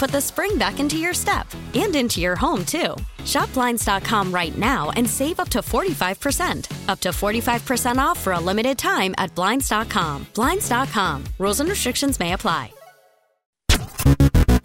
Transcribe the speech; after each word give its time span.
put 0.00 0.10
the 0.10 0.20
spring 0.20 0.56
back 0.56 0.80
into 0.80 0.96
your 0.96 1.12
step 1.12 1.46
and 1.74 1.94
into 1.94 2.20
your 2.20 2.34
home, 2.34 2.64
too. 2.64 2.96
Shop 3.26 3.52
Blinds.com 3.52 4.32
right 4.32 4.56
now 4.56 4.90
and 4.96 5.08
save 5.08 5.38
up 5.38 5.50
to 5.50 5.58
45%. 5.58 6.88
Up 6.88 7.00
to 7.00 7.10
45% 7.10 7.98
off 7.98 8.18
for 8.18 8.32
a 8.32 8.40
limited 8.40 8.78
time 8.78 9.14
at 9.18 9.34
Blinds.com. 9.34 10.26
Blinds.com. 10.34 11.24
Rules 11.38 11.60
and 11.60 11.68
restrictions 11.68 12.18
may 12.18 12.32
apply. 12.32 12.72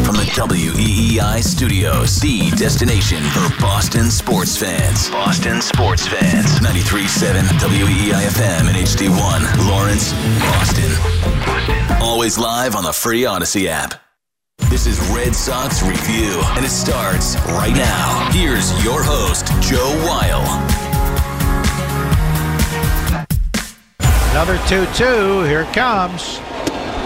From 0.06 0.16
the 0.18 0.32
WEEI 0.38 1.44
studios, 1.44 2.20
the 2.22 2.52
destination 2.52 3.22
for 3.24 3.50
Boston 3.60 4.12
sports 4.12 4.56
fans. 4.56 5.10
Boston 5.10 5.62
sports 5.62 6.08
fans. 6.08 6.60
93.7 6.60 7.42
WEEI 7.60 8.28
FM 8.30 8.70
and 8.70 8.78
HD1, 8.78 9.68
Lawrence, 9.68 10.14
Boston. 10.40 12.02
Always 12.02 12.38
live 12.38 12.76
on 12.76 12.84
the 12.84 12.94
free 12.94 13.26
Odyssey 13.26 13.68
app. 13.68 14.05
This 14.76 14.88
is 14.88 15.00
Red 15.16 15.34
Sox 15.34 15.82
Review, 15.84 16.42
and 16.58 16.66
it 16.66 16.70
starts 16.70 17.36
right 17.48 17.74
now. 17.74 18.30
Here's 18.34 18.72
your 18.84 19.02
host, 19.02 19.48
Joe 19.62 19.90
Weil. 20.04 20.44
Another 24.32 24.58
2 24.68 24.86
2. 24.94 25.44
Here 25.44 25.62
it 25.62 25.74
comes. 25.74 26.24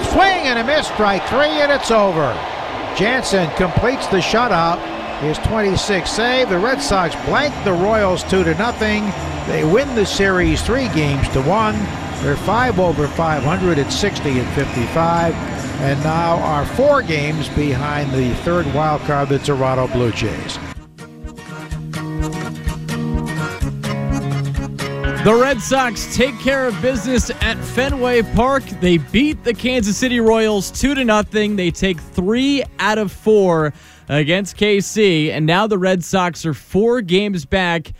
Swing 0.09 0.50
and 0.50 0.58
a 0.58 0.64
miss, 0.64 0.88
strike 0.88 1.23
three, 1.28 1.61
and 1.61 1.72
it's 1.72 1.91
over. 1.91 2.33
Jansen 2.97 3.47
completes 3.52 4.08
the 4.08 4.17
shutout. 4.17 4.80
His 5.22 5.38
26th 5.38 6.08
save. 6.08 6.50
The 6.50 6.58
Red 6.58 6.81
Sox 6.81 7.13
blank 7.28 7.53
the 7.66 7.73
Royals 7.73 8.23
2 8.23 8.45
to 8.45 8.56
nothing. 8.56 9.03
They 9.45 9.63
win 9.63 9.94
the 9.94 10.07
series 10.07 10.63
three 10.63 10.90
games 10.90 11.29
to 11.29 11.41
one. 11.44 11.75
They're 12.24 12.35
five 12.35 12.79
over 12.79 13.07
500 13.07 13.78
at 13.78 13.94
60 13.94 14.40
and 14.40 14.50
55, 14.50 15.59
and 15.79 16.03
now 16.03 16.38
are 16.40 16.66
four 16.66 17.01
games 17.01 17.47
behind 17.50 18.12
the 18.12 18.34
third 18.44 18.66
wild 18.73 19.01
card, 19.01 19.29
the 19.29 19.40
Toronto 19.40 19.88
Blue 19.88 20.12
Jays. 20.12 20.59
The 25.23 25.35
Red 25.35 25.62
Sox 25.62 26.16
take 26.16 26.38
care 26.39 26.66
of 26.66 26.81
business 26.81 27.29
at 27.41 27.57
Fenway 27.57 28.22
Park. 28.22 28.63
They 28.81 28.97
beat 28.97 29.44
the 29.44 29.53
Kansas 29.53 29.97
City 29.97 30.19
Royals 30.19 30.72
2 30.72 30.95
to 30.95 31.06
nothing. 31.06 31.56
They 31.56 31.72
take 31.72 32.00
3 32.00 32.63
out 32.79 32.97
of 32.97 33.12
4 33.12 33.73
against 34.07 34.57
KC 34.57 35.31
and 35.31 35.45
now 35.45 35.68
the 35.68 35.78
Red 35.78 36.03
Sox 36.03 36.45
are 36.45 36.53
4 36.53 37.01
games 37.01 37.45
back 37.45 37.91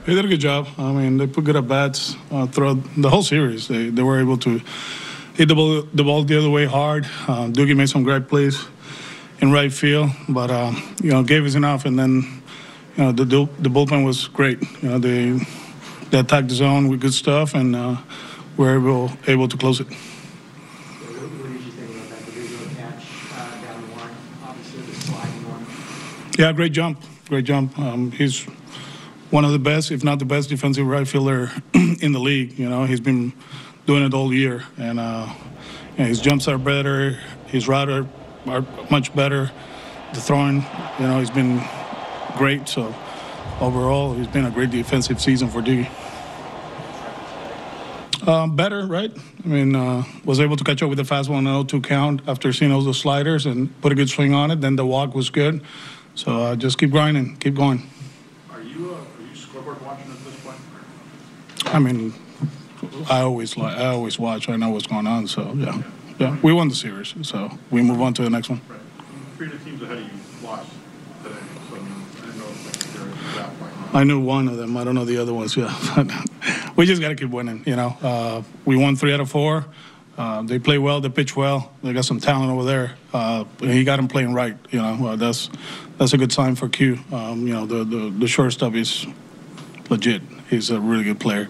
They 0.06 0.16
did 0.16 0.26
a 0.26 0.28
good 0.28 0.42
job. 0.42 0.68
I 0.78 0.92
mean, 0.92 1.18
they 1.18 1.28
put 1.28 1.46
good 1.46 1.56
at 1.56 1.68
bats 1.68 2.16
uh, 2.30 2.46
throughout 2.48 2.78
the 2.98 3.10
whole 3.10 3.24
series. 3.24 3.70
They, 3.70 3.90
they 3.90 4.04
were 4.04 4.20
able 4.20 4.38
to 4.40 4.60
hit 5.34 5.48
the 5.48 5.56
ball, 5.56 5.84
the 5.94 6.04
ball 6.04 6.24
the 6.24 6.38
other 6.38 6.50
way 6.50 6.66
hard. 6.66 7.06
Uh, 7.06 7.48
Doogie 7.48 7.76
made 7.76 7.90
some 7.90 8.04
great 8.04 8.28
plays 8.28 8.66
in 9.40 9.52
right 9.52 9.72
field, 9.72 10.10
but 10.28 10.52
uh, 10.52 10.74
you 11.02 11.12
know 11.12 11.24
gave 11.24 11.46
us 11.46 11.56
enough. 11.56 11.86
And 11.86 11.98
then 11.98 12.43
you 12.98 13.04
know 13.04 13.12
the 13.12 13.26
the 13.26 13.70
bullpen 13.70 14.06
was 14.06 14.28
great. 14.28 14.62
You 14.82 14.90
know 14.90 15.00
they 15.00 15.40
they 16.12 16.20
attacked 16.20 16.50
the 16.50 16.56
zone 16.56 16.90
with 16.90 17.02
good 17.02 17.14
stuff, 17.14 17.56
and 17.56 17.76
uh, 17.76 17.98
were 18.58 18.76
able 18.76 19.12
able 19.28 19.48
to 19.48 19.58
close 19.58 19.80
it. 19.80 19.88
Yeah, 26.38 26.52
great 26.52 26.72
jump, 26.72 27.00
great 27.30 27.46
jump. 27.46 27.78
Um, 27.78 28.12
he's 28.12 28.44
one 29.30 29.46
of 29.46 29.52
the 29.52 29.60
best, 29.60 29.92
if 29.92 30.04
not 30.04 30.20
the 30.20 30.26
best, 30.26 30.50
defensive 30.50 30.86
right 30.86 31.08
fielder 31.08 31.52
in 31.74 32.12
the 32.12 32.20
league. 32.20 32.58
You 32.58 32.70
know, 32.70 32.86
he's 32.86 33.00
been 33.00 33.34
doing 33.86 34.04
it 34.04 34.14
all 34.14 34.34
year, 34.34 34.64
and 34.78 35.00
uh, 35.00 35.32
you 35.98 36.04
know, 36.04 36.06
his 36.06 36.22
jumps 36.22 36.48
are 36.48 36.58
better, 36.58 37.20
his 37.48 37.68
route 37.68 37.90
are, 37.90 38.08
are 38.48 38.66
much 38.90 39.16
better. 39.16 39.52
The 40.14 40.22
throwing, 40.22 40.64
you 41.00 41.08
know, 41.08 41.20
he's 41.20 41.32
been 41.32 41.60
great. 42.36 42.68
So 42.68 42.94
overall, 43.60 44.18
it's 44.20 44.32
been 44.32 44.46
a 44.46 44.52
great 44.52 44.72
defensive 44.72 45.22
season 45.22 45.50
for 45.50 45.62
Diggy. 45.62 45.90
Um, 48.28 48.56
better, 48.56 48.86
right? 48.86 49.12
I 49.44 49.48
mean, 49.48 49.76
uh, 49.76 50.04
was 50.24 50.40
able 50.40 50.56
to 50.56 50.64
catch 50.64 50.82
up 50.82 50.88
with 50.90 50.98
the 50.98 51.04
fastball 51.04 51.36
on 51.36 51.46
an 51.48 51.66
0-2 51.68 51.84
count 51.84 52.22
after 52.26 52.54
seeing 52.54 52.72
all 52.72 52.82
those 52.82 53.00
sliders 53.00 53.46
and 53.46 53.70
put 53.82 53.92
a 53.92 53.96
good 53.96 54.10
swing 54.10 54.34
on 54.34 54.50
it. 54.50 54.62
Then 54.62 54.78
the 54.78 54.86
walk 54.86 55.14
was 55.14 55.30
good. 55.30 55.62
So 56.16 56.32
uh, 56.32 56.56
just 56.56 56.78
keep 56.78 56.92
grinding, 56.92 57.36
keep 57.38 57.54
going. 57.56 57.90
Are 58.52 58.62
you 58.62 58.94
uh, 58.94 58.98
are 58.98 59.30
you 59.30 59.36
scoreboard 59.36 59.82
watching 59.82 60.10
at 60.10 60.24
this 60.24 60.40
point? 60.40 60.56
I 61.66 61.80
mean, 61.80 62.14
I 63.10 63.22
always 63.22 63.58
li- 63.58 63.66
I 63.66 63.88
always 63.88 64.18
watch. 64.20 64.48
I 64.48 64.56
know 64.56 64.70
what's 64.70 64.88
going 64.88 65.08
on. 65.08 65.28
So 65.28 65.52
yeah, 65.56 65.82
yeah. 66.20 66.38
We 66.42 66.54
won 66.54 66.70
the 66.70 66.76
series, 66.76 67.16
so 67.24 67.58
we 67.72 67.82
move 67.82 68.00
on 68.00 68.14
to 68.14 68.22
the 68.22 68.30
next 68.30 68.48
one. 68.50 68.62
Right. 68.70 68.80
three 69.38 69.48
of 69.48 69.54
the 69.54 69.70
teams 69.70 69.82
ahead 69.82 69.98
of 69.98 70.04
you 70.04 70.48
lost 70.48 70.70
today, 71.24 71.36
so 71.70 71.76
I 71.76 71.80
mean, 71.80 71.92
I 72.22 72.26
didn't 72.26 72.38
know 72.40 72.46
if 72.46 72.94
they're 72.94 73.10
at 73.10 73.36
that 73.36 73.60
point. 73.60 73.74
I 73.94 74.04
knew 74.04 74.20
one 74.20 74.48
of 74.48 74.58
them. 74.58 74.76
I 74.76 74.84
don't 74.84 74.96
know 74.96 75.06
the 75.06 75.18
other 75.18 75.34
ones. 75.34 75.56
Yeah, 75.64 76.24
we 76.76 76.86
just 76.86 77.02
got 77.02 77.10
to 77.10 77.16
keep 77.16 77.30
winning. 77.30 77.64
You 77.66 77.76
know, 77.76 77.96
uh, 78.02 78.42
we 78.66 78.76
won 78.76 78.96
three 78.96 79.14
out 79.14 79.20
of 79.20 79.30
four. 79.30 79.66
Uh, 80.18 80.42
they 80.42 80.60
play 80.60 80.78
well. 80.78 81.00
They 81.00 81.10
pitch 81.10 81.36
well. 81.36 81.72
They 81.84 81.94
got 81.94 82.06
some 82.06 82.20
talent 82.20 82.52
over 82.52 82.64
there. 82.64 82.96
Uh, 83.14 83.46
he 83.60 83.84
got 83.84 83.98
them 83.98 84.08
playing 84.08 84.34
right. 84.34 84.56
You 84.72 84.82
know, 84.82 85.08
uh, 85.08 85.16
that's 85.16 85.50
that's 85.98 86.14
a 86.14 86.18
good 86.18 86.32
sign 86.32 86.56
for 86.56 86.70
Q. 86.70 87.00
Um, 87.12 87.48
you 87.48 87.54
know, 87.54 87.66
the, 87.66 87.84
the 87.84 88.10
the 88.10 88.28
shortstop 88.28 88.74
is 88.74 89.06
legit. 89.90 90.22
He's 90.50 90.70
a 90.70 90.80
really 90.80 91.04
good 91.04 91.20
player, 91.20 91.50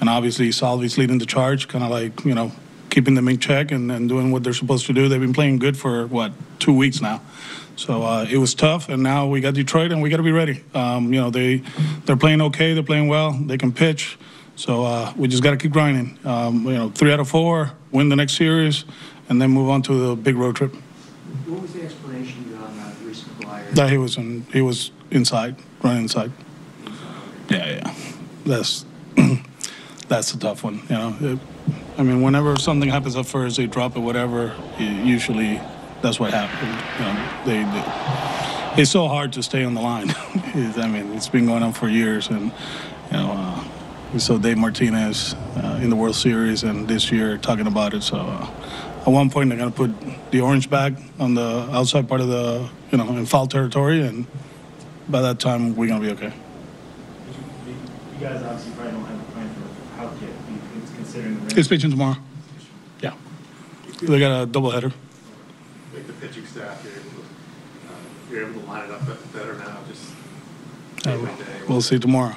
and 0.00 0.08
obviously 0.08 0.50
Salvy's 0.52 0.98
leading 0.98 1.18
the 1.18 1.26
charge, 1.26 1.68
kind 1.68 1.84
of 1.84 1.90
like 1.90 2.24
you 2.24 2.34
know 2.34 2.52
keeping 2.90 3.14
them 3.14 3.26
in 3.28 3.38
check 3.38 3.70
and, 3.70 3.90
and 3.90 4.08
doing 4.08 4.30
what 4.30 4.44
they're 4.44 4.52
supposed 4.52 4.86
to 4.86 4.92
do. 4.92 5.08
They've 5.08 5.20
been 5.20 5.32
playing 5.32 5.58
good 5.58 5.78
for 5.78 6.06
what 6.06 6.32
two 6.58 6.74
weeks 6.74 7.00
now. 7.00 7.22
So 7.76 8.02
uh, 8.02 8.26
it 8.30 8.36
was 8.36 8.54
tough, 8.54 8.88
and 8.88 9.02
now 9.02 9.26
we 9.26 9.40
got 9.40 9.54
Detroit, 9.54 9.92
and 9.92 10.02
we 10.02 10.10
got 10.10 10.18
to 10.18 10.22
be 10.22 10.32
ready. 10.32 10.62
Um, 10.74 11.12
you 11.12 11.20
know, 11.20 11.30
they 11.30 11.62
they're 12.04 12.16
playing 12.16 12.40
okay, 12.42 12.74
they're 12.74 12.82
playing 12.82 13.08
well, 13.08 13.32
they 13.32 13.58
can 13.58 13.72
pitch. 13.72 14.18
So 14.56 14.84
uh, 14.84 15.12
we 15.16 15.26
just 15.28 15.42
got 15.42 15.50
to 15.52 15.56
keep 15.56 15.72
grinding. 15.72 16.18
Um, 16.24 16.64
you 16.66 16.74
know, 16.74 16.90
three 16.90 17.12
out 17.12 17.18
of 17.20 17.28
four, 17.28 17.72
win 17.90 18.08
the 18.10 18.16
next 18.16 18.34
series, 18.36 18.84
and 19.28 19.40
then 19.40 19.50
move 19.50 19.70
on 19.70 19.82
to 19.82 20.08
the 20.08 20.16
big 20.16 20.36
road 20.36 20.56
trip. 20.56 20.74
What 21.46 21.62
was 21.62 21.72
the 21.72 21.82
explanation 21.84 22.54
on 22.62 22.78
uh, 22.78 22.92
Reese 23.04 23.22
McGuire? 23.24 23.70
That 23.74 23.90
he 23.90 23.96
was 23.98 24.16
in, 24.18 24.44
he 24.52 24.60
was 24.60 24.90
inside, 25.10 25.56
running 25.82 26.02
inside. 26.02 26.30
Yeah, 27.48 27.66
yeah, 27.66 27.94
that's 28.44 28.84
that's 30.08 30.34
a 30.34 30.38
tough 30.38 30.62
one. 30.62 30.82
You 30.88 30.94
know, 30.96 31.16
It- 31.20 31.38
I 31.98 32.02
mean, 32.02 32.22
whenever 32.22 32.56
something 32.56 32.88
happens 32.88 33.16
at 33.16 33.26
first, 33.26 33.58
they 33.58 33.66
drop 33.66 33.96
it, 33.96 34.00
whatever. 34.00 34.54
it- 34.78 35.06
Usually, 35.06 35.60
that's 36.02 36.20
what 36.20 36.32
happened. 36.32 36.70
You 36.98 37.04
know, 37.04 37.28
they, 37.46 37.62
they 37.72 38.52
it's 38.74 38.90
so 38.90 39.06
hard 39.06 39.34
to 39.34 39.42
stay 39.42 39.64
on 39.64 39.74
the 39.74 39.80
line. 39.80 40.10
I 40.34 40.88
mean, 40.88 41.12
it's 41.12 41.28
been 41.28 41.46
going 41.46 41.62
on 41.62 41.72
for 41.72 41.88
years, 41.88 42.28
and 42.28 42.44
you 43.10 43.16
know, 43.16 43.30
uh, 43.30 43.64
we 44.12 44.18
saw 44.18 44.38
Dave 44.38 44.56
Martinez 44.56 45.34
uh, 45.56 45.78
in 45.82 45.90
the 45.90 45.96
World 45.96 46.16
Series, 46.16 46.62
and 46.62 46.88
this 46.88 47.12
year 47.12 47.36
talking 47.36 47.66
about 47.66 47.94
it. 47.94 48.02
So, 48.02 48.16
uh, 48.16 48.50
at 49.00 49.08
one 49.08 49.30
point, 49.30 49.50
they're 49.50 49.58
gonna 49.58 49.70
put 49.70 49.90
the 50.30 50.40
orange 50.40 50.70
bag 50.70 50.96
on 51.18 51.34
the 51.34 51.68
outside 51.72 52.08
part 52.08 52.20
of 52.20 52.28
the, 52.28 52.68
you 52.90 52.98
know, 52.98 53.08
in 53.10 53.26
foul 53.26 53.46
territory, 53.46 54.00
and 54.00 54.26
by 55.08 55.20
that 55.20 55.38
time, 55.38 55.76
we're 55.76 55.88
gonna 55.88 56.00
be 56.00 56.10
okay. 56.12 56.32
You 57.66 58.28
guys 58.28 58.42
obviously 58.42 58.72
probably 58.72 58.92
don't 58.92 59.04
have 59.04 59.20
a 59.20 59.32
plan 59.32 59.48
for 59.54 59.96
how 59.96 60.04
yet, 60.20 60.30
considering 60.96 61.34
the 61.34 61.40
rain. 61.40 61.58
It's 61.58 61.68
pitching 61.68 61.90
tomorrow. 61.90 62.16
Yeah, 63.02 63.14
they 64.00 64.18
got 64.18 64.42
a 64.42 64.46
doubleheader. 64.46 64.92
Pitching 66.22 66.46
staff, 66.46 66.80
you're 66.84 66.92
able 66.92 67.10
to, 67.10 67.18
uh, 67.88 67.96
you're 68.30 68.48
able 68.48 68.60
to 68.60 68.66
line 68.68 68.84
it 68.88 68.92
up 68.92 69.04
better 69.32 69.54
now, 69.54 69.78
just 69.88 70.08
day 71.02 71.16
by 71.16 71.26
day. 71.34 71.62
We'll 71.68 71.82
see 71.82 71.98
tomorrow. 71.98 72.36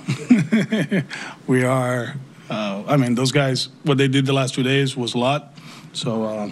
we 1.47 1.63
are. 1.63 2.15
Uh, 2.49 2.83
I 2.87 2.97
mean, 2.97 3.13
those 3.13 3.31
guys. 3.31 3.69
What 3.83 3.99
they 3.99 4.07
did 4.07 4.25
the 4.25 4.33
last 4.33 4.55
two 4.55 4.63
days 4.63 4.97
was 4.97 5.13
a 5.13 5.19
lot. 5.19 5.53
So, 5.93 6.23
uh, 6.23 6.45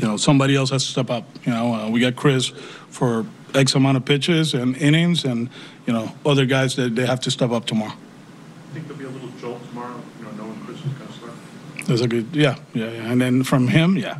you 0.00 0.08
know, 0.08 0.16
somebody 0.16 0.56
else 0.56 0.70
has 0.70 0.84
to 0.84 0.90
step 0.90 1.10
up. 1.10 1.28
You 1.44 1.52
know, 1.52 1.74
uh, 1.74 1.88
we 1.88 2.00
got 2.00 2.16
Chris 2.16 2.48
for 2.88 3.24
X 3.54 3.76
amount 3.76 3.96
of 3.96 4.04
pitches 4.04 4.54
and 4.54 4.76
innings, 4.76 5.24
and 5.24 5.48
you 5.86 5.92
know, 5.92 6.10
other 6.26 6.44
guys 6.44 6.74
that 6.74 6.96
they 6.96 7.06
have 7.06 7.20
to 7.20 7.30
step 7.30 7.52
up 7.52 7.66
tomorrow. 7.66 7.92
I 7.92 8.74
think 8.74 8.88
there'll 8.88 8.98
be 8.98 9.04
a 9.04 9.10
little 9.10 9.30
jolt 9.40 9.64
tomorrow, 9.68 10.00
you 10.18 10.24
know, 10.24 10.32
knowing 10.32 10.60
Chris 10.64 10.78
is 10.78 10.92
gonna 10.92 11.12
start. 11.12 11.79
That's 11.90 12.02
a 12.02 12.06
good. 12.06 12.28
Yeah, 12.36 12.56
yeah, 12.72 12.88
yeah. 12.88 13.10
And 13.10 13.20
then 13.20 13.42
from 13.42 13.66
him, 13.66 13.96
yeah, 13.96 14.18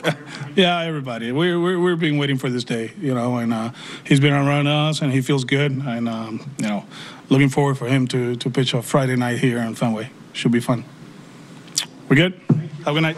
yeah, 0.56 0.80
everybody. 0.80 1.30
We're 1.30 1.60
we're 1.60 1.78
we're 1.78 1.96
being 1.96 2.16
waiting 2.16 2.38
for 2.38 2.48
this 2.48 2.64
day. 2.64 2.92
You 2.98 3.12
know, 3.12 3.36
and 3.36 3.52
uh, 3.52 3.72
he's 4.02 4.18
been 4.18 4.32
around 4.32 4.66
us, 4.66 5.02
and 5.02 5.12
he 5.12 5.20
feels 5.20 5.44
good, 5.44 5.72
and 5.72 6.08
um, 6.08 6.50
you 6.56 6.66
know, 6.66 6.86
looking 7.28 7.50
forward 7.50 7.76
for 7.76 7.86
him 7.86 8.08
to 8.08 8.34
to 8.36 8.48
pitch 8.48 8.72
a 8.72 8.80
Friday 8.80 9.16
night 9.16 9.40
here 9.40 9.58
in 9.58 9.74
Fenway. 9.74 10.10
Should 10.32 10.52
be 10.52 10.60
fun. 10.60 10.86
We're 12.08 12.16
good? 12.16 12.40
Have 12.86 12.88
a 12.88 12.92
good 12.94 13.02
night. 13.02 13.16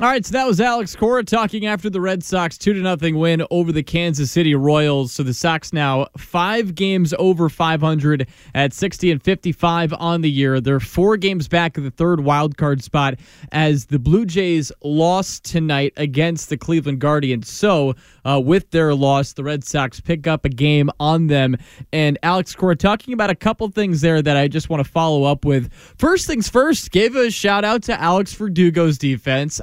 All 0.00 0.06
right, 0.06 0.24
so 0.24 0.30
that 0.34 0.46
was 0.46 0.60
Alex 0.60 0.94
Cora 0.94 1.24
talking 1.24 1.66
after 1.66 1.90
the 1.90 2.00
Red 2.00 2.22
Sox 2.22 2.56
2 2.56 2.72
to 2.74 2.80
nothing 2.80 3.18
win 3.18 3.44
over 3.50 3.72
the 3.72 3.82
Kansas 3.82 4.30
City 4.30 4.54
Royals. 4.54 5.12
So 5.12 5.24
the 5.24 5.34
Sox 5.34 5.72
now 5.72 6.06
5 6.16 6.76
games 6.76 7.12
over 7.18 7.48
500 7.48 8.28
at 8.54 8.72
60 8.72 9.10
and 9.10 9.20
55 9.20 9.92
on 9.94 10.20
the 10.20 10.30
year. 10.30 10.60
They're 10.60 10.78
4 10.78 11.16
games 11.16 11.48
back 11.48 11.76
of 11.76 11.82
the 11.82 11.90
third 11.90 12.20
wild 12.20 12.56
card 12.56 12.84
spot 12.84 13.14
as 13.50 13.86
the 13.86 13.98
Blue 13.98 14.24
Jays 14.24 14.70
lost 14.84 15.42
tonight 15.42 15.94
against 15.96 16.48
the 16.48 16.56
Cleveland 16.56 17.00
Guardians. 17.00 17.50
So, 17.50 17.94
uh, 18.24 18.38
with 18.38 18.70
their 18.70 18.94
loss, 18.94 19.32
the 19.32 19.42
Red 19.42 19.64
Sox 19.64 19.98
pick 19.98 20.28
up 20.28 20.44
a 20.44 20.48
game 20.48 20.90
on 21.00 21.26
them. 21.26 21.56
And 21.92 22.18
Alex 22.22 22.54
Cora 22.54 22.76
talking 22.76 23.14
about 23.14 23.30
a 23.30 23.34
couple 23.34 23.66
things 23.70 24.00
there 24.00 24.22
that 24.22 24.36
I 24.36 24.46
just 24.46 24.70
want 24.70 24.84
to 24.84 24.88
follow 24.88 25.24
up 25.24 25.44
with. 25.44 25.72
First 25.72 26.28
things 26.28 26.48
first, 26.48 26.92
gave 26.92 27.16
a 27.16 27.32
shout 27.32 27.64
out 27.64 27.82
to 27.84 28.00
Alex 28.00 28.32
Verdugo's 28.32 28.96
defense. 28.96 29.60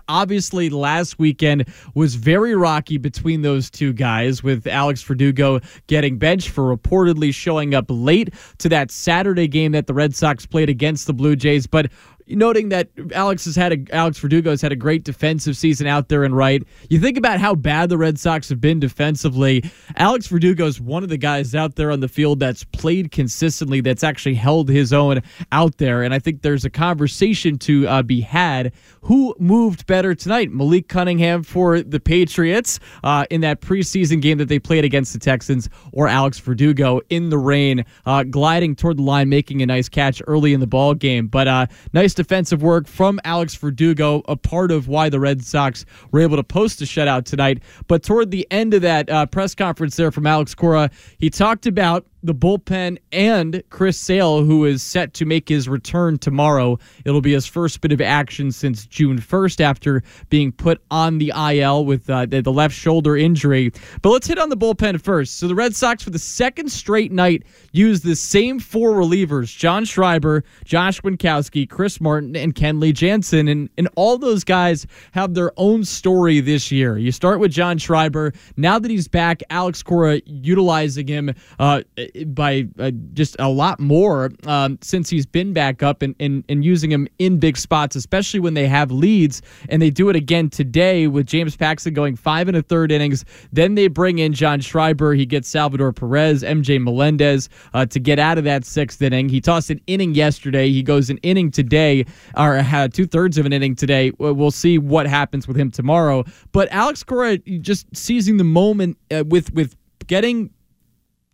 Last 0.72 1.20
weekend 1.20 1.66
was 1.94 2.16
very 2.16 2.56
rocky 2.56 2.98
between 2.98 3.42
those 3.42 3.70
two 3.70 3.94
guys, 3.94 4.44
with 4.44 4.68
Alex 4.68 5.02
Verdugo 5.04 5.60
getting 5.88 6.18
benched 6.18 6.50
for 6.50 6.76
reportedly 6.76 7.34
showing 7.34 7.74
up 7.74 7.86
late 7.90 8.34
to 8.60 8.70
that 8.70 8.92
Saturday 8.92 9.48
game 9.48 9.72
that 9.74 9.88
the 9.88 9.94
Red 9.94 10.16
Sox 10.16 10.46
played 10.46 10.70
against 10.70 11.08
the 11.08 11.14
Blue 11.14 11.36
Jays. 11.36 11.68
But 11.68 11.92
noting 12.28 12.70
that 12.70 12.90
Alex 13.14 13.46
has 13.46 13.56
had 13.56 13.74
a, 13.74 13.96
Alex 13.96 14.18
Verdugo 14.20 14.50
has 14.52 14.62
had 14.62 14.72
a 14.72 14.76
great 14.76 15.04
defensive 15.04 15.56
season 15.56 15.88
out 15.88 16.10
there 16.10 16.24
and 16.24 16.36
right. 16.36 16.64
You 16.90 17.00
think 17.00 17.18
about 17.18 17.40
how 17.40 17.56
bad 17.56 17.90
the 17.90 17.98
Red 17.98 18.20
Sox 18.20 18.50
have 18.50 18.60
been 18.60 18.80
defensively. 18.80 19.64
Alex 19.98 20.28
Verdugo 20.28 20.66
is 20.66 20.82
one 20.82 21.04
of 21.04 21.10
the 21.10 21.18
guys 21.18 21.54
out 21.54 21.76
there 21.76 21.92
on 21.92 22.00
the 22.00 22.08
field 22.08 22.40
that's 22.40 22.64
played 22.64 23.12
consistently, 23.12 23.82
that's 23.82 24.04
actually 24.04 24.36
held 24.36 24.70
his 24.70 24.92
own 24.92 25.22
out 25.52 25.78
there, 25.78 26.04
and 26.04 26.14
I 26.14 26.20
think 26.20 26.42
there's 26.42 26.66
a 26.66 26.70
conversation 26.70 27.58
to 27.60 27.88
uh, 27.88 28.02
be 28.02 28.22
had. 28.22 28.74
Who 29.02 29.36
moved 29.40 29.86
better 29.86 30.16
tonight? 30.16 30.52
Malik 30.52 30.88
Cunningham 30.88 31.44
for 31.44 31.82
the 31.82 32.00
Patriots 32.00 32.80
uh, 33.04 33.26
in 33.30 33.42
that 33.42 33.62
preseason 33.62 34.22
game 34.22 34.40
that 34.40 34.48
they 34.48 34.60
played 34.60 34.84
against 34.84 35.14
the 35.14 35.20
Texans, 35.20 35.70
or 35.92 36.08
Alex 36.08 36.40
Verdugo 36.40 37.02
in 37.10 37.30
the 37.30 37.38
rain, 37.38 37.86
uh, 38.06 38.24
gliding 38.24 38.76
toward 38.76 38.98
the 38.98 39.04
line, 39.04 39.30
making 39.30 39.62
a 39.62 39.66
nice 39.66 39.90
catch 39.90 40.22
early 40.26 40.54
in 40.54 40.60
the 40.60 40.68
ball 40.68 40.94
game. 40.96 41.28
But 41.28 41.48
uh, 41.48 41.68
nice 41.94 42.15
defensive 42.16 42.64
work 42.64 42.88
from 42.88 43.20
Alex 43.24 43.56
Verdugo, 43.56 44.24
a 44.28 44.36
part 44.36 44.72
of 44.72 44.88
why 44.88 45.10
the 45.10 45.20
Red 45.20 45.44
Sox 45.44 45.86
were 46.12 46.22
able 46.22 46.38
to 46.38 46.44
post 46.44 46.82
a 46.82 46.86
shutout 46.86 47.26
tonight. 47.26 47.62
But 47.88 48.04
toward 48.04 48.32
the 48.32 48.48
end 48.52 48.74
of 48.74 48.82
that 48.82 49.10
uh, 49.10 49.26
press 49.28 49.54
conference 49.54 49.96
there 49.96 50.12
from 50.12 50.26
Alex 50.26 50.56
Cora, 50.56 50.90
he 51.18 51.30
talked 51.30 51.66
about 51.66 52.06
the 52.26 52.36
bullpen 52.36 52.98
and 53.12 53.64
Chris 53.70 53.98
Sale, 53.98 54.44
who 54.44 54.66
is 54.66 54.82
set 54.82 55.14
to 55.16 55.26
make 55.26 55.48
his 55.50 55.70
return 55.70 56.18
tomorrow. 56.18 56.78
It'll 57.06 57.22
be 57.22 57.34
his 57.34 57.46
first 57.46 57.82
bit 57.82 57.92
of 57.92 58.02
action 58.02 58.52
since 58.52 58.86
June 58.86 59.20
1st 59.20 59.62
after 59.62 60.04
being 60.30 60.52
put 60.52 60.82
on 60.92 61.18
the 61.18 61.32
IL 61.36 61.86
with 61.86 62.10
uh, 62.10 62.26
the, 62.26 62.42
left 62.42 62.76
shoulder 62.76 63.18
injury. 63.18 63.72
But 64.02 64.10
let's 64.10 64.28
hit 64.28 64.40
on 64.40 64.50
the 64.50 64.58
bullpen 64.58 65.02
first. 65.02 65.38
So 65.38 65.48
the 65.48 65.56
Red 65.56 65.76
Sox, 65.76 66.04
for 66.04 66.10
the 66.10 66.20
second 66.20 66.72
straight 66.72 67.12
night, 67.12 67.44
used 67.72 68.04
the 68.04 68.16
same 68.16 68.60
four 68.60 68.92
relievers 68.92 69.56
John 69.56 69.86
Schreiber, 69.86 70.44
Josh 70.64 71.02
Winckowski, 71.02 71.70
Chris 71.70 72.00
Martin, 72.00 72.36
and 72.36 72.56
Kenley 72.56 72.94
Jansen. 72.94 73.48
And, 73.48 73.70
and 73.78 73.90
all 73.96 74.18
those 74.18 74.44
guys 74.44 74.88
have 75.12 75.34
their 75.34 75.52
own 75.58 75.84
story 75.84 76.40
this 76.40 76.72
year. 76.72 76.98
You 76.98 77.12
start 77.12 77.40
with 77.40 77.52
John 77.52 77.78
Schreiber. 77.78 78.34
Now 78.58 78.80
that 78.80 78.90
he's 78.90 79.08
back, 79.08 79.42
Alex 79.50 79.84
Cora 79.84 80.22
utilizing 80.26 81.08
him 81.08 81.34
uh, 81.60 81.82
by 82.28 82.68
uh, 82.80 82.92
just 83.14 83.36
a 83.40 83.50
lot 83.50 83.80
more 83.80 84.32
um, 84.46 84.78
since 84.82 85.10
he's 85.10 85.26
been 85.26 85.54
back 85.54 85.84
up 85.84 86.02
and, 86.02 86.16
and, 86.20 86.44
and 86.50 86.64
using 86.64 86.92
him 86.92 87.08
in 87.20 87.40
big 87.40 87.58
spots, 87.58 87.96
especially 87.96 88.40
when 88.40 88.54
they 88.54 88.68
have 88.68 88.92
leads. 88.92 89.42
And 89.70 89.82
they 89.82 89.90
do 89.90 90.10
it 90.10 90.16
again 90.16 90.50
today 90.50 91.08
with 91.08 91.26
James 91.26 91.56
Paxton 91.56 91.94
going 91.94 92.16
five 92.16 92.48
and 92.48 92.56
a 92.56 92.62
third 92.62 92.92
innings. 92.92 93.26
Then 93.52 93.76
they 93.76 93.88
bring 93.88 94.20
in 94.20 94.34
John 94.34 94.62
Schreiber. 94.62 95.14
He 95.14 95.26
gets 95.26 95.50
Salvador 95.50 95.92
Perez, 95.94 96.44
MJ 96.44 96.82
Melendez 96.82 97.50
uh, 97.74 97.86
to 97.88 98.00
get 98.00 98.20
out 98.20 98.38
of 98.38 98.44
that 98.44 98.66
sixth 98.66 99.02
inning. 99.02 99.30
He 99.30 99.42
tossed 99.42 99.70
an 99.70 99.82
inning 99.88 100.16
yesterday. 100.16 100.70
He 100.70 100.84
goes 100.84 101.10
an 101.10 101.18
inning 101.18 101.52
today, 101.52 102.06
or 102.38 102.56
had 102.56 102.94
two 102.94 103.06
thirds 103.06 103.38
of 103.38 103.46
an 103.46 103.54
inning 103.54 103.76
today. 103.76 104.12
We'll 104.18 104.52
see 104.52 104.78
what 104.78 105.08
happens 105.08 105.48
with 105.48 105.58
him 105.58 105.72
tomorrow. 105.72 106.24
But 106.52 106.70
Alex 106.72 107.04
Cora 107.04 107.38
just 107.38 107.88
seizing 107.96 108.38
the 108.38 108.44
moment 108.44 108.98
uh, 109.12 109.24
with 109.28 109.54
with 109.54 109.76
getting 110.08 110.52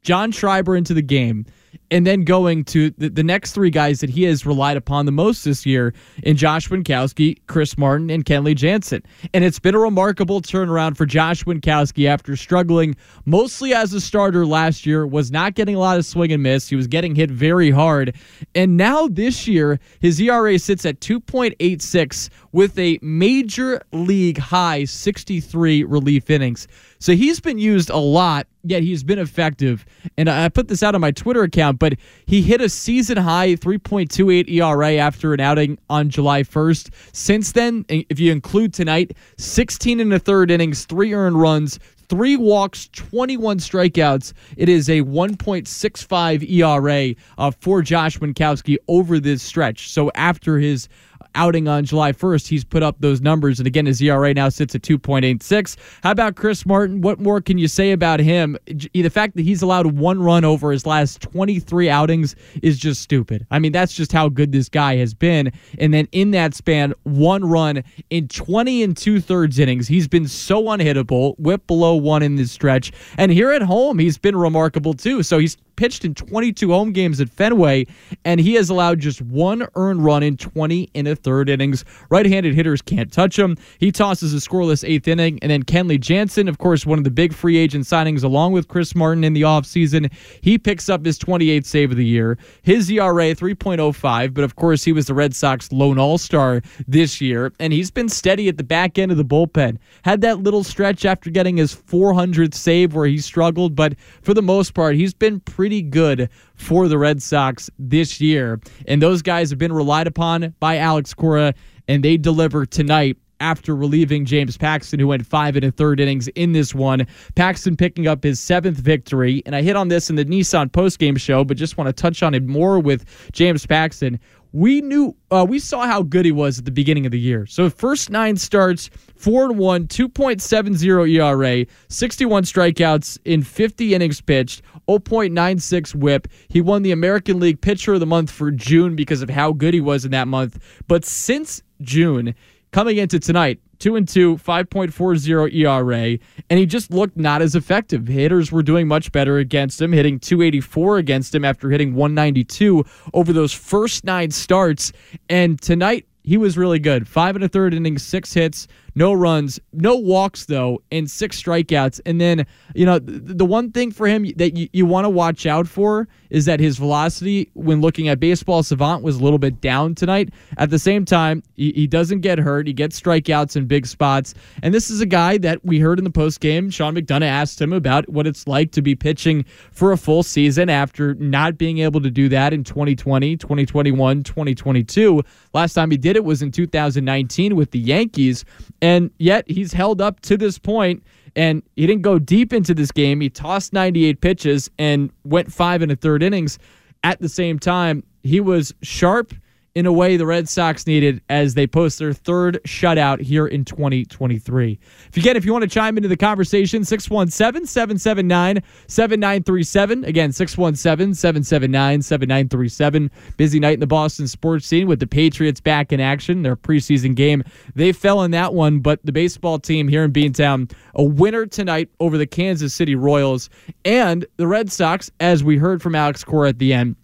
John 0.04 0.32
Schreiber 0.32 0.76
into 0.76 0.94
the 0.94 1.02
game, 1.02 1.46
and 1.92 2.08
then 2.08 2.24
going 2.24 2.64
to 2.64 2.90
the, 2.92 3.10
the 3.10 3.24
next 3.24 3.52
three 3.52 3.70
guys 3.70 4.00
that 4.00 4.10
he 4.10 4.24
has 4.24 4.46
relied 4.46 4.78
upon 4.78 5.06
the 5.06 5.12
most 5.12 5.44
this 5.44 5.66
year 5.66 5.94
in 6.24 6.38
Josh 6.38 6.70
Winckowski, 6.70 7.38
Chris 7.48 7.78
Martin, 7.78 8.10
and 8.10 8.26
Kenley 8.26 8.56
Jansen. 8.56 9.04
And 9.34 9.44
it's 9.44 9.60
been 9.60 9.76
a 9.76 9.80
remarkable 9.80 10.42
turnaround 10.42 10.96
for 10.96 11.06
Josh 11.06 11.44
Winckowski 11.44 12.08
after 12.08 12.36
struggling 12.38 12.96
mostly 13.26 13.74
as 13.74 13.94
a 13.94 14.00
starter 14.02 14.46
last 14.46 14.86
year, 14.86 15.06
was 15.06 15.32
not 15.32 15.54
getting 15.54 15.76
a 15.76 15.80
lot 15.80 15.98
of 15.98 16.06
swing 16.06 16.32
and 16.32 16.42
miss. 16.42 16.70
He 16.70 16.76
was 16.76 16.88
getting 16.88 17.14
hit 17.14 17.30
very 17.30 17.70
hard. 17.70 18.16
And 18.56 18.78
now 18.78 19.08
this 19.08 19.48
year, 19.48 19.80
his 20.00 20.20
ERA 20.20 20.58
sits 20.58 20.86
at 20.86 21.02
2.86 21.02 22.30
with 22.54 22.78
a 22.80 23.00
major 23.02 23.82
league 23.92 24.38
high 24.38 24.86
63 24.86 25.84
relief 25.84 26.30
innings. 26.30 26.68
So 27.00 27.14
he's 27.14 27.40
been 27.40 27.58
used 27.58 27.90
a 27.90 27.98
lot, 27.98 28.46
yet 28.64 28.84
he's 28.84 29.04
been 29.04 29.18
effective. 29.18 29.86
And 30.18 30.30
I 30.30 30.50
put 30.50 30.68
this 30.68 30.84
out 30.84 30.94
on 30.94 31.02
my 31.02 31.10
Twitter 31.10 31.42
account, 31.42 31.80
but 31.82 31.96
he 32.28 32.44
hit 32.44 32.62
a 32.62 32.70
season 32.70 33.18
high 33.18 33.56
3.28 33.56 34.48
ERA 34.52 34.94
after 34.98 35.34
an 35.34 35.40
outing 35.40 35.80
on 35.90 36.12
July 36.12 36.44
1st. 36.44 36.92
Since 37.12 37.54
then, 37.54 37.86
if 37.90 38.20
you 38.20 38.32
include 38.32 38.72
tonight, 38.72 39.18
16 39.38 40.00
and 40.00 40.14
a 40.14 40.20
third 40.20 40.52
innings, 40.52 40.86
three 40.86 41.12
earned 41.12 41.42
runs, 41.42 41.80
three 42.08 42.38
walks, 42.38 42.88
21 42.90 43.58
strikeouts. 43.58 44.34
It 44.58 44.70
is 44.70 44.90
a 44.90 45.02
1.65 45.02 46.48
ERA 46.52 47.16
uh, 47.40 47.52
for 47.60 47.82
Josh 47.82 48.20
Winckowski 48.20 48.78
over 48.88 49.20
this 49.20 49.42
stretch. 49.42 49.90
So 49.90 50.12
after 50.14 50.60
his 50.60 50.88
outing 51.36 51.68
on 51.68 51.86
July 51.86 52.12
1st, 52.12 52.48
he's 52.48 52.64
put 52.64 52.84
up 52.84 52.96
those 53.00 53.22
numbers. 53.22 53.60
And 53.60 53.68
again, 53.68 53.86
his 53.86 54.02
ERA 54.02 54.34
now 54.34 54.50
sits 54.50 54.76
at 54.76 54.82
2.86. 54.82 55.78
How 56.04 56.12
about 56.12 56.36
Chris 56.36 56.66
Martin? 56.66 57.02
What 57.02 57.20
more 57.20 57.42
can 57.42 57.58
you 57.58 57.68
say 57.68 57.92
about 57.92 58.20
him? 58.20 58.58
The 58.66 59.10
fact 59.10 59.36
that 59.36 59.44
he's 59.44 59.62
allowed 59.62 59.98
one 59.98 60.22
run 60.22 60.46
over 60.46 60.72
his 60.72 60.86
last 60.86 61.22
23 61.22 61.90
outings 61.90 62.36
is 62.62 62.78
just 62.78 63.02
stupid. 63.02 63.46
I 63.52 63.60
mean, 63.60 63.72
that's 63.72 63.94
just 63.94 64.12
how 64.12 64.30
good 64.30 64.52
this 64.52 64.70
guy 64.70 64.96
has 64.98 65.14
been. 65.14 65.52
And 65.80 65.94
then 65.94 66.08
in 66.12 66.32
that 66.32 66.54
span, 66.54 66.94
one 67.04 67.46
run 67.46 67.84
in 68.10 68.28
20 68.28 68.84
and 68.84 68.96
two 68.96 69.20
thirds 69.20 69.60
innings. 69.60 69.88
He's 69.88 70.08
been 70.08 70.28
so 70.28 70.64
unhittable, 70.64 71.38
whip 71.40 71.66
below 71.68 71.96
one 71.96 72.24
in 72.24 72.36
this 72.36 72.52
stretch. 72.52 72.92
And 73.18 73.32
here 73.32 73.52
at 73.52 73.62
home, 73.62 74.00
he's 74.00 74.18
been 74.18 74.36
remarkable 74.36 74.94
too. 74.94 75.24
So 75.24 75.40
he's 75.40 75.58
pitched 75.82 76.06
in 76.06 76.14
22 76.14 76.70
home 76.70 76.92
games 76.92 77.20
at 77.20 77.28
Fenway, 77.28 77.88
and 78.24 78.40
he 78.40 78.54
has 78.54 78.70
allowed 78.70 79.00
just 79.00 79.20
one 79.20 79.68
earned 79.74 80.06
run 80.06 80.22
in 80.22 80.38
20 80.38 80.88
and 80.94 81.08
a 81.08 81.16
third 81.16 81.50
innings. 81.50 81.84
Right 82.12 82.28
handed 82.28 82.54
hitters 82.54 82.84
can't 82.84 83.12
touch 83.12 83.40
him. 83.40 83.58
He 83.80 83.92
tosses 83.92 84.32
a 84.32 84.38
scoreless 84.38 84.88
eighth 84.88 85.08
inning, 85.08 85.40
and 85.42 85.50
then 85.50 85.64
Kenley 85.64 86.00
Jansen, 86.00 86.48
of 86.48 86.60
course, 86.60 86.86
one 86.86 87.00
of 87.00 87.04
the 87.04 87.10
big 87.10 87.34
free 87.34 87.58
agent 87.58 87.86
signings 87.86 88.24
along 88.24 88.52
with 88.52 88.68
Chris 88.68 88.94
Martin 88.94 89.24
in 89.24 89.34
the 89.34 89.42
offseason, 89.42 90.14
he 90.42 90.60
picks 90.60 90.88
up 90.88 91.04
his 91.04 91.18
28th 91.18 91.66
save 91.66 91.90
of 91.90 91.98
the 91.98 92.06
year. 92.06 92.38
His 92.62 92.88
ERA 92.92 93.34
3.05, 93.34 94.36
but 94.36 94.44
of 94.44 94.56
course, 94.58 94.84
he 94.84 94.92
was 94.92 95.08
the 95.08 95.16
Red 95.16 95.34
Sox 95.34 95.72
lone 95.72 95.98
all 95.98 96.20
star 96.20 96.62
this 96.88 97.20
year, 97.20 97.54
and 97.60 97.74
he's 97.74 97.90
been 97.90 98.08
steady 98.08 98.48
at 98.50 98.58
the 98.58 98.64
back 98.64 99.00
end 99.00 99.12
of 99.12 99.18
the 99.18 99.26
bullpen. 99.26 99.80
Had 100.04 100.22
that 100.22 100.44
little 100.44 100.64
stretch 100.64 101.06
after 101.06 101.32
getting 101.32 101.58
his 101.58 101.74
400th 101.74 102.54
save 102.54 102.94
where 102.94 103.08
he 103.08 103.18
struggled, 103.18 103.76
but 103.76 103.96
for 104.22 104.36
the 104.36 104.44
most 104.44 104.76
part, 104.76 104.94
he's 104.94 105.16
been 105.16 105.40
pretty 105.40 105.71
pretty 105.72 105.82
good 105.84 106.30
for 106.56 106.90
the 106.90 106.98
Red 106.98 107.24
Sox 107.24 107.70
this 107.80 108.20
year. 108.20 108.60
And 108.90 109.02
those 109.02 109.22
guys 109.22 109.50
have 109.52 109.58
been 109.58 109.72
relied 109.72 110.06
upon 110.06 110.54
by 110.60 110.76
Alex 110.76 111.14
Cora, 111.14 111.54
and 111.88 112.04
they 112.04 112.18
deliver 112.18 112.66
tonight 112.66 113.16
after 113.40 113.74
relieving 113.74 114.26
James 114.26 114.58
Paxton, 114.58 115.00
who 115.00 115.08
went 115.08 115.26
five 115.26 115.56
and 115.56 115.64
a 115.64 115.72
third 115.72 116.02
innings 116.02 116.28
in 116.30 116.52
this 116.52 116.76
one. 116.76 117.08
Paxton 117.36 117.78
picking 117.78 118.06
up 118.06 118.22
his 118.22 118.38
seventh 118.38 118.80
victory. 118.80 119.42
And 119.46 119.56
I 119.56 119.62
hit 119.62 119.78
on 119.78 119.88
this 119.88 120.10
in 120.10 120.18
the 120.18 120.26
Nissan 120.26 120.70
postgame 120.72 121.18
show, 121.18 121.46
but 121.46 121.56
just 121.56 121.78
want 121.78 121.88
to 121.88 121.94
touch 121.94 122.22
on 122.22 122.34
it 122.34 122.44
more 122.44 122.78
with 122.78 123.06
James 123.32 123.66
Paxton 123.66 124.20
we 124.54 124.82
knew 124.82 125.16
uh, 125.30 125.46
we 125.48 125.60
saw 125.60 125.86
how 125.86 126.04
good 126.04 126.26
he 126.26 126.32
was 126.32 126.60
at 126.60 126.66
the 126.66 126.72
beginning 126.72 127.06
of 127.06 127.12
the 127.12 127.20
year. 127.20 127.46
So 127.46 127.70
first 127.70 128.10
nine 128.10 128.36
starts, 128.36 128.90
four 129.16 129.46
and 129.46 129.58
one, 129.58 129.88
two 129.88 130.10
point 130.10 130.42
seven 130.42 130.76
zero 130.76 131.06
ERA, 131.06 131.66
sixty 131.88 132.26
one 132.26 132.44
strikeouts 132.44 133.18
in 133.24 133.44
fifty 133.44 133.94
innings 133.94 134.20
pitched, 134.20 134.62
0.96 134.88 135.96
WHIP. 135.96 136.28
He 136.48 136.62
won 136.62 136.82
the 136.82 136.92
American 136.92 137.40
League 137.40 137.62
Pitcher 137.62 137.94
of 137.94 138.00
the 138.00 138.06
Month 138.06 138.32
for 138.32 138.52
June 138.52 138.96
because 138.96 139.22
of 139.22 139.30
how 139.30 139.52
good 139.52 139.74
he 139.74 139.82
was 139.82 140.06
in 140.06 140.12
that 140.12 140.28
month. 140.28 140.60
But 140.88 141.06
since 141.06 141.62
June, 141.82 142.36
coming 142.72 142.98
into 142.98 143.20
tonight, 143.20 143.60
two 143.80 143.96
and 143.96 144.08
two, 144.08 144.38
5.40 144.38 145.54
ERA, 145.54 146.18
and 146.50 146.60
he 146.60 146.66
just 146.66 146.92
looked 146.92 147.18
not 147.18 147.42
as 147.42 147.56
effective. 147.56 148.08
Hitters 148.08 148.52
were 148.52 148.64
doing 148.64 148.88
much 148.88 149.12
better 149.12 149.40
against 149.40 149.82
him, 149.82 149.92
hitting 149.92 150.20
284 150.20 150.98
against 151.00 151.36
him 151.36 151.44
after 151.44 151.70
hitting 151.70 151.96
192 151.96 152.86
over 153.14 153.34
those 153.34 153.52
first 153.52 154.04
nine 154.06 154.32
starts. 154.32 154.94
And 155.30 155.60
tonight, 155.60 156.06
he 156.24 156.38
was 156.38 156.58
really 156.58 156.80
good. 156.80 157.08
Five 157.08 157.36
and 157.36 157.44
a 157.44 157.50
third 157.50 157.74
innings, 157.74 158.04
six 158.04 158.34
hits, 158.34 158.68
no 158.96 159.14
runs, 159.14 159.60
no 159.74 159.96
walks 159.96 160.46
though, 160.46 160.82
and 160.92 161.10
six 161.10 161.42
strikeouts. 161.42 162.02
And 162.06 162.20
then, 162.20 162.46
you 162.76 162.86
know, 162.86 163.00
the, 163.00 163.34
the 163.34 163.46
one 163.46 163.72
thing 163.72 163.92
for 163.92 164.08
him 164.08 164.26
that 164.36 164.58
you, 164.58 164.70
you 164.74 164.86
want 164.86 165.06
to 165.06 165.10
watch 165.10 165.46
out 165.46 165.68
for 165.68 166.08
is 166.30 166.46
that 166.46 166.60
his 166.60 166.78
velocity 166.78 167.50
when 167.54 167.82
looking 167.82 168.08
at 168.08 168.20
baseball 168.20 168.64
savant 168.64 169.04
was 169.04 169.18
a 169.18 169.24
little 169.24 169.40
bit 169.40 169.62
down 169.62 169.96
tonight. 169.96 170.30
At 170.58 170.70
the 170.70 170.80
same 170.80 171.06
time, 171.06 171.44
he, 171.56 171.72
he 171.74 171.88
doesn't 171.88 172.22
get 172.22 172.40
hurt. 172.40 172.68
He 172.68 172.74
gets 172.74 173.00
strikeouts 173.00 173.56
in 173.56 173.66
big 173.66 173.86
spots. 173.86 174.34
And 174.64 174.74
this 174.74 174.90
is 174.90 175.02
a 175.02 175.06
guy 175.06 175.38
that 175.40 175.64
we 175.66 175.80
heard 175.80 176.00
in 176.00 176.04
the 176.04 176.12
post 176.12 176.40
game. 176.40 176.70
Sean 176.70 176.96
McDonough 176.96 177.24
asked 177.24 177.62
him 177.62 177.74
about 177.74 178.08
what 178.10 178.28
it's 178.28 178.48
like 178.48 178.72
to 178.72 178.82
be 178.82 178.96
pitching 178.96 179.46
for 179.72 179.92
a 179.92 179.98
full 179.98 180.24
season 180.24 180.70
after 180.70 181.16
not 181.16 181.58
being 181.58 181.80
able 181.80 182.02
to 182.02 182.12
do 182.12 182.30
that 182.30 182.54
in 182.54 182.64
2020, 182.64 183.38
2021, 183.38 184.24
2022. 184.24 185.24
Last 185.54 185.74
time 185.74 185.92
he 185.92 185.98
did 185.98 186.16
it 186.16 186.24
was 186.24 186.42
in 186.42 186.52
2019 186.52 187.56
with 187.56 187.72
the 187.72 187.80
Yankees. 187.80 188.46
And 188.82 189.12
yet 189.18 189.50
he's 189.50 189.74
held 189.74 190.02
up 190.02 190.22
to 190.22 190.38
this 190.38 190.58
point, 190.58 191.04
and 191.36 191.62
he 191.76 191.86
didn't 191.86 192.02
go 192.02 192.18
deep 192.20 192.52
into 192.52 192.74
this 192.74 192.92
game. 192.92 193.22
He 193.22 193.30
tossed 193.30 193.74
98 193.74 194.22
pitches 194.22 194.70
and 194.80 195.12
went 195.24 195.52
five 195.52 195.82
and 195.82 195.92
a 195.92 195.96
third 195.96 196.24
innings. 196.24 196.58
At 197.04 197.20
the 197.20 197.30
same 197.30 197.60
time, 197.60 198.04
he 198.24 198.40
was 198.40 198.74
sharp 198.82 199.34
in 199.74 199.86
a 199.86 199.92
way 199.92 200.18
the 200.18 200.26
Red 200.26 200.50
Sox 200.50 200.86
needed 200.86 201.22
as 201.30 201.54
they 201.54 201.66
post 201.66 201.98
their 201.98 202.12
third 202.12 202.60
shutout 202.66 203.22
here 203.22 203.48
in 203.48 203.64
2023. 203.64 204.80
If 205.08 205.16
you 205.16 205.24
get, 205.24 205.38
if 205.38 205.46
you 205.46 205.54
want 205.54 205.64
to 205.64 205.70
chime 205.70 205.96
into 205.98 206.10
the 206.10 206.18
conversation, 206.18 206.84
617 206.84 207.66
779 207.66 208.64
7937. 208.88 210.04
Again, 210.04 210.32
617 210.34 211.14
779 211.14 212.02
7937. 212.02 213.12
Busy 213.38 213.60
night 213.60 213.76
in 213.76 213.80
the 213.80 213.88
Boston 213.88 214.28
sports 214.28 214.68
scene 214.68 214.88
with 214.88 215.00
the 215.00 215.08
Patriots 215.08 215.62
back 215.62 215.94
in 215.94 216.02
action. 216.02 216.42
Their 216.42 216.58
preseason 216.58 217.16
game, 217.16 217.44
they 217.74 217.94
fell 217.94 218.24
in 218.24 218.32
that 218.32 218.54
one, 218.54 218.80
but 218.80 219.00
the 219.06 219.14
baseball 219.14 219.58
team 219.58 219.88
here 219.88 220.04
in 220.04 220.12
Beantown, 220.12 220.72
a 220.96 221.04
winner 221.04 221.46
tonight 221.46 221.90
over 222.02 222.18
the 222.18 222.28
Kansas 222.28 222.74
City 222.74 222.96
Royals. 222.96 223.50
And 223.86 224.26
the 224.36 224.48
Red 224.48 224.72
Sox, 224.72 225.10
as 225.22 225.44
we 225.44 225.58
heard 225.58 225.82
from 225.82 225.96
Alex 225.96 226.26
Cora 226.26 226.50
at 226.50 226.60
the 226.60 226.74
end, 226.74 226.98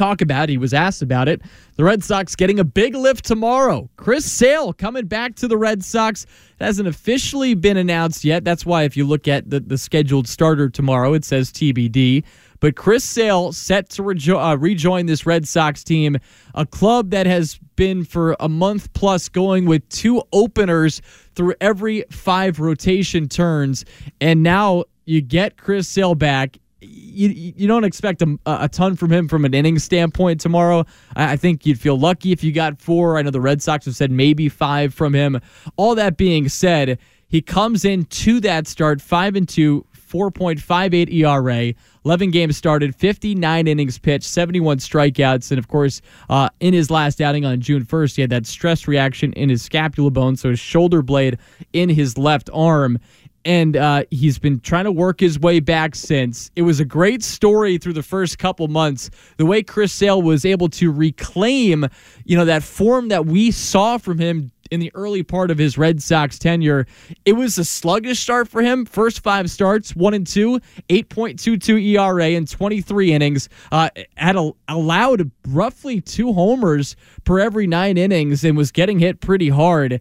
talk 0.00 0.22
about. 0.22 0.48
He 0.48 0.56
was 0.56 0.72
asked 0.72 1.02
about 1.02 1.28
it. 1.28 1.42
The 1.76 1.84
Red 1.84 2.02
Sox 2.02 2.34
getting 2.34 2.58
a 2.58 2.64
big 2.64 2.94
lift 2.94 3.24
tomorrow. 3.24 3.90
Chris 3.96 4.30
Sale 4.30 4.72
coming 4.72 5.06
back 5.06 5.36
to 5.36 5.48
the 5.48 5.58
Red 5.58 5.84
Sox. 5.84 6.24
It 6.58 6.64
hasn't 6.64 6.88
officially 6.88 7.54
been 7.54 7.76
announced 7.76 8.24
yet. 8.24 8.42
That's 8.42 8.64
why 8.64 8.84
if 8.84 8.96
you 8.96 9.06
look 9.06 9.28
at 9.28 9.50
the, 9.50 9.60
the 9.60 9.76
scheduled 9.76 10.26
starter 10.26 10.70
tomorrow, 10.70 11.12
it 11.12 11.24
says 11.24 11.52
TBD. 11.52 12.24
But 12.60 12.76
Chris 12.76 13.04
Sale 13.04 13.52
set 13.52 13.90
to 13.90 14.02
rejo- 14.02 14.52
uh, 14.52 14.56
rejoin 14.56 15.06
this 15.06 15.26
Red 15.26 15.46
Sox 15.46 15.84
team, 15.84 16.18
a 16.54 16.64
club 16.64 17.10
that 17.10 17.26
has 17.26 17.58
been 17.76 18.04
for 18.04 18.36
a 18.40 18.48
month 18.48 18.92
plus 18.94 19.28
going 19.28 19.66
with 19.66 19.86
two 19.90 20.22
openers 20.32 21.02
through 21.34 21.54
every 21.60 22.04
five 22.10 22.58
rotation 22.58 23.28
turns. 23.28 23.84
And 24.20 24.42
now 24.42 24.84
you 25.04 25.20
get 25.20 25.56
Chris 25.56 25.88
Sale 25.88 26.14
back 26.14 26.58
you 26.80 27.28
you 27.28 27.68
don't 27.68 27.84
expect 27.84 28.22
a, 28.22 28.38
a 28.46 28.68
ton 28.68 28.96
from 28.96 29.12
him 29.12 29.28
from 29.28 29.44
an 29.44 29.54
inning 29.54 29.78
standpoint 29.78 30.40
tomorrow. 30.40 30.84
I, 31.16 31.32
I 31.32 31.36
think 31.36 31.66
you'd 31.66 31.80
feel 31.80 31.98
lucky 31.98 32.32
if 32.32 32.42
you 32.42 32.52
got 32.52 32.80
four. 32.80 33.18
I 33.18 33.22
know 33.22 33.30
the 33.30 33.40
Red 33.40 33.62
Sox 33.62 33.84
have 33.84 33.96
said 33.96 34.10
maybe 34.10 34.48
five 34.48 34.94
from 34.94 35.14
him. 35.14 35.40
All 35.76 35.94
that 35.94 36.16
being 36.16 36.48
said, 36.48 36.98
he 37.28 37.42
comes 37.42 37.84
in 37.84 38.04
to 38.06 38.40
that 38.40 38.66
start 38.66 39.00
five 39.00 39.36
and 39.36 39.48
two, 39.48 39.84
4.58 40.10 41.12
ERA. 41.12 41.74
11 42.04 42.30
games 42.30 42.56
started, 42.56 42.96
59 42.96 43.68
innings 43.68 43.98
pitched, 43.98 44.24
71 44.24 44.78
strikeouts. 44.78 45.50
And 45.50 45.58
of 45.58 45.68
course, 45.68 46.00
uh, 46.28 46.48
in 46.58 46.74
his 46.74 46.90
last 46.90 47.20
outing 47.20 47.44
on 47.44 47.60
June 47.60 47.84
1st, 47.84 48.16
he 48.16 48.22
had 48.22 48.30
that 48.30 48.46
stress 48.46 48.88
reaction 48.88 49.32
in 49.34 49.48
his 49.48 49.62
scapula 49.62 50.10
bone, 50.10 50.36
so 50.36 50.48
his 50.50 50.58
shoulder 50.58 51.02
blade 51.02 51.38
in 51.72 51.88
his 51.88 52.18
left 52.18 52.50
arm 52.52 52.98
and 53.44 53.76
uh, 53.76 54.04
he's 54.10 54.38
been 54.38 54.60
trying 54.60 54.84
to 54.84 54.92
work 54.92 55.20
his 55.20 55.38
way 55.38 55.60
back 55.60 55.94
since. 55.94 56.50
It 56.56 56.62
was 56.62 56.80
a 56.80 56.84
great 56.84 57.22
story 57.22 57.78
through 57.78 57.94
the 57.94 58.02
first 58.02 58.38
couple 58.38 58.68
months. 58.68 59.10
The 59.36 59.46
way 59.46 59.62
Chris 59.62 59.92
Sale 59.92 60.22
was 60.22 60.44
able 60.44 60.68
to 60.70 60.92
reclaim, 60.92 61.86
you 62.24 62.36
know, 62.36 62.44
that 62.44 62.62
form 62.62 63.08
that 63.08 63.26
we 63.26 63.50
saw 63.50 63.98
from 63.98 64.18
him 64.18 64.50
in 64.70 64.80
the 64.80 64.90
early 64.94 65.22
part 65.22 65.50
of 65.50 65.58
his 65.58 65.76
Red 65.76 66.02
Sox 66.02 66.38
tenure. 66.38 66.86
It 67.24 67.32
was 67.34 67.58
a 67.58 67.64
sluggish 67.64 68.20
start 68.20 68.48
for 68.48 68.62
him. 68.62 68.84
First 68.84 69.20
five 69.20 69.50
starts, 69.50 69.94
one 69.94 70.14
and 70.14 70.26
two, 70.26 70.60
8.22 70.88 71.96
ERA 71.96 72.28
in 72.28 72.46
23 72.46 73.12
innings. 73.12 73.48
Uh, 73.72 73.90
had 74.16 74.36
a, 74.36 74.52
allowed 74.68 75.30
roughly 75.48 76.00
two 76.00 76.32
homers 76.32 76.96
per 77.24 77.40
every 77.40 77.66
nine 77.66 77.98
innings 77.98 78.44
and 78.44 78.56
was 78.56 78.70
getting 78.70 78.98
hit 78.98 79.20
pretty 79.20 79.48
hard. 79.48 80.00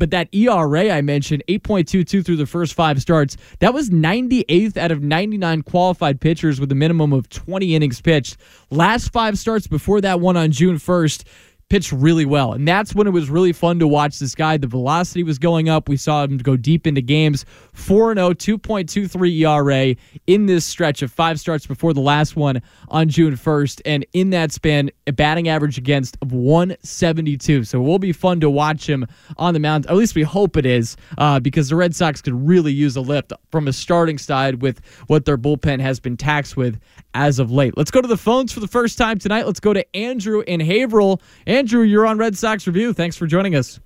But 0.00 0.10
that 0.12 0.34
ERA 0.34 0.90
I 0.90 1.02
mentioned, 1.02 1.44
8.22 1.46 2.24
through 2.24 2.36
the 2.36 2.46
first 2.46 2.72
five 2.72 3.02
starts, 3.02 3.36
that 3.58 3.74
was 3.74 3.90
98th 3.90 4.78
out 4.78 4.90
of 4.90 5.02
99 5.02 5.60
qualified 5.62 6.22
pitchers 6.22 6.58
with 6.58 6.72
a 6.72 6.74
minimum 6.74 7.12
of 7.12 7.28
20 7.28 7.74
innings 7.76 8.00
pitched. 8.00 8.38
Last 8.70 9.12
five 9.12 9.38
starts 9.38 9.66
before 9.66 10.00
that 10.00 10.18
one 10.18 10.38
on 10.38 10.52
June 10.52 10.76
1st, 10.76 11.24
pitched 11.70 11.92
really 11.92 12.26
well. 12.26 12.52
And 12.52 12.68
that's 12.68 12.94
when 12.94 13.06
it 13.06 13.10
was 13.10 13.30
really 13.30 13.52
fun 13.52 13.78
to 13.78 13.86
watch 13.86 14.18
this 14.18 14.34
guy. 14.34 14.58
The 14.58 14.66
velocity 14.66 15.22
was 15.22 15.38
going 15.38 15.68
up. 15.68 15.88
We 15.88 15.96
saw 15.96 16.24
him 16.24 16.36
go 16.36 16.56
deep 16.56 16.86
into 16.86 17.00
games. 17.00 17.46
4 17.72 18.14
0, 18.14 18.30
2.23 18.30 19.40
ERA 19.40 19.96
in 20.26 20.46
this 20.46 20.66
stretch 20.66 21.00
of 21.00 21.10
five 21.10 21.40
starts 21.40 21.66
before 21.66 21.94
the 21.94 22.00
last 22.00 22.36
one 22.36 22.60
on 22.88 23.08
June 23.08 23.34
1st. 23.34 23.80
And 23.86 24.04
in 24.12 24.30
that 24.30 24.52
span, 24.52 24.90
a 25.06 25.12
batting 25.12 25.48
average 25.48 25.78
against 25.78 26.18
of 26.20 26.32
172. 26.32 27.64
So 27.64 27.80
it 27.80 27.84
will 27.84 28.00
be 28.00 28.12
fun 28.12 28.40
to 28.40 28.50
watch 28.50 28.88
him 28.88 29.06
on 29.38 29.54
the 29.54 29.60
mound. 29.60 29.86
At 29.86 29.96
least 29.96 30.14
we 30.14 30.22
hope 30.22 30.56
it 30.56 30.66
is, 30.66 30.96
uh, 31.18 31.38
because 31.40 31.68
the 31.68 31.76
Red 31.76 31.94
Sox 31.94 32.20
could 32.20 32.34
really 32.34 32.72
use 32.72 32.96
a 32.96 33.00
lift 33.00 33.32
from 33.50 33.68
a 33.68 33.72
starting 33.72 34.18
side 34.18 34.60
with 34.60 34.80
what 35.06 35.24
their 35.24 35.38
bullpen 35.38 35.80
has 35.80 36.00
been 36.00 36.16
taxed 36.16 36.56
with 36.56 36.80
as 37.14 37.38
of 37.38 37.50
late. 37.50 37.76
Let's 37.76 37.90
go 37.90 38.00
to 38.00 38.08
the 38.08 38.16
phones 38.16 38.52
for 38.52 38.60
the 38.60 38.68
first 38.68 38.98
time 38.98 39.18
tonight. 39.18 39.46
Let's 39.46 39.60
go 39.60 39.72
to 39.72 39.96
Andrew 39.96 40.40
in 40.40 40.60
Haverhill. 40.60 41.20
Andrew, 41.60 41.82
you're 41.82 42.06
on 42.06 42.16
Red 42.16 42.38
Sox 42.38 42.66
Review. 42.66 42.94
Thanks 42.94 43.16
for 43.16 43.26
joining 43.26 43.54
us. 43.54 43.78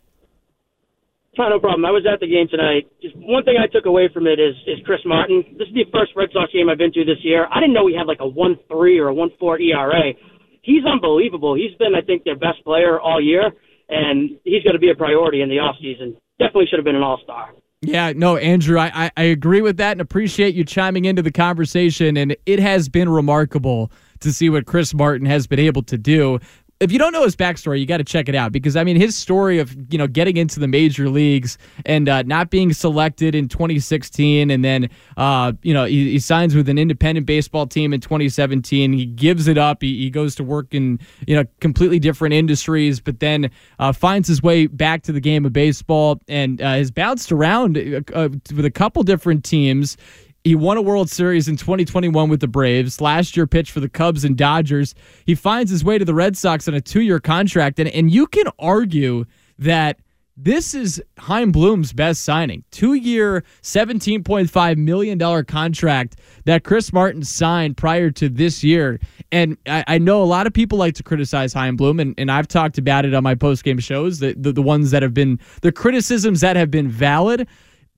Oh, 1.37 1.49
no 1.49 1.59
problem. 1.59 1.85
I 1.85 1.91
was 1.91 2.07
at 2.07 2.21
the 2.21 2.29
game 2.29 2.47
tonight. 2.49 2.87
Just 3.03 3.17
one 3.17 3.43
thing 3.43 3.57
I 3.59 3.67
took 3.67 3.85
away 3.85 4.09
from 4.15 4.29
it 4.29 4.39
is 4.39 4.55
is 4.69 4.79
Chris 4.87 5.01
Martin. 5.05 5.43
This 5.59 5.67
is 5.67 5.75
the 5.75 5.85
first 5.93 6.13
Red 6.15 6.29
Sox 6.33 6.53
game 6.53 6.69
I've 6.69 6.79
been 6.79 6.93
to 6.93 7.05
this 7.05 7.19
year. 7.23 7.49
I 7.51 7.59
didn't 7.59 7.75
know 7.75 7.89
he 7.89 7.97
had 7.97 8.07
like 8.07 8.21
a 8.21 8.29
one 8.29 8.55
three 8.69 9.01
or 9.01 9.09
a 9.09 9.15
one 9.15 9.31
four 9.41 9.59
ERA. 9.59 10.15
He's 10.63 10.85
unbelievable. 10.87 11.57
He's 11.57 11.77
been, 11.77 11.97
I 11.97 12.01
think, 12.01 12.23
their 12.23 12.39
best 12.39 12.63
player 12.63 13.01
all 13.01 13.21
year, 13.21 13.51
and 13.89 14.39
he's 14.45 14.63
going 14.63 14.75
to 14.75 14.79
be 14.79 14.91
a 14.91 14.95
priority 14.95 15.43
in 15.43 15.49
the 15.49 15.59
off 15.59 15.75
season. 15.83 16.17
Definitely 16.39 16.67
should 16.71 16.79
have 16.79 16.87
been 16.87 16.95
an 16.95 17.03
all 17.03 17.19
star. 17.25 17.51
Yeah, 17.83 18.13
no, 18.15 18.37
Andrew, 18.37 18.79
I, 18.79 19.11
I 19.17 19.23
agree 19.25 19.61
with 19.61 19.77
that 19.79 19.93
and 19.93 20.01
appreciate 20.01 20.55
you 20.55 20.65
chiming 20.65 21.05
into 21.05 21.23
the 21.23 21.33
conversation. 21.33 22.17
And 22.17 22.37
it 22.47 22.61
has 22.61 22.89
been 22.89 23.09
remarkable 23.09 23.91
to 24.21 24.33
see 24.33 24.49
what 24.49 24.65
Chris 24.65 24.95
Martin 24.95 25.27
has 25.27 25.47
been 25.47 25.59
able 25.59 25.83
to 25.83 25.99
do 25.99 26.39
if 26.81 26.91
you 26.91 26.99
don't 26.99 27.13
know 27.13 27.23
his 27.23 27.37
backstory, 27.37 27.79
you 27.79 27.87
got 27.87 27.99
to 27.99 28.05
check 28.05 28.29
it 28.29 28.35
out 28.35 28.53
because 28.53 28.77
I 28.77 28.85
mean 28.85 28.97
his 28.97 29.17
story 29.17 29.59
of 29.59 29.75
you 29.93 29.99
know 29.99 30.07
getting 30.07 30.37
into 30.37 30.59
the 30.59 30.67
major 30.67 31.09
leagues 31.09 31.57
and 31.87 32.09
uh, 32.09 32.23
not 32.23 32.51
being 32.51 32.73
selected 32.73 33.35
in 33.35 33.49
2016, 33.49 34.51
and 34.51 34.65
then 34.65 34.91
uh, 35.17 35.53
you 35.63 35.73
know 35.73 35.85
he, 35.85 36.13
he, 36.13 36.19
signs 36.19 36.55
with 36.55 36.69
an 36.69 36.79
independent 36.79 37.27
baseball 37.27 37.67
team 37.67 37.93
in 37.93 38.01
2017. 38.01 38.93
He 38.93 39.07
gives 39.07 39.47
it 39.47 39.57
up. 39.57 39.83
He, 39.83 39.99
he 39.99 40.11
goes 40.11 40.35
to 40.37 40.45
work 40.45 40.75
in 40.75 40.99
you 41.27 41.37
know 41.37 41.45
completely 41.61 41.99
different 41.99 42.35
industries, 42.35 43.01
but 43.01 43.21
then 43.21 43.51
uh, 43.79 43.93
finds 43.93 44.27
his 44.27 44.43
way 44.43 44.67
back 44.67 45.03
to 45.05 45.13
the 45.13 45.21
game 45.21 45.47
of 45.47 45.53
baseball 45.53 46.21
and 46.29 46.61
uh, 46.61 46.73
has 46.73 46.91
bounced 46.91 47.31
around 47.31 47.79
uh, 47.79 48.01
uh, 48.15 48.29
with 48.55 48.65
a 48.65 48.71
couple 48.71 49.03
different 49.05 49.45
teams. 49.45 49.97
He 50.45 50.55
won 50.55 50.77
a 50.77 50.83
World 50.83 51.09
Series 51.09 51.49
in 51.49 51.57
2021 51.57 52.29
with 52.29 52.41
the 52.41 52.47
Braves. 52.47 53.01
Last 53.01 53.35
year, 53.35 53.47
pitched 53.47 53.73
for 53.73 53.81
the 53.81 53.89
Cubs 53.89 54.25
and 54.25 54.37
Dodgers. 54.37 54.95
He 55.25 55.35
finds 55.35 55.71
his 55.71 55.83
way 55.83 55.97
to 55.97 56.05
the 56.05 56.13
Red 56.13 56.37
Sox 56.37 56.69
on 56.69 56.75
a 56.75 56.83
two 56.83 57.01
year 57.01 57.19
contract. 57.19 57.79
And, 57.79 57.89
and 57.89 58.11
you 58.11 58.27
can 58.27 58.49
argue 58.59 59.25
that 59.59 60.01
this 60.37 60.75
is 60.75 61.03
Chaim 61.19 61.51
Bloom's 61.51 61.95
best 61.95 62.25
signing. 62.25 62.63
Two 62.73 62.93
year, 62.93 63.43
$17.5 63.63 64.77
million 64.77 65.45
contract 65.47 66.17
that 66.45 66.65
Chris 66.65 66.93
Martin 66.93 67.23
signed 67.23 67.79
prior 67.79 68.11
to 68.11 68.29
this 68.29 68.63
year. 68.63 69.01
And 69.33 69.57
I, 69.67 69.85
I, 69.87 69.99
know 69.99 70.23
a 70.23 70.25
lot 70.25 70.47
of 70.47 70.53
people 70.53 70.77
like 70.77 70.95
to 70.97 71.03
criticize 71.03 71.55
Chaim 71.55 71.77
Bloom, 71.77 72.01
and, 72.01 72.15
and 72.19 72.31
I've 72.31 72.49
talked 72.49 72.77
about 72.77 73.07
it 73.07 73.15
on 73.15 73.23
my 73.23 73.35
post 73.35 73.65
game 73.65 73.79
shows, 73.79 74.19
the, 74.19 74.35
the, 74.37 74.53
the 74.53 74.63
ones 74.63 74.91
that 74.91 75.03
have 75.03 75.15
been, 75.15 75.39
the 75.63 75.73
criticisms 75.73 76.41
that 76.41 76.57
have 76.57 76.71
been 76.71 76.89
valid. 76.89 77.49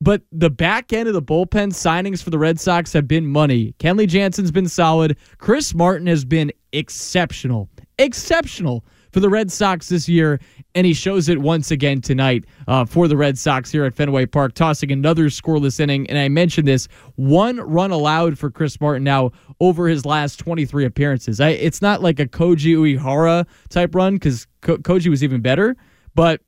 But 0.01 0.23
the 0.31 0.51
back 0.51 0.93
end 0.93 1.09
of 1.09 1.15
the 1.15 1.23
bullpen 1.23 1.73
signings 1.73 2.23
for 2.23 2.31
the 2.31 2.39
Red 2.39 2.61
Sox 2.61 2.93
have 2.93 3.09
been 3.09 3.27
money. 3.27 3.75
Kenley 3.79 4.07
Jansen's 4.07 4.51
been 4.51 4.69
solid. 4.69 5.17
Chris 5.39 5.75
Martin 5.75 6.07
has 6.07 6.25
been 6.25 6.53
exceptional. 6.73 7.71
Exceptional 7.99 8.85
for 9.17 9.21
the 9.21 9.31
Red 9.31 9.51
Sox 9.51 9.89
this 9.89 10.11
year, 10.11 10.39
and 10.75 10.87
he 10.87 10.93
shows 10.93 11.31
it 11.31 11.41
once 11.41 11.71
again 11.71 12.03
tonight 12.03 12.45
uh, 12.69 12.85
for 12.85 13.09
the 13.09 13.17
Red 13.17 13.39
Sox 13.39 13.73
here 13.73 13.87
at 13.87 13.95
Fenway 13.95 14.27
Park, 14.27 14.53
tossing 14.53 14.93
another 14.93 15.31
scoreless 15.31 15.81
inning. 15.81 16.07
And 16.11 16.19
I 16.19 16.29
mentioned 16.29 16.69
this 16.69 16.87
one 17.15 17.59
run 17.59 17.91
allowed 17.93 18.39
for 18.39 18.51
Chris 18.51 18.79
Martin 18.79 19.05
now 19.05 19.31
over 19.59 19.89
his 19.89 20.05
last 20.05 20.39
23 20.39 20.85
appearances. 20.85 21.41
I, 21.41 21.49
it's 21.49 21.81
not 21.81 22.03
like 22.03 22.21
a 22.21 22.27
Koji 22.27 22.77
Uehara 22.77 23.47
type 23.71 23.95
run 23.95 24.17
because 24.17 24.47
Ko- 24.61 24.77
Koji 24.77 25.09
was 25.09 25.25
even 25.25 25.41
better, 25.41 25.77
but 26.15 26.43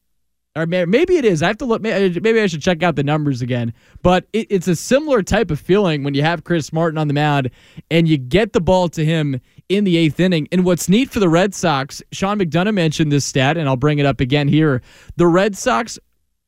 or 0.59 0.67
maybe 0.67 1.17
it 1.17 1.25
is. 1.25 1.43
I 1.43 1.47
have 1.49 1.59
to 1.59 1.65
look. 1.65 1.81
Uh, 1.81 2.11
maybe 2.21 2.41
I 2.41 2.47
should 2.47 2.63
check 2.63 2.83
out 2.83 2.97
the 2.97 3.03
numbers 3.03 3.43
again. 3.43 3.73
But 4.03 4.27
it, 4.33 4.47
it's 4.51 4.69
a 4.69 4.77
similar 4.77 5.23
type 5.23 5.51
of 5.51 5.61
feeling 5.61 6.05
when 6.05 6.15
you 6.15 6.23
have 6.23 6.45
Chris 6.45 6.73
Martin 6.73 6.99
on 6.99 7.09
the 7.09 7.15
mound 7.15 7.51
and 7.91 8.09
you 8.09 8.19
get 8.19 8.53
the 8.53 8.61
ball 8.61 8.89
to 8.91 9.05
him 9.05 9.41
in 9.69 9.85
the 9.85 9.97
eighth 9.97 10.19
inning. 10.21 10.49
And 10.53 10.65
what's 10.65 10.89
neat 10.89 11.11
for 11.11 11.21
the 11.21 11.29
Red 11.29 11.55
Sox, 11.55 12.03
Sean 12.13 12.39
McDonough 12.39 12.75
mentioned 12.75 13.13
this 13.13 13.25
stat, 13.25 13.57
and 13.57 13.69
I'll 13.69 13.77
bring 13.77 13.99
it 13.99 14.07
up 14.07 14.21
again 14.21 14.49
here. 14.49 14.83
The 15.17 15.27
Red 15.27 15.57
Sox, 15.57 15.99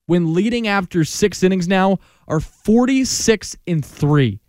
when 0.07 0.35
leading 0.35 0.66
after 0.66 1.05
six 1.05 1.42
innings 1.42 1.68
now, 1.68 1.99
are 2.29 2.40
46 2.40 3.57
and 3.66 3.85
three. 3.85 4.40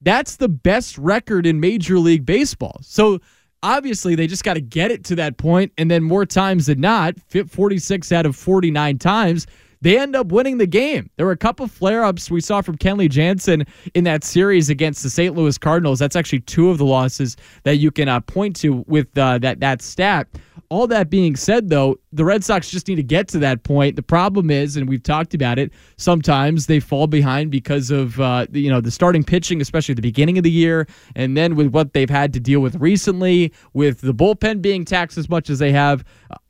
That's 0.00 0.36
the 0.36 0.48
best 0.48 0.98
record 0.98 1.46
in 1.46 1.60
Major 1.60 1.98
League 1.98 2.26
Baseball. 2.26 2.78
So 2.82 3.20
obviously 3.64 4.14
they 4.14 4.26
just 4.26 4.44
got 4.44 4.54
to 4.54 4.60
get 4.60 4.90
it 4.90 5.04
to 5.04 5.14
that 5.16 5.38
point 5.38 5.72
and 5.78 5.90
then 5.90 6.02
more 6.02 6.26
times 6.26 6.66
than 6.66 6.80
not 6.80 7.14
46 7.48 8.12
out 8.12 8.26
of 8.26 8.36
49 8.36 8.98
times 8.98 9.46
they 9.84 9.98
end 9.98 10.16
up 10.16 10.28
winning 10.28 10.56
the 10.56 10.66
game. 10.66 11.10
There 11.16 11.26
were 11.26 11.32
a 11.32 11.36
couple 11.36 11.66
flare 11.68 12.04
ups 12.04 12.30
we 12.30 12.40
saw 12.40 12.62
from 12.62 12.78
Kenley 12.78 13.08
Jansen 13.08 13.66
in 13.92 14.04
that 14.04 14.24
series 14.24 14.70
against 14.70 15.02
the 15.02 15.10
St. 15.10 15.36
Louis 15.36 15.58
Cardinals. 15.58 15.98
That's 15.98 16.16
actually 16.16 16.40
two 16.40 16.70
of 16.70 16.78
the 16.78 16.86
losses 16.86 17.36
that 17.64 17.76
you 17.76 17.90
can 17.90 18.08
uh, 18.08 18.20
point 18.20 18.56
to 18.56 18.82
with 18.86 19.16
uh, 19.18 19.36
that 19.38 19.60
that 19.60 19.82
stat. 19.82 20.26
All 20.70 20.86
that 20.86 21.10
being 21.10 21.36
said, 21.36 21.68
though, 21.68 21.96
the 22.12 22.24
Red 22.24 22.42
Sox 22.42 22.70
just 22.70 22.88
need 22.88 22.94
to 22.94 23.02
get 23.02 23.28
to 23.28 23.38
that 23.40 23.62
point. 23.62 23.96
The 23.96 24.02
problem 24.02 24.50
is, 24.50 24.76
and 24.78 24.88
we've 24.88 25.02
talked 25.02 25.34
about 25.34 25.58
it, 25.58 25.70
sometimes 25.98 26.66
they 26.66 26.80
fall 26.80 27.06
behind 27.06 27.50
because 27.50 27.90
of 27.90 28.18
uh, 28.18 28.46
you 28.52 28.70
know 28.70 28.80
the 28.80 28.90
starting 28.90 29.22
pitching, 29.22 29.60
especially 29.60 29.92
at 29.92 29.96
the 29.96 30.02
beginning 30.02 30.38
of 30.38 30.44
the 30.44 30.50
year, 30.50 30.88
and 31.14 31.36
then 31.36 31.56
with 31.56 31.68
what 31.68 31.92
they've 31.92 32.08
had 32.08 32.32
to 32.32 32.40
deal 32.40 32.60
with 32.60 32.76
recently, 32.76 33.52
with 33.74 34.00
the 34.00 34.14
bullpen 34.14 34.62
being 34.62 34.86
taxed 34.86 35.18
as 35.18 35.28
much 35.28 35.50
as 35.50 35.58
they 35.58 35.72
have 35.72 36.02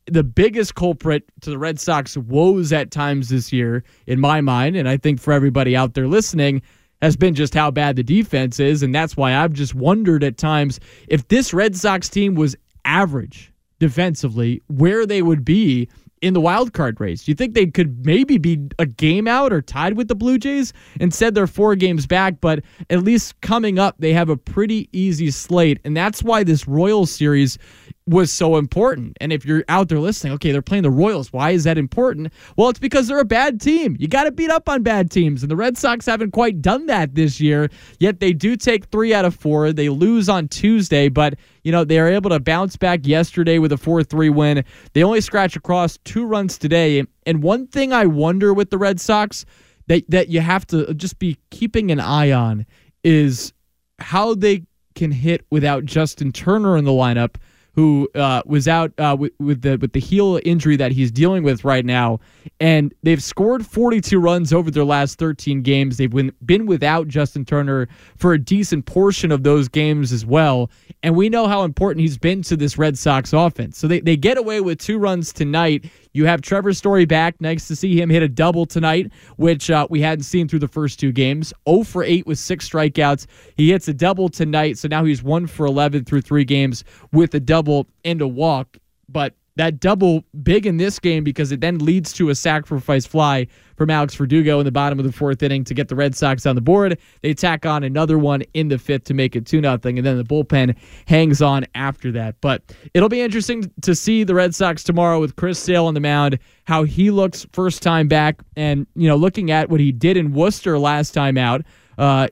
the 0.07 0.23
biggest 0.23 0.75
culprit 0.75 1.25
to 1.41 1.51
the 1.51 1.59
Red 1.59 1.81
Sox 1.81 2.17
woes 2.17 2.73
at 2.73 2.91
times 2.91 3.29
this 3.29 3.53
year, 3.53 3.85
in 4.07 4.21
my 4.21 4.41
mind, 4.41 4.77
and 4.77 4.89
I 4.89 4.97
think 4.97 5.21
for 5.21 5.33
everybody 5.33 5.77
out 5.77 5.95
there 5.95 6.09
listening, 6.09 6.63
has 7.03 7.17
been 7.17 7.35
just 7.35 7.55
how 7.55 7.71
bad 7.71 7.97
the 7.97 8.03
defense 8.03 8.59
is. 8.61 8.83
And 8.83 8.95
that's 8.95 9.17
why 9.17 9.35
I've 9.35 9.53
just 9.53 9.75
wondered 9.75 10.25
at 10.25 10.39
times 10.39 10.81
if 11.09 11.29
this 11.29 11.53
Red 11.53 11.77
Sox 11.77 12.09
team 12.09 12.35
was 12.35 12.57
average 12.85 13.53
defensively, 13.79 14.63
where 14.69 15.05
they 15.05 15.21
would 15.21 15.45
be 15.45 15.89
in 16.23 16.33
the 16.33 16.41
wild 16.41 16.73
card 16.73 16.99
race. 17.01 17.25
Do 17.25 17.31
you 17.31 17.35
think 17.35 17.53
they 17.53 17.67
could 17.67 18.07
maybe 18.07 18.39
be 18.39 18.59
a 18.79 18.87
game 18.87 19.29
out 19.29 19.53
or 19.53 19.61
tied 19.61 19.95
with 19.95 20.09
the 20.09 20.15
Blue 20.15 20.39
Jays? 20.39 20.73
Instead, 20.99 21.35
they're 21.35 21.47
four 21.47 21.77
games 21.77 22.07
back, 22.07 22.41
but 22.41 22.63
at 22.89 23.03
least 23.03 23.39
coming 23.43 23.79
up, 23.79 23.97
they 23.99 24.15
have 24.15 24.31
a 24.31 24.37
pretty 24.37 24.89
easy 24.93 25.31
slate. 25.31 25.81
And 25.85 25.95
that's 25.95 26.23
why 26.23 26.43
this 26.43 26.67
Royals 26.67 27.11
series 27.11 27.59
was 28.07 28.31
so 28.31 28.57
important. 28.57 29.17
And 29.21 29.33
if 29.33 29.47
you're 29.47 29.65
out 29.69 29.89
there 29.89 29.99
listening, 29.99 30.35
okay, 30.35 30.53
they're 30.53 30.61
playing 30.61 30.83
the 30.83 30.91
Royals. 30.91 31.33
Why 31.33 31.51
is 31.51 31.65
that 31.65 31.79
important? 31.79 32.33
Well, 32.57 32.69
it's 32.69 32.79
because 32.79 33.09
they're 33.09 33.19
a 33.19 33.25
bad 33.25 33.61
team. 33.61 33.97
You 33.99 34.09
got 34.09 34.25
to 34.25 34.31
beat 34.31 34.51
up 34.51 34.69
on 34.69 34.83
bad 34.83 35.11
teams. 35.11 35.43
And 35.43 35.51
the 35.51 35.57
Red 35.57 35.79
Sox 35.79 36.05
haven't 36.05 36.33
quite 36.33 36.61
done 36.61 36.87
that 36.87 37.15
this 37.15 37.41
year, 37.41 37.71
yet 37.99 38.21
they 38.21 38.35
do 38.35 38.57
take 38.57 38.87
three 38.87 39.15
out 39.15 39.25
of 39.25 39.35
four. 39.35 39.73
They 39.73 39.89
lose 39.89 40.29
on 40.29 40.49
Tuesday, 40.49 41.09
but, 41.09 41.35
you 41.63 41.73
know, 41.73 41.85
they 41.85 41.99
are 41.99 42.09
able 42.09 42.31
to 42.31 42.41
bounce 42.41 42.77
back 42.77 43.07
yesterday 43.07 43.59
with 43.59 43.73
a 43.73 43.79
4 43.79 44.03
3 44.05 44.29
win. 44.29 44.65
They 44.93 45.03
only 45.03 45.23
scratch 45.23 45.57
across 45.57 45.97
two 46.05 46.27
runs 46.27 46.59
today. 46.59 47.03
And 47.25 47.43
one 47.43 47.67
thing 47.69 47.95
I 47.95 48.05
wonder 48.05 48.53
with 48.53 48.69
the 48.69 48.79
Red 48.79 49.01
Sox 49.01 49.47
that, 49.87 50.05
that 50.11 50.29
you 50.29 50.41
have 50.41 50.67
to 50.69 50.93
just 50.93 51.19
be 51.19 51.39
keeping 51.51 51.91
an 51.91 52.01
eye 52.01 52.33
on 52.33 52.67
is 53.03 53.55
how 53.99 54.35
they 54.35 54.65
can 54.95 55.11
hit 55.11 55.45
without 55.51 55.87
Justin 55.87 56.33
Turner 56.33 56.77
in 56.77 56.85
the 56.85 56.91
lineup 56.91 57.37
who 57.75 58.09
uh, 58.15 58.43
was 58.47 58.69
out 58.69 58.93
uh, 58.99 59.17
with, 59.19 59.33
with, 59.39 59.63
the 59.63 59.77
with 59.77 59.93
the 59.93 60.01
heel 60.01 60.41
injury 60.45 60.77
that 60.77 60.93
he's 60.93 61.11
dealing 61.11 61.43
with 61.43 61.65
right 61.65 61.85
now, 61.85 62.21
and 62.61 62.95
they've 63.03 63.23
scored 63.23 63.67
42 63.67 64.19
runs 64.19 64.53
over 64.53 64.71
their 64.71 64.85
last 64.85 65.19
13 65.19 65.63
games. 65.63 65.97
They've 65.97 66.11
been, 66.11 66.33
been 66.45 66.67
without 66.67 67.09
Justin 67.09 67.45
Turner 67.45 67.89
for 68.17 68.33
a 68.33 68.39
decent 68.39 68.87
portion 68.87 69.33
of 69.33 69.43
those 69.43 69.69
games 69.69 70.13
as 70.13 70.25
well, 70.25 70.71
and 71.03 71.17
we 71.17 71.29
know 71.29 71.47
how 71.49 71.65
important 71.65 72.01
he's 72.01 72.19
been 72.19 72.43
to 72.43 72.57
this 72.57 72.79
Red 72.79 72.97
Sox 72.97 73.33
offense. 73.33 73.77
So 73.79 73.89
they, 73.89 74.01
they 74.01 74.17
get 74.17 74.39
away 74.39 74.61
with 74.61 74.79
two 74.79 74.99
runs 74.99 75.33
tonight. 75.33 75.85
You 76.15 76.27
have 76.27 76.41
Trevor 76.43 76.73
Story 76.73 77.05
back. 77.05 77.41
Nice 77.41 77.67
to 77.67 77.75
see 77.75 78.01
him 78.01 78.09
hit 78.09 78.23
a 78.23 78.29
double 78.29 78.67
tonight, 78.67 79.11
which 79.37 79.69
uh, 79.69 79.89
we 79.91 80.01
hadn't 80.01 80.23
seen 80.23 80.47
through 80.47 80.61
the 80.61 80.69
first 80.69 81.01
two 81.01 81.11
games. 81.11 81.53
0 81.69 81.83
for 81.83 82.05
8 82.05 82.25
with 82.25 82.39
six 82.39 82.69
strikeouts. 82.69 83.27
He 83.57 83.73
hits 83.73 83.89
a 83.89 83.93
double 83.93 84.29
tonight, 84.29 84.79
so 84.79 84.87
now 84.87 85.05
he's 85.05 85.25
1 85.25 85.49
for 85.49 85.67
11 85.67 86.05
through 86.05 86.23
three 86.23 86.45
games 86.45 86.85
with 87.13 87.35
a 87.35 87.41
double 87.41 87.89
and 88.05 88.23
a 88.23 88.29
walk. 88.29 88.79
But 89.09 89.35
that 89.57 89.79
double 89.79 90.25
big 90.43 90.67
in 90.67 90.77
this 90.79 90.99
game 90.99 91.23
because 91.23 91.53
it 91.53 91.61
then 91.61 91.79
leads 91.79 92.13
to 92.15 92.31
a 92.31 92.35
sacrifice 92.35 93.07
fly 93.07 93.47
from 93.77 93.91
Alex 93.91 94.15
Verdugo 94.15 94.59
in 94.59 94.65
the 94.65 94.73
bottom 94.73 94.99
of 94.99 95.05
the 95.05 95.13
fourth 95.13 95.43
inning 95.43 95.65
to 95.65 95.75
get 95.75 95.89
the 95.89 95.95
Red 95.95 96.15
Sox 96.15 96.47
on 96.47 96.55
the 96.55 96.61
board. 96.61 96.99
They 97.23 97.35
tack 97.35 97.67
on 97.67 97.85
another 97.85 98.19
one 98.19 98.43
in 98.55 98.69
the 98.69 98.79
fifth 98.79 99.05
to 99.05 99.15
make 99.15 99.37
it 99.37 99.47
2 99.47 99.61
0, 99.61 99.73
and 99.85 100.05
then 100.05 100.17
the 100.17 100.25
bullpen 100.25 100.77
hangs 101.07 101.41
on 101.43 101.67
after 101.75 102.11
that. 102.13 102.37
But 102.41 102.63
it'll 102.95 103.09
be 103.09 103.21
interesting 103.21 103.71
to 103.83 103.95
see 103.95 104.25
the 104.25 104.35
Red 104.35 104.55
Sox 104.55 104.83
tomorrow 104.83 105.21
with 105.21 105.37
Chris 105.37 105.59
Sale 105.59 105.87
on 105.87 105.95
the 105.95 106.01
mound, 106.01 106.39
how 106.65 106.85
he 106.85 107.11
looks 107.11 107.47
first 107.53 107.83
time 107.83 108.09
back, 108.09 108.43
and, 108.57 108.87
you 108.95 109.09
know, 109.09 109.17
looking 109.17 109.51
at 109.51 109.71
what 109.71 109.81
he 109.81 109.93
did 109.93 110.17
in 110.17 110.33
Worcester 110.33 110.79
last 110.79 111.13
time 111.13 111.39
out. 111.39 111.63
Uh, 111.97 112.29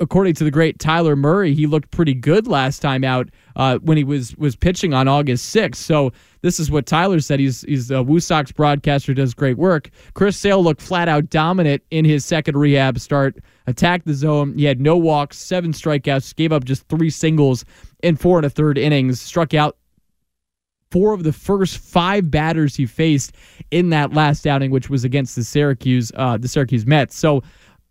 according 0.00 0.34
to 0.34 0.44
the 0.44 0.50
great 0.50 0.78
Tyler 0.78 1.14
Murray, 1.16 1.54
he 1.54 1.66
looked 1.66 1.90
pretty 1.90 2.14
good 2.14 2.46
last 2.46 2.80
time 2.80 3.04
out 3.04 3.28
uh, 3.56 3.78
when 3.78 3.96
he 3.96 4.04
was 4.04 4.36
was 4.36 4.56
pitching 4.56 4.92
on 4.92 5.08
August 5.08 5.54
6th. 5.54 5.76
So 5.76 6.12
this 6.42 6.60
is 6.60 6.70
what 6.70 6.86
Tyler 6.86 7.20
said. 7.20 7.40
He's 7.40 7.62
he's 7.62 7.90
a 7.90 8.02
Woo 8.02 8.20
Sox 8.20 8.52
broadcaster, 8.52 9.14
does 9.14 9.32
great 9.32 9.56
work. 9.56 9.88
Chris 10.14 10.36
Sale 10.36 10.62
looked 10.62 10.82
flat 10.82 11.08
out 11.08 11.30
dominant 11.30 11.82
in 11.90 12.04
his 12.04 12.24
second 12.24 12.56
rehab 12.56 12.98
start. 12.98 13.36
Attacked 13.66 14.06
the 14.06 14.14
zone. 14.14 14.58
He 14.58 14.64
had 14.64 14.80
no 14.80 14.96
walks, 14.96 15.38
seven 15.38 15.72
strikeouts, 15.72 16.34
gave 16.34 16.52
up 16.52 16.64
just 16.64 16.86
three 16.88 17.10
singles 17.10 17.64
in 18.02 18.16
four 18.16 18.38
and 18.38 18.46
a 18.46 18.50
third 18.50 18.76
innings. 18.76 19.20
Struck 19.20 19.54
out 19.54 19.76
four 20.90 21.14
of 21.14 21.22
the 21.22 21.32
first 21.32 21.78
five 21.78 22.30
batters 22.30 22.76
he 22.76 22.86
faced 22.86 23.34
in 23.70 23.90
that 23.90 24.12
last 24.12 24.46
outing, 24.46 24.70
which 24.70 24.90
was 24.90 25.04
against 25.04 25.36
the 25.36 25.44
Syracuse 25.44 26.10
uh, 26.16 26.36
the 26.36 26.48
Syracuse 26.48 26.86
Mets. 26.86 27.16
So, 27.16 27.42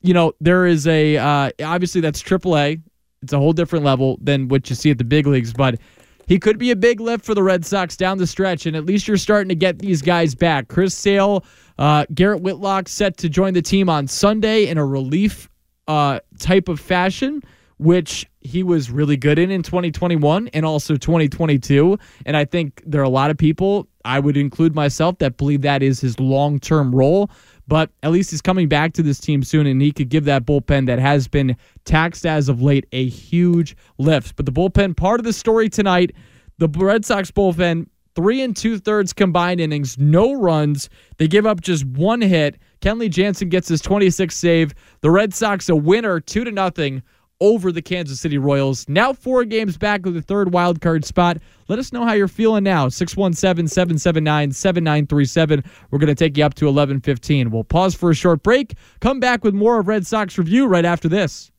you 0.02 0.14
know, 0.14 0.34
there 0.42 0.66
is 0.66 0.88
a 0.88 1.18
uh, 1.18 1.52
obviously 1.64 2.02
that's 2.02 2.22
AAA. 2.22 2.82
It's 3.24 3.34
a 3.34 3.38
whole 3.38 3.54
different 3.54 3.86
level 3.86 4.18
than 4.22 4.48
what 4.48 4.70
you 4.70 4.76
see 4.76 4.92
at 4.92 4.98
the 4.98 5.04
big 5.04 5.28
leagues, 5.28 5.54
but 5.54 5.80
he 6.28 6.40
could 6.40 6.58
be 6.58 6.72
a 6.72 6.76
big 6.76 7.00
lift 7.00 7.26
for 7.26 7.34
the 7.34 7.44
Red 7.44 7.66
Sox 7.66 7.98
down 7.98 8.18
the 8.18 8.28
stretch, 8.28 8.66
and 8.66 8.76
at 8.76 8.86
least 8.86 9.08
you're 9.08 9.18
starting 9.18 9.50
to 9.50 9.56
get 9.56 9.80
these 9.80 10.02
guys 10.02 10.36
back. 10.36 10.68
Chris 10.68 10.96
Sale, 10.96 11.44
uh, 11.78 12.06
Garrett 12.14 12.42
Whitlock 12.42 12.88
set 12.88 13.18
to 13.18 13.30
join 13.30 13.54
the 13.54 13.62
team 13.62 13.90
on 13.90 14.08
Sunday 14.08 14.68
in 14.68 14.78
a 14.78 14.86
relief 14.86 15.50
uh, 15.88 16.20
type 16.40 16.70
of 16.70 16.80
fashion, 16.80 17.42
which 17.78 18.26
he 18.42 18.64
was 18.64 18.92
really 18.92 19.18
good 19.18 19.40
in 19.40 19.52
in 19.52 19.64
2021 19.64 20.48
and 20.50 20.66
also 20.66 20.96
2022. 20.96 21.98
And 22.26 22.38
I 22.38 22.46
think 22.46 22.82
there 22.86 23.02
are 23.02 23.06
a 23.06 23.10
lot 23.10 23.32
of 23.32 23.38
people, 23.38 23.88
I 24.06 24.20
would 24.20 24.38
include 24.38 24.76
myself, 24.76 25.18
that 25.20 25.38
believe 25.38 25.62
that 25.62 25.84
is 25.84 26.00
his 26.00 26.20
long 26.20 26.60
term 26.60 26.94
role 26.94 27.30
but 27.68 27.90
at 28.04 28.12
least 28.12 28.32
he's 28.32 28.42
coming 28.42 28.68
back 28.68 28.94
to 28.94 29.04
this 29.04 29.20
team 29.20 29.44
soon 29.44 29.68
and 29.68 29.82
he 29.82 29.92
could 29.92 30.10
give 30.10 30.26
that 30.26 30.46
bullpen 30.46 30.88
that 30.88 31.00
has 31.00 31.28
been 31.28 31.56
taxed 31.86 32.26
as 32.26 32.50
of 32.50 32.62
late 32.62 32.86
a 32.92 33.08
huge 33.08 33.76
lift. 33.98 34.36
But 34.36 34.46
the 34.46 34.52
bullpen 34.52 34.96
part 34.96 35.20
of 35.20 35.26
the 35.26 35.34
story 35.34 35.70
tonight, 35.70 36.16
the 36.58 36.68
Red 36.68 37.06
Sox 37.06 37.32
bullpen, 37.32 37.88
three 38.16 38.42
and 38.42 38.56
two 38.56 38.78
thirds 38.78 39.14
combined 39.14 39.62
innings, 39.62 39.98
no 39.98 40.34
runs. 40.34 40.90
They 41.18 41.28
give 41.28 41.46
up 41.46 41.62
just 41.62 41.86
one 41.86 42.22
hit. 42.22 42.58
Kenley 42.82 43.10
Jansen 43.10 43.50
gets 43.50 43.68
his 43.68 43.82
26th 43.82 44.34
save. 44.34 44.74
The 45.02 45.12
Red 45.12 45.34
Sox 45.34 45.70
a 45.70 45.76
winner, 45.76 46.20
two 46.20 46.44
to 46.44 46.52
nothing 46.52 47.04
over 47.42 47.74
the 47.74 47.82
Kansas 47.82 48.22
City 48.22 48.38
Royals. 48.38 48.88
Now 48.88 49.12
four 49.12 49.44
games 49.44 49.78
back 49.78 50.06
of 50.06 50.14
the 50.14 50.22
third 50.22 50.54
wild 50.54 50.80
card 50.80 51.04
spot. 51.04 51.40
Let 51.68 51.80
us 51.80 51.92
know 51.92 52.06
how 52.06 52.14
you're 52.14 52.30
feeling 52.30 52.64
now. 52.64 52.88
617-779-7937. 52.88 55.66
We're 55.90 56.00
going 56.00 56.08
to 56.08 56.16
take 56.16 56.38
you 56.38 56.46
up 56.46 56.54
to 56.56 56.66
11:15. 56.66 57.52
We'll 57.52 57.66
pause 57.66 57.96
for 57.96 58.12
a 58.12 58.16
short 58.16 58.44
break. 58.44 58.76
Come 59.02 59.20
back 59.20 59.44
with 59.44 59.54
more 59.54 59.80
of 59.80 59.88
Red 59.88 60.08
Sox 60.08 60.38
review 60.38 60.68
right 60.68 60.86
after 60.86 61.10
this. 61.10 61.52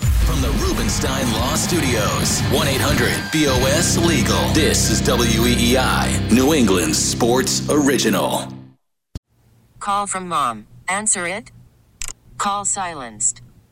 From 0.00 0.40
the 0.40 0.50
Rubenstein 0.62 1.30
Law 1.32 1.54
Studios, 1.54 2.40
1-800-BOS 2.50 3.98
Legal. 3.98 4.48
This 4.52 4.90
is 4.90 5.00
WEEI, 5.02 6.32
New 6.32 6.52
England's 6.52 6.98
sports 6.98 7.68
original. 7.70 8.52
Call 9.78 10.06
from 10.06 10.28
mom. 10.28 10.66
Answer 10.88 11.26
it. 11.26 11.52
Call 12.38 12.64
silenced. 12.64 13.42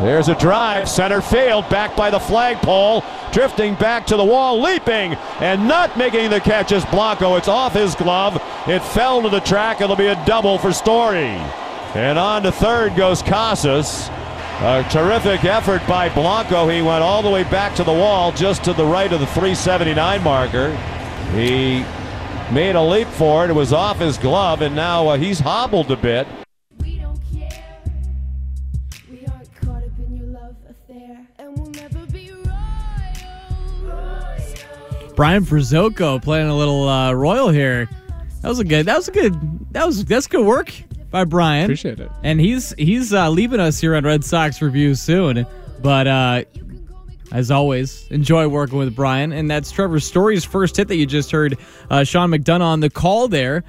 There's 0.00 0.28
a 0.28 0.34
drive, 0.34 0.90
center 0.90 1.22
field, 1.22 1.68
back 1.70 1.96
by 1.96 2.10
the 2.10 2.20
flagpole, 2.20 3.02
drifting 3.32 3.74
back 3.76 4.06
to 4.08 4.16
the 4.16 4.24
wall, 4.24 4.60
leaping, 4.60 5.14
and 5.40 5.66
not 5.66 5.96
making 5.96 6.28
the 6.28 6.40
catch 6.40 6.70
is 6.70 6.84
Blanco. 6.86 7.36
It's 7.36 7.48
off 7.48 7.72
his 7.72 7.94
glove. 7.94 8.36
It 8.68 8.80
fell 8.80 9.22
to 9.22 9.30
the 9.30 9.40
track. 9.40 9.80
It'll 9.80 9.96
be 9.96 10.08
a 10.08 10.24
double 10.26 10.58
for 10.58 10.72
Story. 10.72 11.40
And 11.94 12.18
on 12.18 12.42
to 12.42 12.52
third 12.52 12.94
goes 12.94 13.22
Casas. 13.22 14.08
A 14.60 14.86
terrific 14.90 15.44
effort 15.44 15.80
by 15.88 16.10
Blanco. 16.10 16.68
He 16.68 16.82
went 16.82 17.02
all 17.02 17.22
the 17.22 17.30
way 17.30 17.44
back 17.44 17.74
to 17.76 17.84
the 17.84 17.92
wall, 17.92 18.32
just 18.32 18.64
to 18.64 18.74
the 18.74 18.84
right 18.84 19.10
of 19.10 19.20
the 19.20 19.26
379 19.26 20.22
marker. 20.22 20.76
He 21.32 21.84
made 22.52 22.74
a 22.74 22.82
leap 22.82 23.08
for 23.08 23.44
it. 23.44 23.50
It 23.50 23.54
was 23.54 23.72
off 23.72 23.98
his 23.98 24.18
glove, 24.18 24.60
and 24.60 24.76
now 24.76 25.08
uh, 25.08 25.16
he's 25.16 25.40
hobbled 25.40 25.90
a 25.90 25.96
bit. 25.96 26.28
Brian 35.16 35.44
Frizzoco 35.44 36.22
playing 36.22 36.48
a 36.48 36.56
little 36.56 36.86
uh, 36.86 37.12
Royal 37.12 37.48
here. 37.48 37.88
That 38.42 38.48
was 38.48 38.58
a 38.58 38.64
good. 38.64 38.86
That 38.86 38.96
was 38.96 39.08
a 39.08 39.12
good. 39.12 39.72
That 39.72 39.86
was 39.86 40.04
that's 40.04 40.26
good 40.26 40.44
work 40.44 40.72
by 41.10 41.24
Brian. 41.24 41.64
Appreciate 41.64 41.98
it. 41.98 42.10
And 42.22 42.38
he's 42.38 42.74
he's 42.78 43.12
uh, 43.12 43.30
leaving 43.30 43.58
us 43.58 43.80
here 43.80 43.96
on 43.96 44.04
Red 44.04 44.24
Sox 44.24 44.60
Review 44.60 44.94
soon. 44.94 45.46
But 45.80 46.06
uh, 46.06 46.44
as 47.32 47.50
always, 47.50 48.06
enjoy 48.08 48.46
working 48.46 48.78
with 48.78 48.94
Brian. 48.94 49.32
And 49.32 49.50
that's 49.50 49.70
Trevor 49.72 50.00
Story's 50.00 50.44
first 50.44 50.76
hit 50.76 50.88
that 50.88 50.96
you 50.96 51.06
just 51.06 51.30
heard. 51.30 51.58
Uh, 51.90 52.04
Sean 52.04 52.30
McDonough 52.30 52.60
on 52.60 52.80
the 52.80 52.90
call 52.90 53.26
there. 53.26 53.64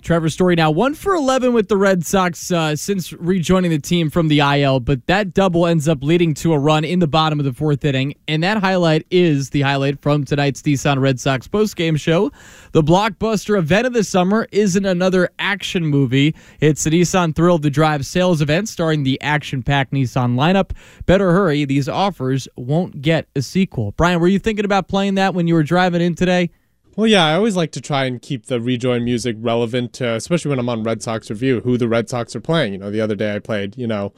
Trevor 0.00 0.28
Story 0.28 0.54
now 0.54 0.70
one 0.70 0.94
for 0.94 1.12
11 1.12 1.52
with 1.52 1.68
the 1.68 1.76
Red 1.76 2.06
Sox 2.06 2.52
uh, 2.52 2.76
since 2.76 3.12
rejoining 3.12 3.70
the 3.70 3.80
team 3.80 4.10
from 4.10 4.28
the 4.28 4.38
IL, 4.38 4.78
but 4.78 5.06
that 5.06 5.34
double 5.34 5.66
ends 5.66 5.88
up 5.88 6.02
leading 6.02 6.34
to 6.34 6.52
a 6.52 6.58
run 6.58 6.84
in 6.84 7.00
the 7.00 7.08
bottom 7.08 7.40
of 7.40 7.44
the 7.44 7.52
fourth 7.52 7.84
inning. 7.84 8.14
And 8.28 8.44
that 8.44 8.58
highlight 8.58 9.06
is 9.10 9.50
the 9.50 9.62
highlight 9.62 10.00
from 10.00 10.24
tonight's 10.24 10.62
Nissan 10.62 11.00
Red 11.00 11.18
Sox 11.18 11.48
postgame 11.48 11.98
show. 11.98 12.30
The 12.70 12.82
blockbuster 12.82 13.58
event 13.58 13.86
of 13.86 13.92
the 13.92 14.04
summer 14.04 14.46
isn't 14.52 14.86
another 14.86 15.28
action 15.40 15.84
movie. 15.84 16.36
It's 16.60 16.84
the 16.84 16.90
Nissan 16.90 17.34
Thrill 17.34 17.58
to 17.58 17.68
Drive 17.68 18.06
sales 18.06 18.40
event 18.40 18.68
starring 18.68 19.02
the 19.02 19.20
action 19.20 19.64
packed 19.64 19.92
Nissan 19.92 20.36
lineup. 20.36 20.70
Better 21.06 21.32
hurry, 21.32 21.64
these 21.64 21.88
offers 21.88 22.46
won't 22.56 23.02
get 23.02 23.26
a 23.34 23.42
sequel. 23.42 23.92
Brian, 23.92 24.20
were 24.20 24.28
you 24.28 24.38
thinking 24.38 24.64
about 24.64 24.86
playing 24.86 25.16
that 25.16 25.34
when 25.34 25.48
you 25.48 25.54
were 25.54 25.64
driving 25.64 26.00
in 26.00 26.14
today? 26.14 26.50
Well, 26.94 27.06
yeah, 27.06 27.24
I 27.24 27.34
always 27.34 27.56
like 27.56 27.72
to 27.72 27.80
try 27.80 28.04
and 28.04 28.20
keep 28.20 28.46
the 28.46 28.60
rejoin 28.60 29.04
music 29.04 29.36
relevant, 29.38 29.94
to, 29.94 30.14
especially 30.14 30.50
when 30.50 30.58
I'm 30.58 30.68
on 30.68 30.82
Red 30.82 31.02
Sox 31.02 31.30
review, 31.30 31.60
who 31.60 31.78
the 31.78 31.88
Red 31.88 32.10
Sox 32.10 32.36
are 32.36 32.40
playing. 32.40 32.74
You 32.74 32.78
know, 32.80 32.90
the 32.90 33.00
other 33.00 33.14
day 33.14 33.34
I 33.34 33.38
played, 33.38 33.78
you 33.78 33.86
know, 33.86 34.12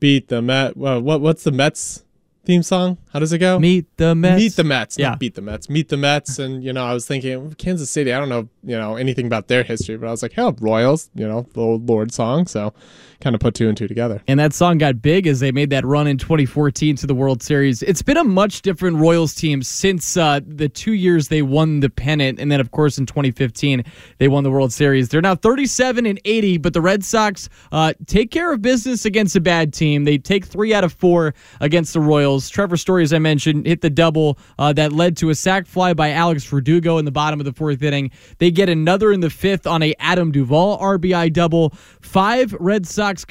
beat 0.00 0.28
the 0.28 0.40
Met. 0.40 0.76
Well, 0.76 1.00
what 1.00 1.20
what's 1.20 1.44
the 1.44 1.52
Mets 1.52 2.02
theme 2.44 2.62
song? 2.62 2.98
How 3.12 3.18
does 3.18 3.32
it 3.32 3.38
go? 3.38 3.58
Meet 3.58 3.96
the 3.96 4.14
Mets. 4.14 4.40
Meet 4.40 4.56
the 4.56 4.64
Mets. 4.64 4.98
Yeah. 4.98 5.10
Not 5.10 5.20
beat 5.20 5.34
the 5.34 5.42
Mets. 5.42 5.68
Meet 5.68 5.88
the 5.88 5.96
Mets. 5.96 6.38
And, 6.38 6.62
you 6.64 6.72
know, 6.72 6.84
I 6.84 6.92
was 6.92 7.06
thinking, 7.06 7.54
Kansas 7.54 7.90
City, 7.90 8.12
I 8.12 8.18
don't 8.18 8.28
know, 8.28 8.48
you 8.62 8.76
know, 8.76 8.96
anything 8.96 9.26
about 9.26 9.48
their 9.48 9.62
history, 9.62 9.96
but 9.96 10.08
I 10.08 10.10
was 10.10 10.22
like, 10.22 10.32
hell, 10.32 10.56
Royals, 10.60 11.10
you 11.14 11.26
know, 11.26 11.46
the 11.54 11.60
old 11.60 11.88
Lorde 11.88 12.12
song. 12.12 12.46
So 12.46 12.74
kind 13.20 13.34
of 13.34 13.40
put 13.40 13.54
two 13.54 13.68
and 13.68 13.76
two 13.76 13.88
together. 13.88 14.22
And 14.28 14.38
that 14.40 14.52
song 14.52 14.78
got 14.78 15.00
big 15.00 15.26
as 15.26 15.40
they 15.40 15.52
made 15.52 15.70
that 15.70 15.84
run 15.84 16.06
in 16.06 16.18
2014 16.18 16.96
to 16.96 17.06
the 17.06 17.14
World 17.14 17.42
Series. 17.42 17.82
It's 17.82 18.02
been 18.02 18.16
a 18.16 18.24
much 18.24 18.62
different 18.62 18.98
Royals 18.98 19.34
team 19.34 19.62
since 19.62 20.16
uh, 20.16 20.40
the 20.46 20.68
two 20.68 20.92
years 20.92 21.28
they 21.28 21.40
won 21.40 21.80
the 21.80 21.88
pennant. 21.88 22.38
And 22.38 22.52
then, 22.52 22.60
of 22.60 22.70
course, 22.72 22.98
in 22.98 23.06
2015, 23.06 23.84
they 24.18 24.28
won 24.28 24.44
the 24.44 24.50
World 24.50 24.72
Series. 24.72 25.08
They're 25.08 25.22
now 25.22 25.34
37 25.34 26.04
and 26.04 26.20
80, 26.24 26.58
but 26.58 26.74
the 26.74 26.80
Red 26.80 27.04
Sox 27.04 27.48
uh, 27.72 27.94
take 28.06 28.30
care 28.30 28.52
of 28.52 28.60
business 28.60 29.04
against 29.04 29.36
a 29.36 29.40
bad 29.40 29.72
team. 29.72 30.04
They 30.04 30.18
take 30.18 30.44
three 30.44 30.74
out 30.74 30.84
of 30.84 30.92
four 30.92 31.34
against 31.60 31.94
the 31.94 32.00
Royals. 32.00 32.33
Trevor 32.40 32.76
Story, 32.76 33.02
as 33.02 33.12
I 33.12 33.18
mentioned, 33.18 33.66
hit 33.66 33.80
the 33.80 33.90
double 33.90 34.38
uh, 34.58 34.72
that 34.74 34.92
led 34.92 35.16
to 35.18 35.30
a 35.30 35.34
sac 35.34 35.66
fly 35.66 35.94
by 35.94 36.10
Alex 36.10 36.44
Verdugo 36.44 36.98
in 36.98 37.04
the 37.04 37.10
bottom 37.10 37.40
of 37.40 37.46
the 37.46 37.52
fourth 37.52 37.82
inning. 37.82 38.10
They 38.38 38.50
get 38.50 38.68
another 38.68 39.12
in 39.12 39.20
the 39.20 39.30
fifth 39.30 39.66
on 39.66 39.82
a 39.82 39.94
Adam 39.98 40.32
Duvall 40.32 40.78
RBI 40.78 41.32
double. 41.32 41.70
Five 42.00 42.52
Red 42.60 42.86
Sox 42.86 43.24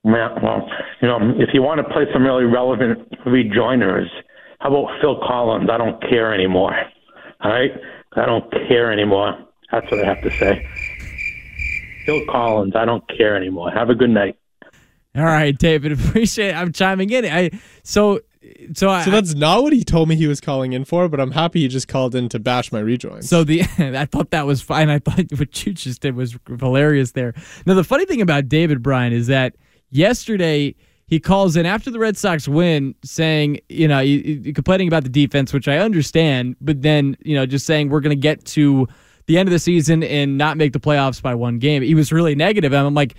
Yeah, 0.04 0.38
well, 0.40 0.70
you 1.00 1.08
know, 1.08 1.18
if 1.38 1.48
you 1.52 1.60
want 1.62 1.78
to 1.84 1.92
play 1.92 2.04
some 2.12 2.22
really 2.22 2.44
relevant 2.44 3.10
rejoiners, 3.26 4.06
how 4.60 4.68
about 4.68 5.00
Phil 5.00 5.18
Collins? 5.26 5.68
I 5.68 5.76
don't 5.76 6.00
care 6.08 6.32
anymore. 6.32 6.76
All 7.40 7.50
right, 7.50 7.72
I 8.14 8.26
don't 8.26 8.48
care 8.68 8.92
anymore. 8.92 9.36
That's 9.72 9.90
what 9.90 10.04
I 10.04 10.06
have 10.06 10.22
to 10.22 10.30
say. 10.30 10.68
Phil 12.04 12.24
Collins. 12.26 12.74
I 12.76 12.84
don't 12.84 13.04
care 13.08 13.36
anymore. 13.36 13.70
Have 13.70 13.90
a 13.90 13.94
good 13.94 14.10
night. 14.10 14.36
All 15.14 15.24
right, 15.24 15.56
David. 15.56 15.92
Appreciate. 16.00 16.50
It. 16.50 16.56
I'm 16.56 16.72
chiming 16.72 17.10
in. 17.10 17.24
I 17.24 17.50
so 17.82 18.20
so 18.74 18.90
I, 18.90 19.04
So 19.04 19.10
that's 19.10 19.34
not 19.34 19.62
what 19.62 19.72
he 19.72 19.84
told 19.84 20.08
me 20.08 20.16
he 20.16 20.26
was 20.26 20.40
calling 20.40 20.72
in 20.72 20.84
for, 20.84 21.08
but 21.08 21.20
I'm 21.20 21.30
happy 21.30 21.60
he 21.60 21.68
just 21.68 21.88
called 21.88 22.14
in 22.14 22.28
to 22.30 22.38
bash 22.38 22.72
my 22.72 22.80
rejoins. 22.80 23.28
So 23.28 23.44
the 23.44 23.62
I 23.78 24.06
thought 24.06 24.30
that 24.30 24.46
was 24.46 24.62
fine. 24.62 24.90
I 24.90 24.98
thought 24.98 25.24
what 25.38 25.64
you 25.66 25.72
just 25.72 26.00
did 26.00 26.16
was 26.16 26.36
hilarious 26.58 27.12
there. 27.12 27.34
Now 27.66 27.74
the 27.74 27.84
funny 27.84 28.04
thing 28.04 28.20
about 28.20 28.48
David 28.48 28.82
Bryan 28.82 29.12
is 29.12 29.26
that 29.28 29.54
yesterday 29.90 30.74
he 31.06 31.20
calls 31.20 31.56
in 31.56 31.66
after 31.66 31.90
the 31.90 31.98
Red 31.98 32.16
Sox 32.16 32.48
win, 32.48 32.94
saying 33.04 33.60
you 33.68 33.86
know 33.86 34.00
you, 34.00 34.18
you 34.18 34.52
complaining 34.52 34.88
about 34.88 35.04
the 35.04 35.10
defense, 35.10 35.52
which 35.52 35.68
I 35.68 35.78
understand, 35.78 36.56
but 36.60 36.82
then 36.82 37.16
you 37.22 37.36
know 37.36 37.46
just 37.46 37.66
saying 37.66 37.90
we're 37.90 38.00
going 38.00 38.16
to 38.16 38.20
get 38.20 38.44
to 38.46 38.88
the 39.26 39.38
end 39.38 39.48
of 39.48 39.52
the 39.52 39.58
season 39.58 40.02
and 40.02 40.38
not 40.38 40.56
make 40.56 40.72
the 40.72 40.80
playoffs 40.80 41.20
by 41.22 41.34
one 41.34 41.58
game. 41.58 41.82
He 41.82 41.94
was 41.94 42.12
really 42.12 42.34
negative, 42.34 42.72
and 42.72 42.86
I'm 42.86 42.94
like. 42.94 43.14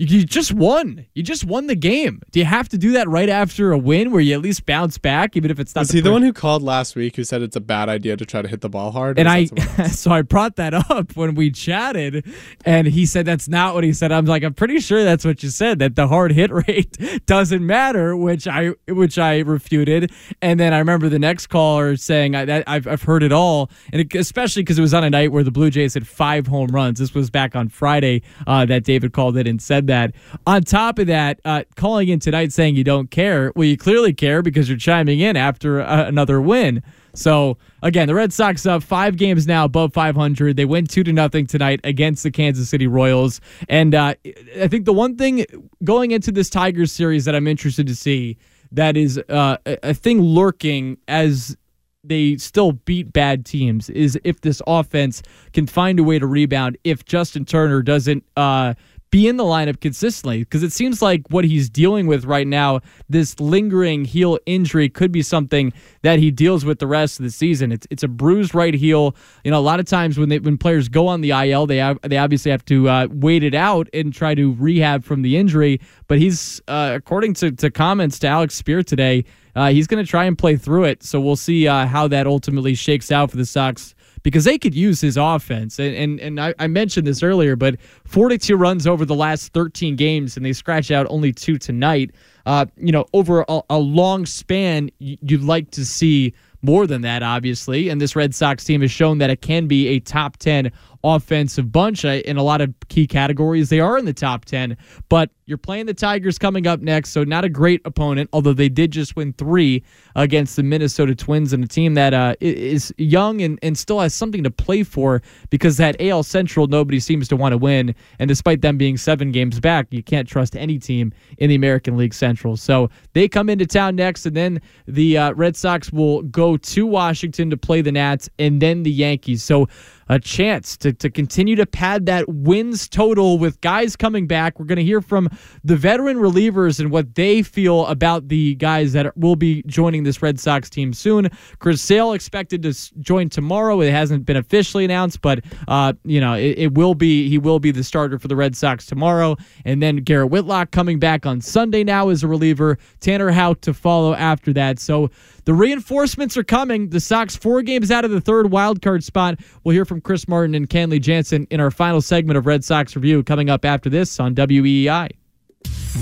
You 0.00 0.24
just 0.24 0.52
won. 0.52 1.06
You 1.14 1.24
just 1.24 1.44
won 1.44 1.66
the 1.66 1.74
game. 1.74 2.22
Do 2.30 2.38
you 2.38 2.44
have 2.44 2.68
to 2.68 2.78
do 2.78 2.92
that 2.92 3.08
right 3.08 3.28
after 3.28 3.72
a 3.72 3.78
win 3.78 4.12
where 4.12 4.20
you 4.20 4.32
at 4.32 4.40
least 4.40 4.64
bounce 4.64 4.96
back, 4.96 5.36
even 5.36 5.50
if 5.50 5.58
it's 5.58 5.74
not? 5.74 5.80
Was 5.80 5.90
he 5.90 6.00
the 6.00 6.12
one 6.12 6.22
who 6.22 6.32
called 6.32 6.62
last 6.62 6.94
week 6.94 7.16
who 7.16 7.24
said 7.24 7.42
it's 7.42 7.56
a 7.56 7.60
bad 7.60 7.88
idea 7.88 8.16
to 8.16 8.24
try 8.24 8.40
to 8.40 8.46
hit 8.46 8.60
the 8.60 8.68
ball 8.68 8.92
hard? 8.92 9.18
And 9.18 9.28
I, 9.28 9.46
so 9.90 10.12
I 10.12 10.22
brought 10.22 10.54
that 10.54 10.72
up 10.72 11.16
when 11.16 11.34
we 11.34 11.50
chatted, 11.50 12.24
and 12.64 12.86
he 12.86 13.06
said 13.06 13.26
that's 13.26 13.48
not 13.48 13.74
what 13.74 13.82
he 13.82 13.92
said. 13.92 14.12
I'm 14.12 14.24
like, 14.24 14.44
I'm 14.44 14.54
pretty 14.54 14.78
sure 14.78 15.02
that's 15.02 15.24
what 15.24 15.42
you 15.42 15.48
said. 15.48 15.80
That 15.80 15.96
the 15.96 16.06
hard 16.06 16.30
hit 16.30 16.52
rate 16.68 16.96
doesn't 17.26 17.66
matter, 17.66 18.16
which 18.16 18.46
I, 18.46 18.68
which 18.86 19.18
I 19.18 19.40
refuted. 19.40 20.12
And 20.40 20.60
then 20.60 20.72
I 20.72 20.78
remember 20.78 21.08
the 21.08 21.18
next 21.18 21.48
caller 21.48 21.96
saying 21.96 22.36
I, 22.36 22.44
that 22.44 22.68
I've, 22.68 22.86
I've 22.86 23.02
heard 23.02 23.24
it 23.24 23.32
all, 23.32 23.68
and 23.92 24.02
it, 24.02 24.14
especially 24.14 24.62
because 24.62 24.78
it 24.78 24.82
was 24.82 24.94
on 24.94 25.02
a 25.02 25.10
night 25.10 25.32
where 25.32 25.42
the 25.42 25.50
Blue 25.50 25.70
Jays 25.70 25.94
had 25.94 26.06
five 26.06 26.46
home 26.46 26.68
runs. 26.68 27.00
This 27.00 27.14
was 27.14 27.30
back 27.30 27.56
on 27.56 27.68
Friday 27.68 28.22
uh, 28.46 28.64
that 28.66 28.84
David 28.84 29.12
called 29.12 29.36
it 29.36 29.48
and 29.48 29.60
said 29.60 29.87
that. 29.88 30.14
On 30.46 30.62
top 30.62 30.98
of 30.98 31.08
that, 31.08 31.40
uh, 31.44 31.64
calling 31.76 32.08
in 32.08 32.20
tonight 32.20 32.52
saying 32.52 32.76
you 32.76 32.84
don't 32.84 33.10
care. 33.10 33.52
Well, 33.54 33.66
you 33.66 33.76
clearly 33.76 34.14
care 34.14 34.40
because 34.40 34.68
you're 34.68 34.78
chiming 34.78 35.20
in 35.20 35.36
after 35.36 35.80
uh, 35.80 36.06
another 36.06 36.40
win. 36.40 36.82
So 37.14 37.58
again, 37.82 38.06
the 38.06 38.14
Red 38.14 38.32
Sox 38.32 38.64
up 38.64 38.82
five 38.82 39.16
games 39.16 39.46
now 39.46 39.64
above 39.64 39.92
500. 39.92 40.56
They 40.56 40.64
went 40.64 40.88
two 40.88 41.02
to 41.02 41.12
nothing 41.12 41.46
tonight 41.46 41.80
against 41.82 42.22
the 42.22 42.30
Kansas 42.30 42.70
City 42.70 42.86
Royals. 42.86 43.40
And 43.68 43.94
uh, 43.94 44.14
I 44.60 44.68
think 44.68 44.84
the 44.84 44.92
one 44.92 45.16
thing 45.16 45.44
going 45.82 46.12
into 46.12 46.30
this 46.30 46.48
Tigers 46.48 46.92
series 46.92 47.24
that 47.24 47.34
I'm 47.34 47.46
interested 47.46 47.86
to 47.88 47.96
see 47.96 48.38
that 48.72 48.96
is 48.96 49.18
uh, 49.28 49.56
a 49.64 49.94
thing 49.94 50.20
lurking 50.20 50.98
as 51.08 51.56
they 52.04 52.36
still 52.36 52.72
beat 52.72 53.12
bad 53.12 53.44
teams 53.44 53.90
is 53.90 54.18
if 54.24 54.40
this 54.40 54.62
offense 54.66 55.22
can 55.52 55.66
find 55.66 55.98
a 55.98 56.04
way 56.04 56.18
to 56.18 56.26
rebound 56.26 56.78
if 56.84 57.04
Justin 57.04 57.44
Turner 57.44 57.82
doesn't 57.82 58.24
uh, 58.36 58.74
be 59.10 59.26
in 59.26 59.36
the 59.36 59.44
lineup 59.44 59.80
consistently 59.80 60.40
because 60.40 60.62
it 60.62 60.72
seems 60.72 61.00
like 61.00 61.22
what 61.30 61.44
he's 61.44 61.70
dealing 61.70 62.06
with 62.06 62.24
right 62.24 62.46
now, 62.46 62.80
this 63.08 63.38
lingering 63.40 64.04
heel 64.04 64.38
injury, 64.46 64.88
could 64.88 65.12
be 65.12 65.22
something 65.22 65.72
that 66.02 66.18
he 66.18 66.30
deals 66.30 66.64
with 66.64 66.78
the 66.78 66.86
rest 66.86 67.18
of 67.18 67.24
the 67.24 67.30
season. 67.30 67.72
It's 67.72 67.86
it's 67.90 68.02
a 68.02 68.08
bruised 68.08 68.54
right 68.54 68.74
heel. 68.74 69.14
You 69.44 69.50
know, 69.50 69.58
a 69.58 69.60
lot 69.60 69.80
of 69.80 69.86
times 69.86 70.18
when 70.18 70.28
they 70.28 70.38
when 70.38 70.58
players 70.58 70.88
go 70.88 71.06
on 71.08 71.20
the 71.20 71.30
IL, 71.30 71.66
they 71.66 71.78
have, 71.78 71.98
they 72.02 72.18
obviously 72.18 72.50
have 72.50 72.64
to 72.66 72.88
uh, 72.88 73.08
wait 73.10 73.42
it 73.42 73.54
out 73.54 73.88
and 73.92 74.12
try 74.12 74.34
to 74.34 74.54
rehab 74.54 75.04
from 75.04 75.22
the 75.22 75.36
injury. 75.36 75.80
But 76.06 76.18
he's 76.18 76.60
uh, 76.68 76.92
according 76.94 77.34
to 77.34 77.52
to 77.52 77.70
comments 77.70 78.18
to 78.20 78.28
Alex 78.28 78.60
Speier 78.60 78.84
today. 78.84 79.24
Uh, 79.56 79.70
he's 79.70 79.88
going 79.88 80.04
to 80.04 80.08
try 80.08 80.24
and 80.24 80.38
play 80.38 80.56
through 80.56 80.84
it, 80.84 81.02
so 81.02 81.20
we'll 81.20 81.34
see 81.34 81.66
uh, 81.66 81.84
how 81.84 82.06
that 82.06 82.28
ultimately 82.28 82.76
shakes 82.76 83.10
out 83.10 83.28
for 83.28 83.36
the 83.36 83.46
Sox 83.46 83.92
because 84.28 84.44
they 84.44 84.58
could 84.58 84.74
use 84.74 85.00
his 85.00 85.16
offense. 85.16 85.78
And 85.78 85.94
and, 85.94 86.20
and 86.20 86.40
I, 86.40 86.54
I, 86.58 86.66
mentioned 86.66 87.06
this 87.06 87.22
earlier, 87.22 87.56
but 87.56 87.76
42 88.04 88.56
runs 88.56 88.86
over 88.86 89.04
the 89.04 89.14
last 89.14 89.52
13 89.52 89.96
games, 89.96 90.36
and 90.36 90.44
they 90.44 90.52
scratch 90.52 90.90
out 90.90 91.06
only 91.10 91.32
two 91.32 91.58
tonight. 91.58 92.10
Uh, 92.46 92.66
you 92.76 92.92
know, 92.92 93.06
over 93.12 93.44
a, 93.48 93.60
a 93.70 93.78
long 93.78 94.24
span, 94.26 94.90
you'd 94.98 95.42
like 95.42 95.70
to 95.72 95.84
see 95.84 96.32
more 96.62 96.86
than 96.86 97.02
that, 97.02 97.22
obviously. 97.22 97.88
And 97.88 98.00
this 98.00 98.16
Red 98.16 98.34
Sox 98.34 98.64
team 98.64 98.80
has 98.80 98.90
shown 98.90 99.18
that 99.18 99.30
it 99.30 99.42
can 99.42 99.66
be 99.66 99.88
a 99.88 100.00
top 100.00 100.36
10 100.38 100.72
offensive 101.04 101.70
bunch 101.70 102.04
in 102.04 102.36
a 102.36 102.42
lot 102.42 102.60
of 102.60 102.74
key 102.88 103.06
categories. 103.06 103.68
They 103.68 103.80
are 103.80 103.98
in 103.98 104.04
the 104.04 104.12
top 104.12 104.44
10, 104.44 104.76
but 105.08 105.30
you're 105.46 105.56
playing 105.56 105.86
the 105.86 105.94
Tigers 105.94 106.38
coming 106.38 106.66
up 106.66 106.80
next, 106.80 107.10
so 107.10 107.24
not 107.24 107.44
a 107.44 107.48
great 107.48 107.80
opponent, 107.86 108.28
although 108.34 108.52
they 108.52 108.68
did 108.68 108.90
just 108.90 109.16
win 109.16 109.32
three 109.32 109.82
against 110.14 110.56
the 110.56 110.62
Minnesota 110.62 111.14
Twins 111.14 111.54
and 111.54 111.64
a 111.64 111.66
team 111.66 111.94
that 111.94 112.12
uh, 112.12 112.34
is 112.40 112.92
young 112.98 113.40
and, 113.40 113.58
and 113.62 113.78
still 113.78 114.00
has 114.00 114.12
something 114.12 114.44
to 114.44 114.50
play 114.50 114.82
for 114.82 115.22
because 115.48 115.78
that 115.78 115.96
AL 116.00 116.24
Central 116.24 116.66
nobody 116.66 117.00
seems 117.00 117.28
to 117.28 117.36
want 117.36 117.52
to 117.52 117.58
win. 117.58 117.94
And 118.18 118.28
despite 118.28 118.60
them 118.60 118.76
being 118.76 118.98
seven 118.98 119.32
games 119.32 119.58
back, 119.58 119.86
you 119.90 120.02
can't 120.02 120.28
trust 120.28 120.54
any 120.54 120.78
team 120.78 121.14
in 121.38 121.48
the 121.48 121.54
American 121.54 121.96
League 121.96 122.14
Central. 122.14 122.56
So 122.56 122.90
they 123.14 123.26
come 123.26 123.48
into 123.48 123.66
town 123.66 123.96
next, 123.96 124.26
and 124.26 124.36
then 124.36 124.60
the 124.86 125.16
uh, 125.16 125.32
Red 125.32 125.56
Sox 125.56 125.90
will 125.90 126.22
go 126.22 126.58
to 126.58 126.86
Washington 126.86 127.48
to 127.48 127.56
play 127.56 127.80
the 127.80 127.92
Nats 127.92 128.28
and 128.38 128.60
then 128.60 128.82
the 128.82 128.92
Yankees. 128.92 129.42
So 129.42 129.66
a 130.08 130.18
chance 130.18 130.76
to, 130.78 130.92
to 130.92 131.10
continue 131.10 131.56
to 131.56 131.66
pad 131.66 132.06
that 132.06 132.28
wins 132.28 132.88
total 132.88 133.38
with 133.38 133.60
guys 133.60 133.96
coming 133.96 134.26
back. 134.26 134.58
We're 134.58 134.66
going 134.66 134.76
to 134.76 134.84
hear 134.84 135.00
from 135.00 135.28
the 135.64 135.76
veteran 135.76 136.18
relievers 136.18 136.80
and 136.80 136.90
what 136.90 137.14
they 137.14 137.42
feel 137.42 137.86
about 137.86 138.28
the 138.28 138.54
guys 138.56 138.92
that 138.92 139.16
will 139.16 139.36
be 139.36 139.62
joining 139.66 140.04
this 140.04 140.22
Red 140.22 140.40
Sox 140.40 140.70
team 140.70 140.92
soon. 140.92 141.28
Chris 141.58 141.82
Sale 141.82 142.12
expected 142.12 142.62
to 142.62 143.00
join 143.00 143.28
tomorrow. 143.28 143.80
It 143.80 143.90
hasn't 143.90 144.24
been 144.24 144.36
officially 144.36 144.84
announced, 144.84 145.20
but 145.20 145.44
uh, 145.66 145.92
you 146.04 146.20
know 146.20 146.34
it, 146.34 146.58
it 146.58 146.74
will 146.74 146.94
be. 146.94 147.28
He 147.28 147.38
will 147.38 147.58
be 147.58 147.70
the 147.70 147.84
starter 147.84 148.18
for 148.18 148.28
the 148.28 148.36
Red 148.36 148.56
Sox 148.56 148.86
tomorrow, 148.86 149.36
and 149.64 149.82
then 149.82 149.96
Garrett 149.96 150.30
Whitlock 150.30 150.70
coming 150.70 150.98
back 150.98 151.26
on 151.26 151.40
Sunday 151.40 151.84
now 151.84 152.08
as 152.08 152.22
a 152.22 152.28
reliever. 152.28 152.78
Tanner 153.00 153.30
Houck 153.30 153.60
to 153.62 153.74
follow 153.74 154.14
after 154.14 154.52
that. 154.54 154.78
So 154.78 155.10
the 155.48 155.54
reinforcements 155.54 156.36
are 156.36 156.44
coming. 156.44 156.90
The 156.90 157.00
Sox 157.00 157.34
four 157.34 157.62
games 157.62 157.90
out 157.90 158.04
of 158.04 158.10
the 158.10 158.20
third 158.20 158.50
wild 158.50 158.82
card 158.82 159.02
spot. 159.02 159.40
We'll 159.64 159.72
hear 159.72 159.86
from 159.86 160.02
Chris 160.02 160.28
Martin 160.28 160.54
and 160.54 160.68
Kenley 160.68 161.00
Jansen 161.00 161.46
in 161.48 161.58
our 161.58 161.70
final 161.70 162.02
segment 162.02 162.36
of 162.36 162.44
Red 162.44 162.64
Sox 162.64 162.94
Review 162.94 163.22
coming 163.22 163.48
up 163.48 163.64
after 163.64 163.88
this 163.88 164.20
on 164.20 164.34
WEEI. 164.34 165.08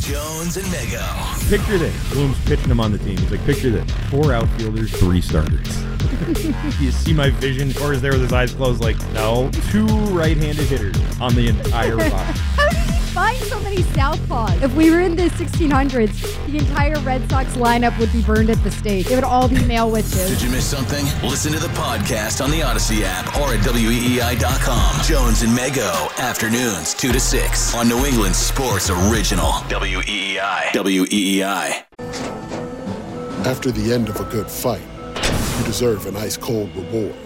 Jones 0.01 0.57
and 0.57 0.67
Mego. 0.67 1.49
Picture 1.49 1.79
this. 1.79 2.13
Bloom's 2.13 2.45
pitching 2.45 2.69
him 2.69 2.81
on 2.81 2.91
the 2.91 2.99
team. 2.99 3.19
He's 3.19 3.31
like, 3.31 3.45
picture 3.45 3.71
this. 3.71 3.89
Four 4.11 4.33
outfielders, 4.33 4.91
three 4.99 5.21
starters. 5.21 5.81
you 6.81 6.91
see 6.91 7.15
my 7.15 7.31
vision? 7.31 7.73
Or 7.81 7.93
is 7.93 8.03
there 8.03 8.15
with 8.15 8.23
his 8.23 8.33
eyes 8.33 8.53
closed 8.53 8.81
like, 8.81 8.99
no. 9.13 9.53
Two 9.71 9.87
right-handed 9.87 10.67
hitters 10.67 10.97
on 11.21 11.37
the 11.37 11.47
entire 11.47 11.97
box. 11.97 12.41
How 13.17 13.33
find 13.33 13.43
so 13.45 13.59
many 13.61 13.79
southpaws? 13.79 14.63
If 14.63 14.75
we 14.75 14.91
were 14.91 15.01
in 15.01 15.17
the 15.17 15.31
1600s, 15.31 16.47
the 16.53 16.59
entire 16.59 16.99
Red 17.01 17.27
Sox 17.31 17.57
lineup 17.57 17.99
would 17.99 18.13
be 18.13 18.21
burned 18.21 18.51
at 18.51 18.63
the 18.63 18.71
stake. 18.71 19.11
It 19.11 19.15
would 19.15 19.25
all 19.25 19.49
be 19.49 19.59
male 19.65 19.91
witches. 19.91 20.29
Did 20.29 20.43
you 20.43 20.51
miss 20.51 20.67
something? 20.67 21.07
Listen 21.27 21.51
to 21.53 21.59
the 21.59 21.69
podcast 21.69 22.45
on 22.45 22.51
the 22.51 22.61
Audacy 22.61 23.01
app 23.05 23.35
or 23.39 23.55
at 23.55 23.61
weei.com. 23.61 25.03
Jones 25.03 25.41
and 25.41 25.53
Mego, 25.53 26.15
afternoons 26.19 26.93
2 26.93 27.11
to 27.13 27.19
6 27.19 27.75
on 27.75 27.89
New 27.89 28.05
England 28.05 28.37
Sports 28.37 28.91
Original. 28.91 29.53
WEEI. 29.71 30.73
WEEI. 30.75 31.85
After 33.47 33.71
the 33.71 33.95
end 33.95 34.11
of 34.11 34.21
a 34.21 34.25
good 34.25 34.51
fight, 34.51 34.87
you 35.59 35.65
deserve 35.65 36.05
an 36.05 36.17
ice 36.17 36.37
cold 36.37 36.69
reward. 36.77 37.26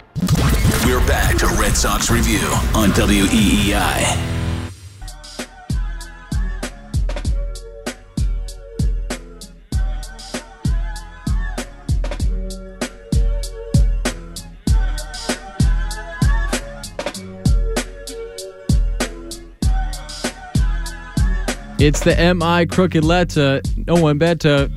We're 0.83 1.05
back 1.05 1.37
to 1.37 1.47
Red 1.59 1.77
Sox 1.77 2.09
Review 2.09 2.39
on 2.73 2.89
WEEI. 2.89 4.31
It's 21.79 21.99
the 21.99 22.15
MI 22.35 22.65
Crooked 22.65 23.03
Letta, 23.03 23.61
no 23.87 23.95
one 23.95 24.17
better 24.17 24.67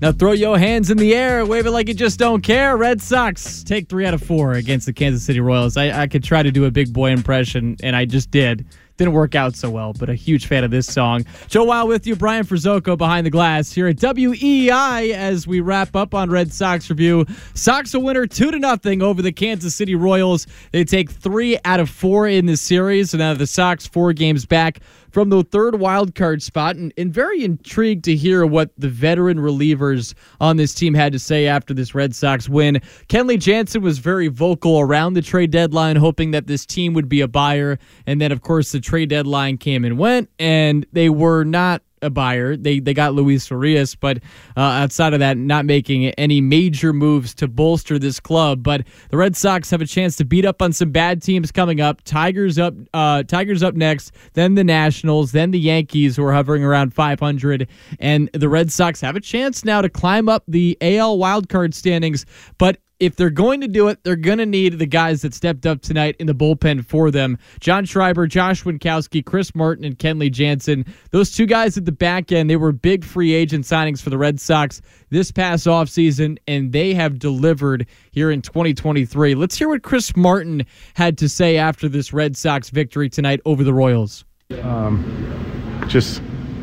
now 0.00 0.12
throw 0.12 0.32
your 0.32 0.58
hands 0.58 0.90
in 0.90 0.98
the 0.98 1.14
air, 1.14 1.44
wave 1.46 1.66
it 1.66 1.70
like 1.70 1.88
you 1.88 1.94
just 1.94 2.18
don't 2.18 2.42
care. 2.42 2.76
Red 2.76 3.00
Sox 3.00 3.62
take 3.62 3.88
three 3.88 4.04
out 4.04 4.14
of 4.14 4.22
four 4.22 4.52
against 4.52 4.86
the 4.86 4.92
Kansas 4.92 5.24
City 5.24 5.40
Royals. 5.40 5.76
I, 5.76 6.02
I 6.02 6.06
could 6.06 6.22
try 6.22 6.42
to 6.42 6.50
do 6.50 6.66
a 6.66 6.70
Big 6.70 6.92
Boi 6.92 7.10
impression, 7.10 7.76
and 7.82 7.96
I 7.96 8.04
just 8.04 8.30
did. 8.30 8.66
Didn't 8.98 9.12
work 9.12 9.34
out 9.34 9.54
so 9.54 9.68
well, 9.68 9.92
but 9.92 10.08
a 10.08 10.14
huge 10.14 10.46
fan 10.46 10.64
of 10.64 10.70
this 10.70 10.86
song. 10.86 11.26
Joe 11.48 11.64
Weil 11.64 11.86
with 11.86 12.06
you, 12.06 12.16
Brian 12.16 12.46
Frizzoco 12.46 12.96
behind 12.96 13.26
the 13.26 13.30
glass 13.30 13.70
here 13.70 13.88
at 13.88 13.96
WEEI 13.96 15.12
as 15.12 15.46
we 15.46 15.60
wrap 15.60 15.94
up 15.94 16.14
on 16.14 16.30
Red 16.30 16.50
Sox 16.50 16.88
review. 16.88 17.26
Sox 17.52 17.92
a 17.92 18.00
winner 18.00 18.26
two 18.26 18.50
to 18.50 18.58
nothing 18.58 19.02
over 19.02 19.20
the 19.20 19.32
Kansas 19.32 19.76
City 19.76 19.94
Royals. 19.94 20.46
They 20.72 20.84
take 20.84 21.10
three 21.10 21.58
out 21.66 21.78
of 21.78 21.90
four 21.90 22.26
in 22.26 22.46
this 22.46 22.62
series, 22.62 23.12
and 23.12 23.18
now 23.18 23.34
the 23.34 23.46
Sox 23.46 23.86
four 23.86 24.14
games 24.14 24.46
back 24.46 24.80
from 25.16 25.30
the 25.30 25.42
third 25.44 25.80
wild 25.80 26.14
card 26.14 26.42
spot 26.42 26.76
and, 26.76 26.92
and, 26.98 27.10
very 27.10 27.42
intrigued 27.42 28.04
to 28.04 28.14
hear 28.14 28.44
what 28.44 28.70
the 28.76 28.90
veteran 28.90 29.38
relievers 29.38 30.12
on 30.42 30.58
this 30.58 30.74
team 30.74 30.92
had 30.92 31.10
to 31.10 31.18
say 31.18 31.46
after 31.46 31.72
this 31.72 31.94
Red 31.94 32.14
Sox 32.14 32.50
win. 32.50 32.82
Kenley 33.08 33.40
Jansen 33.40 33.80
was 33.80 33.96
very 33.96 34.28
vocal 34.28 34.78
around 34.78 35.14
the 35.14 35.22
trade 35.22 35.50
deadline, 35.50 35.96
hoping 35.96 36.32
that 36.32 36.48
this 36.48 36.66
team 36.66 36.92
would 36.92 37.08
be 37.08 37.22
a 37.22 37.28
buyer. 37.28 37.78
And 38.06 38.20
then, 38.20 38.30
of 38.30 38.42
course, 38.42 38.72
the 38.72 38.80
trade 38.80 39.08
deadline 39.08 39.56
came 39.56 39.86
and 39.86 39.96
went, 39.96 40.28
and 40.38 40.84
they 40.92 41.08
were 41.08 41.44
not 41.44 41.80
a 42.06 42.10
buyer. 42.10 42.56
They 42.56 42.80
they 42.80 42.94
got 42.94 43.14
Luis 43.14 43.50
Urias, 43.50 43.94
but 43.94 44.18
uh, 44.56 44.60
outside 44.60 45.12
of 45.12 45.20
that, 45.20 45.36
not 45.36 45.66
making 45.66 46.06
any 46.06 46.40
major 46.40 46.92
moves 46.92 47.34
to 47.34 47.48
bolster 47.48 47.98
this 47.98 48.18
club. 48.20 48.62
But 48.62 48.86
the 49.10 49.16
Red 49.16 49.36
Sox 49.36 49.70
have 49.70 49.82
a 49.82 49.86
chance 49.86 50.16
to 50.16 50.24
beat 50.24 50.44
up 50.44 50.62
on 50.62 50.72
some 50.72 50.90
bad 50.90 51.22
teams 51.22 51.52
coming 51.52 51.80
up. 51.80 52.02
Tigers 52.02 52.58
up, 52.58 52.74
uh, 52.94 53.24
Tigers 53.24 53.62
up 53.62 53.74
next, 53.74 54.12
then 54.32 54.54
the 54.54 54.64
Nationals, 54.64 55.32
then 55.32 55.50
the 55.50 55.60
Yankees, 55.60 56.16
who 56.16 56.24
are 56.24 56.32
hovering 56.32 56.64
around 56.64 56.94
500, 56.94 57.68
and 57.98 58.30
the 58.32 58.48
Red 58.48 58.72
Sox 58.72 59.00
have 59.00 59.16
a 59.16 59.20
chance 59.20 59.64
now 59.64 59.82
to 59.82 59.88
climb 59.88 60.28
up 60.28 60.44
the 60.48 60.78
AL 60.80 61.18
wildcard 61.18 61.74
standings. 61.74 62.24
But 62.58 62.78
if 62.98 63.16
they're 63.16 63.30
going 63.30 63.60
to 63.60 63.68
do 63.68 63.88
it, 63.88 64.02
they're 64.04 64.16
going 64.16 64.38
to 64.38 64.46
need 64.46 64.78
the 64.78 64.86
guys 64.86 65.22
that 65.22 65.34
stepped 65.34 65.66
up 65.66 65.82
tonight 65.82 66.16
in 66.18 66.26
the 66.26 66.34
bullpen 66.34 66.84
for 66.84 67.10
them. 67.10 67.38
John 67.60 67.84
Schreiber, 67.84 68.26
Josh 68.26 68.64
Winckowski, 68.64 69.24
Chris 69.24 69.54
Martin, 69.54 69.84
and 69.84 69.98
Kenley 69.98 70.30
Jansen. 70.30 70.84
Those 71.10 71.30
two 71.30 71.46
guys 71.46 71.76
at 71.76 71.84
the 71.84 71.92
back 71.92 72.32
end, 72.32 72.48
they 72.48 72.56
were 72.56 72.72
big 72.72 73.04
free 73.04 73.34
agent 73.34 73.64
signings 73.64 74.00
for 74.00 74.10
the 74.10 74.18
Red 74.18 74.40
Sox 74.40 74.80
this 75.10 75.30
past 75.30 75.66
offseason, 75.66 76.38
and 76.48 76.72
they 76.72 76.94
have 76.94 77.18
delivered 77.18 77.86
here 78.12 78.30
in 78.30 78.40
2023. 78.40 79.34
Let's 79.34 79.56
hear 79.56 79.68
what 79.68 79.82
Chris 79.82 80.16
Martin 80.16 80.64
had 80.94 81.18
to 81.18 81.28
say 81.28 81.58
after 81.58 81.88
this 81.88 82.12
Red 82.12 82.36
Sox 82.36 82.70
victory 82.70 83.10
tonight 83.10 83.40
over 83.44 83.62
the 83.62 83.74
Royals. 83.74 84.24
Um, 84.62 85.84
just, 85.88 86.22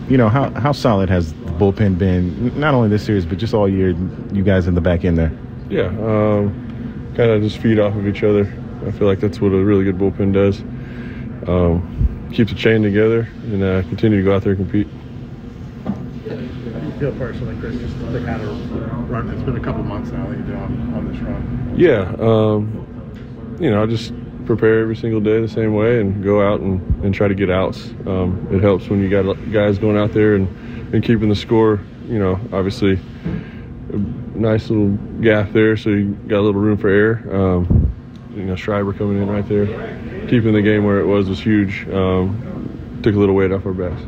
you 0.09 0.17
know, 0.17 0.29
how, 0.29 0.49
how 0.51 0.71
solid 0.71 1.09
has 1.09 1.33
the 1.33 1.51
bullpen 1.51 1.97
been, 1.97 2.59
not 2.59 2.73
only 2.73 2.89
this 2.89 3.05
series, 3.05 3.25
but 3.25 3.37
just 3.37 3.53
all 3.53 3.69
year, 3.69 3.89
you 4.31 4.41
guys 4.43 4.67
in 4.67 4.73
the 4.73 4.81
back 4.81 5.05
end 5.05 5.17
there? 5.17 5.31
Yeah, 5.73 5.87
um, 5.87 7.13
kind 7.17 7.31
of 7.31 7.41
just 7.41 7.57
feed 7.57 7.79
off 7.79 7.95
of 7.95 8.07
each 8.07 8.21
other. 8.21 8.41
I 8.85 8.91
feel 8.91 9.07
like 9.07 9.19
that's 9.19 9.41
what 9.41 9.53
a 9.53 9.57
really 9.57 9.83
good 9.83 9.97
bullpen 9.97 10.31
does. 10.31 10.59
Um, 11.49 12.29
keeps 12.31 12.51
the 12.51 12.57
chain 12.57 12.83
together 12.83 13.27
and 13.45 13.63
uh, 13.63 13.81
continue 13.89 14.19
to 14.19 14.23
go 14.23 14.35
out 14.35 14.43
there 14.43 14.53
and 14.53 14.61
compete. 14.61 14.87
How 15.83 16.79
do 16.79 16.85
you 16.85 16.91
feel 16.99 17.11
personally, 17.13 17.59
Chris, 17.59 17.75
just 17.79 17.99
the 18.11 18.19
kind 18.23 18.43
of 18.43 19.09
run? 19.09 19.29
It's 19.31 19.41
been 19.41 19.57
a 19.57 19.59
couple 19.59 19.81
months 19.83 20.11
now 20.11 20.27
that 20.27 20.37
you've 20.37 20.45
been 20.45 20.57
on, 20.57 20.93
on 20.93 21.11
this 21.11 21.19
run. 21.21 21.73
Yeah, 21.75 22.13
um, 22.19 23.57
you 23.59 23.71
know, 23.71 23.81
I 23.81 23.87
just 23.87 24.13
prepare 24.45 24.79
every 24.81 24.95
single 24.95 25.21
day 25.21 25.41
the 25.41 25.47
same 25.47 25.73
way 25.73 25.99
and 26.01 26.23
go 26.23 26.39
out 26.41 26.59
and, 26.59 26.81
and 27.03 27.15
try 27.15 27.27
to 27.27 27.35
get 27.35 27.49
outs. 27.49 27.89
Um, 28.05 28.47
it 28.51 28.61
helps 28.61 28.89
when 28.89 29.01
you 29.01 29.09
got 29.09 29.33
guys 29.51 29.79
going 29.79 29.97
out 29.97 30.13
there 30.13 30.35
and, 30.35 30.47
and 30.93 31.03
keeping 31.03 31.29
the 31.29 31.35
score. 31.35 31.79
You 32.05 32.19
know, 32.19 32.39
obviously 32.51 32.99
nice 34.35 34.69
little 34.69 34.89
gap 35.21 35.51
there, 35.51 35.77
so 35.77 35.89
you 35.89 36.11
got 36.27 36.39
a 36.39 36.41
little 36.41 36.61
room 36.61 36.77
for 36.77 36.89
air. 36.89 37.35
Um, 37.35 37.91
you 38.33 38.43
know, 38.43 38.55
Schreiber 38.55 38.93
coming 38.93 39.21
in 39.21 39.29
right 39.29 39.47
there, 39.47 39.67
keeping 40.27 40.53
the 40.53 40.61
game 40.61 40.83
where 40.83 40.99
it 40.99 41.05
was 41.05 41.29
was 41.29 41.39
huge. 41.39 41.87
Um, 41.89 42.99
took 43.03 43.15
a 43.15 43.17
little 43.17 43.35
weight 43.35 43.51
off 43.51 43.65
our 43.65 43.73
backs. 43.73 44.01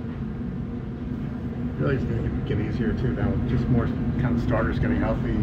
Like 1.80 1.95
it's 1.95 2.03
going 2.05 2.23
to 2.23 2.47
get 2.47 2.59
easier 2.65 2.93
too 2.93 3.13
now. 3.13 3.32
Just 3.47 3.67
more 3.67 3.86
kind 4.21 4.38
of 4.38 4.41
starters 4.41 4.80
getting 4.80 4.99
healthy, 4.99 5.36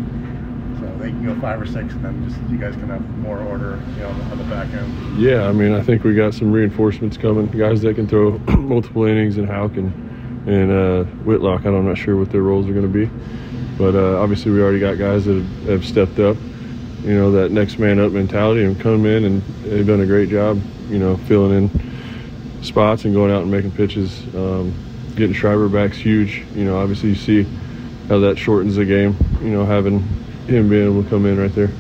so 0.80 0.87
they 0.99 1.11
can 1.11 1.24
go 1.24 1.39
five 1.41 1.61
or 1.61 1.66
six, 1.66 1.93
and 1.95 2.05
then 2.05 2.28
just 2.28 2.41
you 2.51 2.59
guys 2.59 2.74
can 2.74 2.89
have 2.89 3.07
more 3.18 3.39
order, 3.41 3.80
you 3.95 4.01
know, 4.01 4.09
on 4.09 4.39
the 4.39 4.45
back 4.45 4.68
end. 4.72 5.20
Yeah, 5.20 5.47
I 5.47 5.53
mean, 5.53 5.72
I 5.72 5.83
think 5.83 6.03
we 6.03 6.14
got 6.14 6.35
some 6.35 6.51
reinforcements 6.51 7.16
coming. 7.16 7.47
Guys 7.49 7.83
that 7.83 7.95
can 7.95 8.09
throw 8.09 8.39
multiple 8.57 9.05
innings, 9.05 9.37
and 9.37 9.47
Houck 9.47 9.76
and 9.76 9.93
and 10.49 10.72
uh, 10.72 11.05
Whitlock. 11.24 11.64
I'm 11.64 11.87
not 11.87 11.99
sure 11.99 12.16
what 12.16 12.30
their 12.30 12.43
roles 12.43 12.66
are 12.66 12.72
going 12.72 12.91
to 12.91 13.07
be. 13.07 13.09
But 13.83 13.97
uh, 13.97 14.20
obviously, 14.20 14.53
we 14.53 14.62
already 14.62 14.78
got 14.78 14.97
guys 14.97 15.24
that 15.24 15.35
have, 15.35 15.66
have, 15.66 15.85
stepped 15.85 16.20
up. 16.20 16.37
You 17.03 17.14
know 17.14 17.33
that 17.33 17.51
next 17.51 17.80
man 17.80 17.99
up 17.99 18.12
mentality 18.12 18.62
and 18.62 18.78
come 18.78 19.05
in 19.07 19.24
and 19.24 19.43
they've 19.64 19.85
done 19.85 20.01
a 20.01 20.07
great 20.07 20.28
job. 20.28 20.62
You 20.89 21.01
know, 21.01 21.16
filling 21.16 21.64
in 21.64 22.62
spots 22.62 23.05
and 23.07 23.12
going 23.12 23.33
out 23.33 23.43
and 23.43 23.51
making 23.51 23.72
pitches. 23.72 24.22
Um, 24.37 24.72
getting 25.16 25.35
Schreiber 25.35 25.68
back's 25.68 25.97
huge. 25.97 26.45
You 26.55 26.64
know, 26.64 26.78
obviously 26.78 27.09
you 27.09 27.16
see 27.16 27.43
how 28.09 28.20
that 28.20 28.39
shortens 28.39 28.76
the 28.76 28.85
game. 28.85 29.16
You 29.43 29.51
know, 29.51 29.64
having 29.64 29.99
him 30.47 30.68
being 30.68 30.85
able 30.85 31.03
to 31.03 31.11
come 31.11 31.26
in 31.26 31.37
right 31.37 31.53
there 31.53 31.72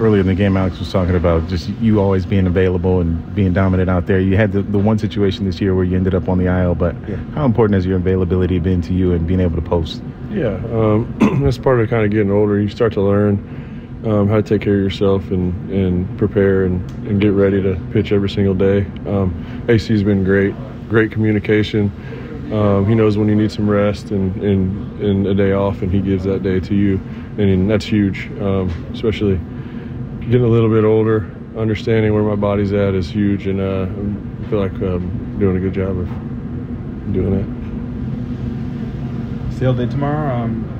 earlier 0.00 0.20
in 0.20 0.26
the 0.26 0.34
game, 0.34 0.56
Alex 0.56 0.78
was 0.78 0.90
talking 0.90 1.14
about 1.14 1.48
just 1.48 1.68
you 1.80 2.00
always 2.00 2.26
being 2.26 2.46
available 2.46 3.00
and 3.00 3.34
being 3.34 3.52
dominant 3.52 3.90
out 3.90 4.06
there. 4.06 4.20
You 4.20 4.36
had 4.36 4.52
the, 4.52 4.62
the 4.62 4.78
one 4.78 4.98
situation 4.98 5.44
this 5.44 5.60
year 5.60 5.74
where 5.74 5.84
you 5.84 5.96
ended 5.96 6.14
up 6.14 6.28
on 6.28 6.38
the 6.38 6.46
IL, 6.46 6.74
but 6.74 6.94
yeah. 7.08 7.16
how 7.34 7.44
important 7.44 7.74
has 7.74 7.86
your 7.86 7.96
availability 7.96 8.58
been 8.58 8.82
to 8.82 8.92
you 8.92 9.12
and 9.12 9.26
being 9.26 9.40
able 9.40 9.56
to 9.56 9.62
post? 9.62 10.02
Yeah, 10.30 10.56
um, 10.72 11.14
that's 11.42 11.58
part 11.58 11.80
of 11.80 11.88
kind 11.88 12.04
of 12.04 12.10
getting 12.10 12.30
older. 12.30 12.60
You 12.60 12.68
start 12.68 12.92
to 12.94 13.02
learn 13.02 13.38
um, 14.04 14.28
how 14.28 14.36
to 14.36 14.42
take 14.42 14.62
care 14.62 14.74
of 14.74 14.82
yourself 14.82 15.30
and, 15.30 15.70
and 15.70 16.18
prepare 16.18 16.64
and, 16.64 16.88
and 17.06 17.20
get 17.20 17.32
ready 17.32 17.62
to 17.62 17.80
pitch 17.92 18.12
every 18.12 18.30
single 18.30 18.54
day. 18.54 18.86
Um, 19.06 19.64
AC's 19.68 20.02
been 20.02 20.24
great, 20.24 20.54
great 20.88 21.12
communication. 21.12 21.90
Um, 22.52 22.86
he 22.86 22.94
knows 22.94 23.16
when 23.16 23.28
you 23.28 23.34
need 23.34 23.50
some 23.50 23.68
rest 23.68 24.10
and, 24.10 24.36
and, 24.42 25.00
and 25.00 25.26
a 25.26 25.34
day 25.34 25.52
off, 25.52 25.80
and 25.82 25.90
he 25.90 26.00
gives 26.00 26.24
that 26.24 26.42
day 26.42 26.60
to 26.60 26.74
you. 26.74 27.00
And 27.38 27.70
that's 27.70 27.84
huge, 27.84 28.30
um, 28.40 28.70
especially– 28.92 29.40
getting 30.26 30.44
a 30.44 30.48
little 30.48 30.70
bit 30.70 30.84
older, 30.84 31.30
understanding 31.56 32.14
where 32.14 32.22
my 32.22 32.34
body's 32.34 32.72
at 32.72 32.94
is 32.94 33.10
huge, 33.10 33.46
and 33.46 33.60
uh, 33.60 33.82
I 33.82 34.48
feel 34.48 34.58
like 34.58 34.72
I'm 34.72 35.38
doing 35.38 35.56
a 35.56 35.60
good 35.60 35.74
job 35.74 35.98
of 35.98 36.08
doing 37.12 37.30
that. 37.36 37.44
Sale 39.58 39.74
day 39.74 39.86
tomorrow. 39.86 40.34
Um, 40.34 40.70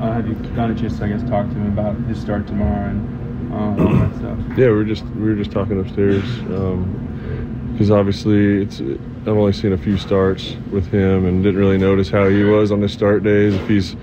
uh, 0.00 0.12
have 0.12 0.26
you 0.26 0.34
gotten 0.34 0.76
a 0.76 0.80
chance 0.80 0.98
to, 0.98 1.04
I 1.04 1.08
guess, 1.08 1.22
talk 1.28 1.46
to 1.46 1.54
him 1.54 1.66
about 1.66 1.96
his 2.08 2.20
start 2.20 2.46
tomorrow 2.46 2.88
and 2.88 3.52
uh, 3.52 3.56
all 3.84 3.94
that 3.94 4.16
stuff? 4.18 4.38
Yeah, 4.56 4.68
we 4.68 4.72
were 4.72 4.84
just 4.84 5.04
we 5.04 5.28
were 5.28 5.36
just 5.36 5.52
talking 5.52 5.78
upstairs 5.78 6.24
because 6.38 7.90
um, 7.90 7.98
obviously 7.98 8.62
it's 8.62 8.80
I've 8.80 9.28
only 9.28 9.52
seen 9.52 9.72
a 9.72 9.78
few 9.78 9.98
starts 9.98 10.56
with 10.70 10.86
him 10.90 11.26
and 11.26 11.42
didn't 11.44 11.60
really 11.60 11.78
notice 11.78 12.10
how 12.10 12.28
he 12.28 12.42
was 12.42 12.72
on 12.72 12.80
his 12.82 12.92
start 12.92 13.22
days 13.22 13.54
if 13.54 13.68
he's 13.68 13.96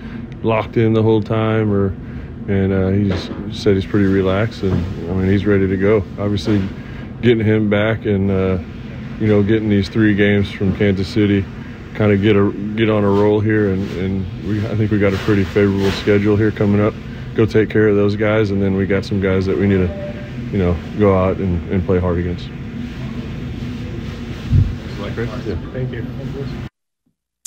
locked 0.44 0.78
in 0.78 0.94
the 0.94 1.04
whole 1.04 1.22
time 1.22 1.72
or 1.72 1.94
and 2.48 2.74
uh, 2.74 2.90
he 2.90 3.54
said 3.54 3.76
he's 3.76 3.86
pretty 3.86 4.08
relaxed 4.08 4.64
and 4.64 4.74
I 5.10 5.14
mean 5.14 5.30
he's 5.30 5.46
ready 5.46 5.68
to 5.68 5.78
go. 5.78 5.98
Obviously, 6.20 6.62
getting 7.22 7.46
him 7.46 7.70
back 7.70 8.06
and 8.06 8.32
uh, 8.32 8.60
you 9.20 9.28
know 9.28 9.44
getting 9.44 9.70
these 9.70 9.90
three 9.90 10.16
games 10.16 10.52
from 10.52 10.76
Kansas 10.76 11.08
City, 11.08 11.46
kind 11.96 12.12
of 12.12 12.22
get 12.22 12.36
a 12.36 12.52
get 12.76 12.90
on 12.90 13.04
a 13.04 13.10
roll 13.10 13.40
here, 13.40 13.72
and, 13.72 13.90
and 13.98 14.48
we 14.48 14.66
I 14.66 14.76
think 14.76 14.92
we 14.92 15.00
got 15.00 15.14
a 15.14 15.18
pretty 15.18 15.44
favorable 15.44 15.92
schedule 15.92 16.36
here 16.36 16.52
coming 16.52 16.82
up. 16.82 16.94
Go 17.36 17.46
take 17.46 17.70
care 17.70 17.88
of 17.88 17.96
those 17.96 18.16
guys, 18.16 18.52
and 18.52 18.62
then 18.62 18.76
we 18.76 18.86
got 18.86 19.06
some 19.06 19.22
guys 19.22 19.46
that 19.46 19.58
we 19.58 19.68
need 19.68 19.88
to 19.88 20.50
you 20.52 20.58
know 20.58 20.78
go 21.00 21.18
out 21.18 21.38
and, 21.38 21.72
and 21.72 21.86
play 21.86 22.00
hard 22.00 22.18
against. 22.18 22.50
Thank 25.74 25.92
you. 25.92 26.68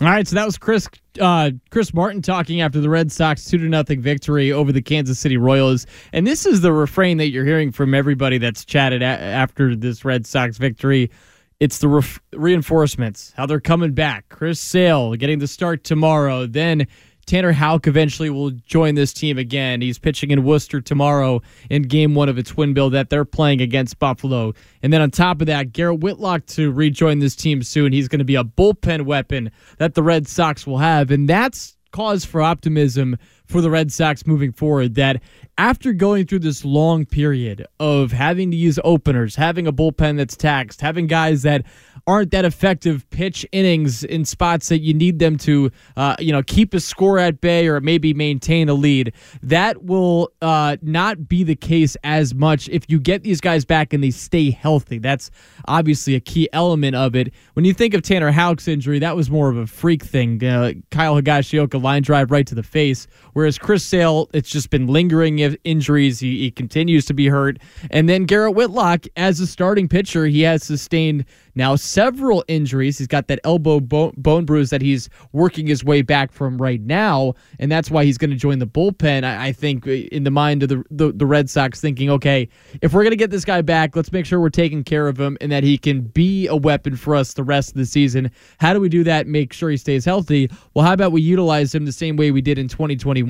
All 0.03 0.09
right, 0.09 0.26
so 0.26 0.34
that 0.34 0.45
was 0.45 0.59
Chris 0.59 0.88
uh, 1.20 1.53
Chris 1.70 1.95
Martin 1.95 2.20
talking 2.20 2.61
after 2.61 2.80
the 2.80 2.88
Red 2.90 3.12
Sox 3.12 3.45
two 3.45 3.59
to 3.59 3.68
nothing 3.68 4.01
victory 4.01 4.51
over 4.51 4.72
the 4.72 4.82
Kansas 4.82 5.20
City 5.20 5.36
Royals, 5.36 5.86
and 6.12 6.26
this 6.26 6.47
is 6.47 6.62
the 6.62 6.72
refrain 6.72 7.18
that 7.18 7.28
you're 7.28 7.45
hearing 7.45 7.70
from 7.70 7.95
everybody 7.95 8.38
that's 8.38 8.64
chatted 8.64 9.03
a- 9.03 9.05
after 9.05 9.76
this 9.76 10.05
Red 10.05 10.26
Sox 10.26 10.59
victory. 10.59 11.12
It's 11.61 11.78
the 11.78 11.86
re- 11.86 12.03
reinforcements, 12.32 13.32
how 13.36 13.47
they're 13.47 13.61
coming 13.61 13.92
back. 13.92 14.28
Chris 14.30 14.59
Sale 14.59 15.14
getting 15.14 15.38
the 15.38 15.47
start 15.47 15.84
tomorrow, 15.84 16.47
then 16.47 16.88
Tanner 17.27 17.53
Houck 17.53 17.87
eventually 17.87 18.31
will 18.31 18.51
join 18.51 18.95
this 18.95 19.12
team 19.12 19.39
again. 19.39 19.81
He's 19.81 19.99
pitching 19.99 20.31
in 20.31 20.45
Worcester 20.45 20.81
tomorrow 20.81 21.43
in 21.70 21.83
game 21.83 22.14
one 22.14 22.29
of 22.29 22.39
a 22.39 22.43
twin 22.43 22.75
bill 22.75 22.91
that 22.91 23.11
they're 23.11 23.25
playing 23.25 23.61
against 23.61 23.99
Buffalo. 23.99 24.53
And 24.83 24.93
then 24.93 25.01
on 25.01 25.11
top 25.11 25.41
of 25.41 25.47
that, 25.47 25.72
Garrett 25.72 26.01
Whitlock 26.01 26.47
to 26.47 26.70
rejoin 26.70 27.18
this 27.18 27.37
team 27.37 27.62
soon. 27.62 27.93
He's 27.93 28.09
going 28.09 28.18
to 28.18 28.25
be 28.25 28.37
a 28.37 28.45
bullpen 28.45 29.03
weapon 29.03 29.51
that 29.79 29.95
the 29.95 30.03
Red 30.03 30.29
Sox 30.29 30.66
will 30.66 30.79
have. 30.79 31.11
And 31.11 31.29
that's 31.29 31.77
cause 31.93 32.25
for 32.25 32.43
optimism 32.43 33.16
for 33.47 33.61
the 33.61 33.70
Red 33.70 33.92
Sox 33.92 34.26
moving 34.26 34.53
forward 34.53 34.95
that 34.95 35.20
after 35.57 35.92
going 35.92 36.26
through 36.26 36.40
this 36.40 36.64
long 36.64 37.05
period 37.05 37.66
of 37.78 38.11
having 38.11 38.51
to 38.51 38.57
use 38.57 38.78
openers, 38.82 39.36
having 39.36 39.66
a 39.66 39.72
bullpen 39.72 40.16
that's 40.16 40.36
taxed, 40.36 40.80
having 40.80 41.07
guys 41.07 41.42
that 41.42 41.64
aren't 42.07 42.32
that 42.32 42.45
effective 42.45 43.09
pitch 43.11 43.47
innings 43.53 44.03
in 44.05 44.24
spots 44.24 44.68
that 44.68 44.80
you 44.80 44.92
need 44.92 45.18
them 45.18 45.36
to, 45.38 45.70
uh, 45.97 46.16
you 46.18 46.32
know, 46.32 46.42
keep 46.42 46.74
a 46.74 46.80
score 46.80 47.18
at 47.18 47.40
bay 47.40 47.68
or 47.68 47.80
maybe 47.80 48.12
maintain 48.12 48.68
a 48.68 48.74
lead, 48.74 49.12
that 49.42 49.84
will 49.84 50.32
uh, 50.42 50.76
not 50.82 51.28
be 51.28 51.45
the 51.45 51.55
case 51.55 51.97
as 52.03 52.34
much 52.34 52.68
if 52.68 52.84
you 52.88 52.99
get 52.99 53.22
these 53.22 53.40
guys 53.40 53.64
back 53.64 53.92
and 53.92 54.03
they 54.03 54.11
stay 54.11 54.51
healthy. 54.51 54.99
That's 54.99 55.30
obviously 55.66 56.14
a 56.14 56.20
key 56.20 56.49
element 56.53 56.97
of 56.97 57.14
it. 57.14 57.32
When 57.55 57.64
you 57.64 57.72
think 57.72 57.95
of 57.95 58.03
Tanner 58.03 58.32
Houck's 58.32 58.66
injury, 58.68 58.99
that 58.99 59.16
was 59.16 59.30
more 59.30 59.49
of 59.49 59.57
a 59.57 59.66
freak 59.66 60.03
thing. 60.05 60.42
Uh, 60.45 60.72
Kyle 60.90 61.14
Higashioka 61.14 61.80
line 61.80 62.03
drive 62.03 62.30
right 62.30 62.47
to 62.47 62.55
the 62.55 62.62
face, 62.62 63.07
whereas 63.35 63.59
Chris 63.59 63.85
Sale, 63.85 64.28
it's 64.32 64.51
just 64.51 64.70
been 64.70 64.87
lingering 64.87 65.39
injuries. 65.39 66.18
He, 66.18 66.39
he 66.39 66.51
continues 66.51 67.05
to 67.07 67.14
be 67.14 67.28
hurt. 67.28 67.59
And 67.91 68.09
then 68.09 68.24
Garrett 68.24 68.55
Whitlock, 68.55 69.07
as 69.16 69.39
a 69.41 69.47
starting 69.47 69.89
pitcher, 69.89 70.26
he 70.26 70.43
has 70.43 70.64
sustained 70.64 71.24
now 71.55 71.76
several 71.76 72.45
injuries. 72.49 72.99
He's 72.99 73.07
got 73.07 73.28
that 73.28 73.41
elbow 73.45 73.80
bone, 73.80 74.12
bone 74.16 74.45
bruise 74.45 74.70
that 74.70 74.82
he's 74.82 75.09
working 75.32 75.66
his 75.66 75.85
way 75.85 76.03
back 76.03 76.32
from 76.32 76.61
right 76.61 76.80
now, 76.80 77.35
and 77.59 77.70
that's 77.70 77.91
why 77.91 78.05
he's 78.05 78.18
going 78.18 78.30
to 78.30 78.37
join 78.37 78.59
the 78.59 78.66
bullpen. 78.66 79.24
I, 79.24 79.49
I, 79.49 79.53
think 79.53 79.87
uh, 79.87 79.91
in 79.91 80.24
the 80.24 80.30
mind 80.30 80.62
of 80.62 80.68
the, 80.68 80.85
the, 80.91 81.12
the 81.12 81.26
Red 81.26 81.49
Sox, 81.49 81.80
thinking, 81.80 82.11
okay, 82.11 82.49
if 82.82 82.93
we're 82.93 83.03
going 83.03 83.12
to 83.12 83.16
get 83.16 83.30
this 83.30 83.45
guy 83.45 83.62
back, 83.62 83.95
let's 83.95 84.12
make 84.12 84.26
sure 84.26 84.41
we're 84.41 84.49
taking 84.51 84.82
care 84.82 85.09
of 85.09 85.18
him 85.18 85.37
and 85.41 85.51
that 85.53 85.62
he 85.62 85.78
can 85.78 86.03
be 86.03 86.47
a 86.49 86.57
weapon 86.57 86.97
for 86.97 87.14
us 87.14 87.35
the 87.35 87.45
rest 87.45 87.70
of 87.70 87.76
the 87.76 87.87
season. 87.87 88.30
How 88.59 88.72
do 88.72 88.80
we 88.80 88.89
do 88.89 89.05
that? 89.05 89.26
Make 89.26 89.53
sure 89.53 89.70
he 89.70 89.76
stays 89.76 90.05
healthy. 90.05 90.51
Well, 90.74 90.85
how 90.85 90.93
about 90.93 91.12
we 91.12 91.22
utilize 91.22 91.74
him 91.74 91.85
the 91.85 91.93
same 91.93 92.16
way 92.16 92.30
we 92.30 92.41
did 92.41 92.59
in 92.59 92.68
2021, 92.68 93.24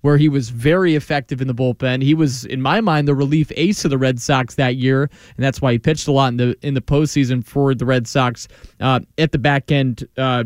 where 0.00 0.16
he 0.16 0.28
was 0.28 0.50
very 0.50 0.94
effective 0.94 1.40
in 1.40 1.48
the 1.48 1.54
bullpen. 1.54 2.02
He 2.02 2.14
was, 2.14 2.44
in 2.44 2.62
my 2.62 2.80
mind, 2.80 3.08
the 3.08 3.14
relief 3.14 3.50
ace 3.56 3.84
of 3.84 3.90
the 3.90 3.98
Red 3.98 4.20
Sox 4.20 4.54
that 4.56 4.76
year, 4.76 5.02
and 5.02 5.44
that's 5.44 5.60
why 5.60 5.72
he 5.72 5.78
pitched 5.78 6.08
a 6.08 6.12
lot 6.12 6.28
in 6.28 6.36
the 6.36 6.56
in 6.62 6.74
the 6.74 6.80
postseason 6.80 7.44
for 7.44 7.74
the 7.74 7.86
Red 7.86 8.06
Sox 8.06 8.48
uh, 8.80 9.00
at 9.18 9.32
the 9.32 9.38
back 9.38 9.70
end 9.70 10.06
uh, 10.16 10.44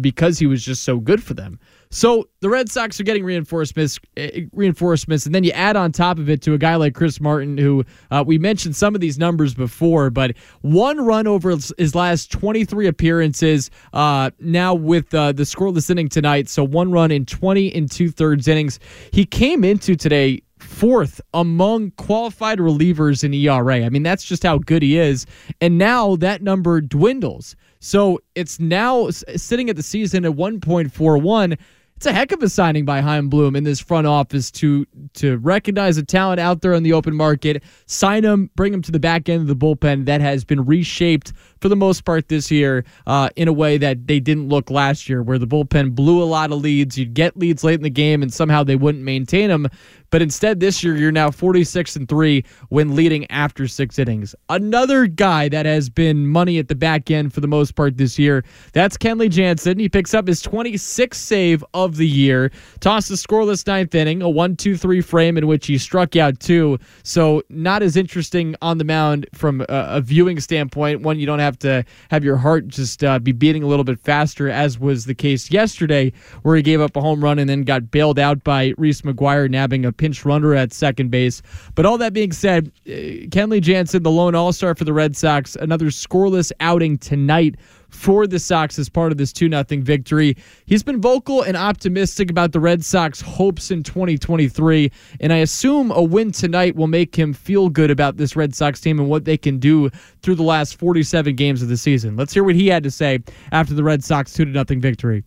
because 0.00 0.38
he 0.38 0.46
was 0.46 0.64
just 0.64 0.84
so 0.84 0.98
good 0.98 1.22
for 1.22 1.34
them. 1.34 1.58
So 1.92 2.28
the 2.38 2.48
Red 2.48 2.70
Sox 2.70 3.00
are 3.00 3.02
getting 3.02 3.24
reinforcements, 3.24 3.98
eh, 4.16 4.42
reinforcements, 4.52 5.26
and 5.26 5.34
then 5.34 5.42
you 5.42 5.50
add 5.50 5.74
on 5.74 5.90
top 5.90 6.18
of 6.18 6.30
it 6.30 6.40
to 6.42 6.54
a 6.54 6.58
guy 6.58 6.76
like 6.76 6.94
Chris 6.94 7.20
Martin, 7.20 7.58
who 7.58 7.84
uh, 8.12 8.22
we 8.24 8.38
mentioned 8.38 8.76
some 8.76 8.94
of 8.94 9.00
these 9.00 9.18
numbers 9.18 9.54
before, 9.54 10.08
but 10.08 10.36
one 10.60 11.00
run 11.04 11.26
over 11.26 11.50
his 11.50 11.94
last 11.96 12.30
23 12.30 12.86
appearances. 12.86 13.72
Uh, 13.92 14.30
now 14.38 14.72
with 14.72 15.12
uh, 15.12 15.32
the 15.32 15.42
scoreless 15.42 15.90
inning 15.90 16.08
tonight, 16.08 16.48
so 16.48 16.62
one 16.62 16.92
run 16.92 17.10
in 17.10 17.26
20 17.26 17.74
and 17.74 17.90
two 17.90 18.08
thirds 18.10 18.46
innings. 18.46 18.78
He 19.12 19.26
came 19.26 19.64
into 19.64 19.96
today 19.96 20.42
fourth 20.60 21.20
among 21.34 21.90
qualified 21.92 22.58
relievers 22.58 23.24
in 23.24 23.34
ERA. 23.34 23.84
I 23.84 23.88
mean, 23.88 24.04
that's 24.04 24.24
just 24.24 24.44
how 24.44 24.58
good 24.58 24.82
he 24.82 24.96
is. 24.96 25.26
And 25.60 25.76
now 25.76 26.14
that 26.16 26.40
number 26.40 26.80
dwindles. 26.80 27.56
So 27.80 28.20
it's 28.34 28.60
now 28.60 29.10
sitting 29.10 29.70
at 29.70 29.76
the 29.76 29.82
season 29.82 30.24
at 30.24 30.32
1.41 30.32 31.58
it's 32.00 32.06
a 32.06 32.14
heck 32.14 32.32
of 32.32 32.42
a 32.42 32.48
signing 32.48 32.86
by 32.86 33.02
Chaim 33.02 33.28
Bloom 33.28 33.54
in 33.54 33.64
this 33.64 33.78
front 33.78 34.06
office 34.06 34.50
to 34.52 34.86
to 35.12 35.36
recognize 35.36 35.98
a 35.98 36.02
talent 36.02 36.40
out 36.40 36.62
there 36.62 36.72
on 36.72 36.82
the 36.82 36.94
open 36.94 37.14
market, 37.14 37.62
sign 37.84 38.24
him, 38.24 38.48
bring 38.56 38.72
him 38.72 38.80
to 38.80 38.90
the 38.90 38.98
back 38.98 39.28
end 39.28 39.42
of 39.42 39.48
the 39.48 39.54
bullpen 39.54 40.06
that 40.06 40.22
has 40.22 40.42
been 40.42 40.64
reshaped 40.64 41.34
for 41.60 41.68
the 41.68 41.76
most 41.76 42.06
part 42.06 42.28
this 42.28 42.50
year 42.50 42.86
uh, 43.06 43.28
in 43.36 43.48
a 43.48 43.52
way 43.52 43.76
that 43.76 44.06
they 44.06 44.18
didn't 44.18 44.48
look 44.48 44.70
last 44.70 45.10
year, 45.10 45.22
where 45.22 45.38
the 45.38 45.46
bullpen 45.46 45.94
blew 45.94 46.22
a 46.22 46.24
lot 46.24 46.50
of 46.50 46.62
leads. 46.62 46.96
You'd 46.96 47.12
get 47.12 47.36
leads 47.36 47.62
late 47.62 47.74
in 47.74 47.82
the 47.82 47.90
game, 47.90 48.22
and 48.22 48.32
somehow 48.32 48.64
they 48.64 48.76
wouldn't 48.76 49.04
maintain 49.04 49.50
them. 49.50 49.68
But 50.08 50.22
instead, 50.22 50.58
this 50.58 50.82
year 50.82 50.96
you're 50.96 51.12
now 51.12 51.30
46 51.30 51.96
and 51.96 52.08
three 52.08 52.44
when 52.68 52.96
leading 52.96 53.30
after 53.30 53.68
six 53.68 53.98
innings. 53.98 54.34
Another 54.48 55.06
guy 55.06 55.48
that 55.50 55.66
has 55.66 55.88
been 55.88 56.26
money 56.26 56.58
at 56.58 56.68
the 56.68 56.74
back 56.74 57.10
end 57.10 57.32
for 57.32 57.40
the 57.40 57.46
most 57.46 57.76
part 57.76 57.96
this 57.96 58.18
year. 58.18 58.44
That's 58.72 58.96
Kenley 58.96 59.30
Jansen. 59.30 59.78
He 59.78 59.88
picks 59.88 60.14
up 60.14 60.26
his 60.26 60.42
26th 60.42 61.14
save 61.14 61.64
of 61.74 61.89
the 61.96 62.06
year. 62.06 62.50
Tossed 62.80 63.10
a 63.10 63.14
scoreless 63.14 63.66
ninth 63.66 63.94
inning, 63.94 64.22
a 64.22 64.28
one-two-three 64.28 65.00
frame 65.00 65.36
in 65.36 65.46
which 65.46 65.66
he 65.66 65.78
struck 65.78 66.16
out 66.16 66.40
two. 66.40 66.78
So 67.02 67.42
not 67.48 67.82
as 67.82 67.96
interesting 67.96 68.56
on 68.62 68.78
the 68.78 68.84
mound 68.84 69.26
from 69.34 69.60
a, 69.62 69.66
a 69.68 70.00
viewing 70.00 70.40
standpoint. 70.40 71.02
One 71.02 71.18
you 71.18 71.26
don't 71.26 71.38
have 71.38 71.58
to 71.60 71.84
have 72.10 72.24
your 72.24 72.36
heart 72.36 72.68
just 72.68 73.04
uh, 73.04 73.18
be 73.18 73.32
beating 73.32 73.62
a 73.62 73.66
little 73.66 73.84
bit 73.84 73.98
faster, 73.98 74.48
as 74.48 74.78
was 74.78 75.04
the 75.04 75.14
case 75.14 75.50
yesterday, 75.50 76.12
where 76.42 76.56
he 76.56 76.62
gave 76.62 76.80
up 76.80 76.96
a 76.96 77.00
home 77.00 77.22
run 77.22 77.38
and 77.38 77.48
then 77.48 77.62
got 77.62 77.90
bailed 77.90 78.18
out 78.18 78.42
by 78.44 78.72
Reese 78.78 79.02
McGuire 79.02 79.50
nabbing 79.50 79.84
a 79.84 79.92
pinch 79.92 80.24
runner 80.24 80.54
at 80.54 80.72
second 80.72 81.10
base. 81.10 81.42
But 81.74 81.86
all 81.86 81.98
that 81.98 82.12
being 82.12 82.32
said, 82.32 82.70
uh, 82.86 82.90
Kenley 83.30 83.60
Jansen, 83.60 84.02
the 84.02 84.10
lone 84.10 84.34
All 84.34 84.52
Star 84.52 84.74
for 84.74 84.84
the 84.84 84.92
Red 84.92 85.16
Sox, 85.16 85.56
another 85.56 85.86
scoreless 85.86 86.52
outing 86.60 86.98
tonight 86.98 87.56
for 87.90 88.26
the 88.26 88.38
Sox 88.38 88.78
as 88.78 88.88
part 88.88 89.12
of 89.12 89.18
this 89.18 89.32
2 89.32 89.48
0 89.48 89.64
victory. 89.82 90.36
He's 90.66 90.82
been 90.82 91.00
vocal 91.00 91.42
and 91.42 91.56
optimistic 91.56 92.30
about 92.30 92.52
the 92.52 92.60
Red 92.60 92.84
Sox 92.84 93.20
hopes 93.20 93.70
in 93.70 93.82
2023, 93.82 94.90
and 95.20 95.32
I 95.32 95.36
assume 95.36 95.90
a 95.90 96.02
win 96.02 96.32
tonight 96.32 96.76
will 96.76 96.86
make 96.86 97.16
him 97.16 97.32
feel 97.32 97.68
good 97.68 97.90
about 97.90 98.16
this 98.16 98.36
Red 98.36 98.54
Sox 98.54 98.80
team 98.80 98.98
and 98.98 99.08
what 99.08 99.24
they 99.24 99.36
can 99.36 99.58
do 99.58 99.90
through 100.22 100.36
the 100.36 100.42
last 100.42 100.78
47 100.78 101.34
games 101.36 101.62
of 101.62 101.68
the 101.68 101.76
season. 101.76 102.16
Let's 102.16 102.32
hear 102.32 102.44
what 102.44 102.54
he 102.54 102.68
had 102.68 102.82
to 102.84 102.90
say 102.90 103.20
after 103.52 103.74
the 103.74 103.84
Red 103.84 104.04
Sox 104.04 104.32
2 104.32 104.52
0 104.52 104.64
victory 104.80 105.24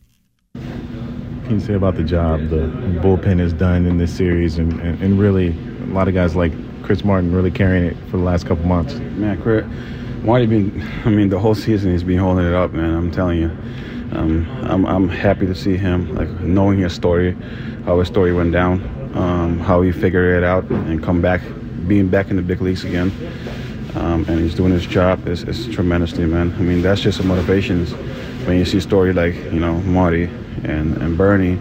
can 1.43 1.59
you 1.59 1.59
say 1.59 1.73
about 1.73 1.95
the 1.95 2.03
job 2.03 2.39
the 2.49 2.67
bullpen 3.01 3.37
has 3.39 3.51
done 3.53 3.85
in 3.85 3.97
this 3.97 4.15
series 4.15 4.57
and, 4.57 4.71
and, 4.79 5.01
and, 5.03 5.19
really 5.19 5.49
a 5.49 5.93
lot 5.93 6.07
of 6.07 6.13
guys 6.13 6.35
like 6.35 6.53
Chris 6.83 7.03
Martin 7.03 7.33
really 7.33 7.51
carrying 7.51 7.85
it 7.85 7.97
for 8.09 8.17
the 8.17 8.23
last 8.23 8.47
couple 8.47 8.65
months? 8.65 8.93
Man, 8.95 9.41
Chris, 9.41 9.65
Marty 10.23 10.45
been, 10.45 10.81
I 11.05 11.09
mean, 11.09 11.29
the 11.29 11.39
whole 11.39 11.55
season 11.55 11.91
he's 11.91 12.03
been 12.03 12.19
holding 12.19 12.45
it 12.45 12.53
up, 12.53 12.71
man. 12.71 12.93
I'm 12.93 13.11
telling 13.11 13.39
you. 13.39 13.51
Um, 14.13 14.47
I'm, 14.63 14.85
I'm 14.85 15.09
happy 15.09 15.47
to 15.47 15.55
see 15.55 15.75
him, 15.75 16.15
like 16.15 16.29
knowing 16.39 16.77
his 16.77 16.93
story, 16.93 17.35
how 17.85 17.99
his 17.99 18.07
story 18.07 18.31
went 18.31 18.51
down, 18.51 18.81
um, 19.15 19.59
how 19.59 19.81
he 19.81 19.91
figured 19.91 20.37
it 20.37 20.43
out 20.43 20.65
and 20.65 21.01
come 21.01 21.19
back, 21.19 21.41
being 21.87 22.09
back 22.09 22.29
in 22.29 22.35
the 22.35 22.43
big 22.43 22.61
leagues 22.61 22.83
again. 22.83 23.11
Um, 23.95 24.25
and 24.27 24.39
he's 24.39 24.55
doing 24.55 24.71
his 24.71 24.85
job 24.85 25.27
It's, 25.27 25.43
is 25.43 25.67
tremendously, 25.67 26.25
man. 26.25 26.53
I 26.53 26.59
mean, 26.59 26.81
that's 26.81 27.01
just 27.01 27.19
a 27.19 27.23
motivation 27.23 27.85
when 28.45 28.57
you 28.57 28.65
see 28.65 28.79
story 28.79 29.13
like, 29.13 29.35
you 29.35 29.59
know, 29.59 29.79
Marty 29.81 30.25
and, 30.63 30.95
and 30.97 31.17
Bernie 31.17 31.59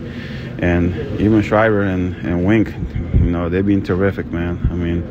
and 0.58 0.94
even 1.20 1.42
Schreiber 1.42 1.82
and, 1.82 2.14
and 2.16 2.44
Wink, 2.44 2.68
you 3.14 3.30
know, 3.30 3.48
they've 3.48 3.66
been 3.66 3.82
terrific, 3.82 4.26
man. 4.26 4.60
I 4.70 4.74
mean, 4.74 5.02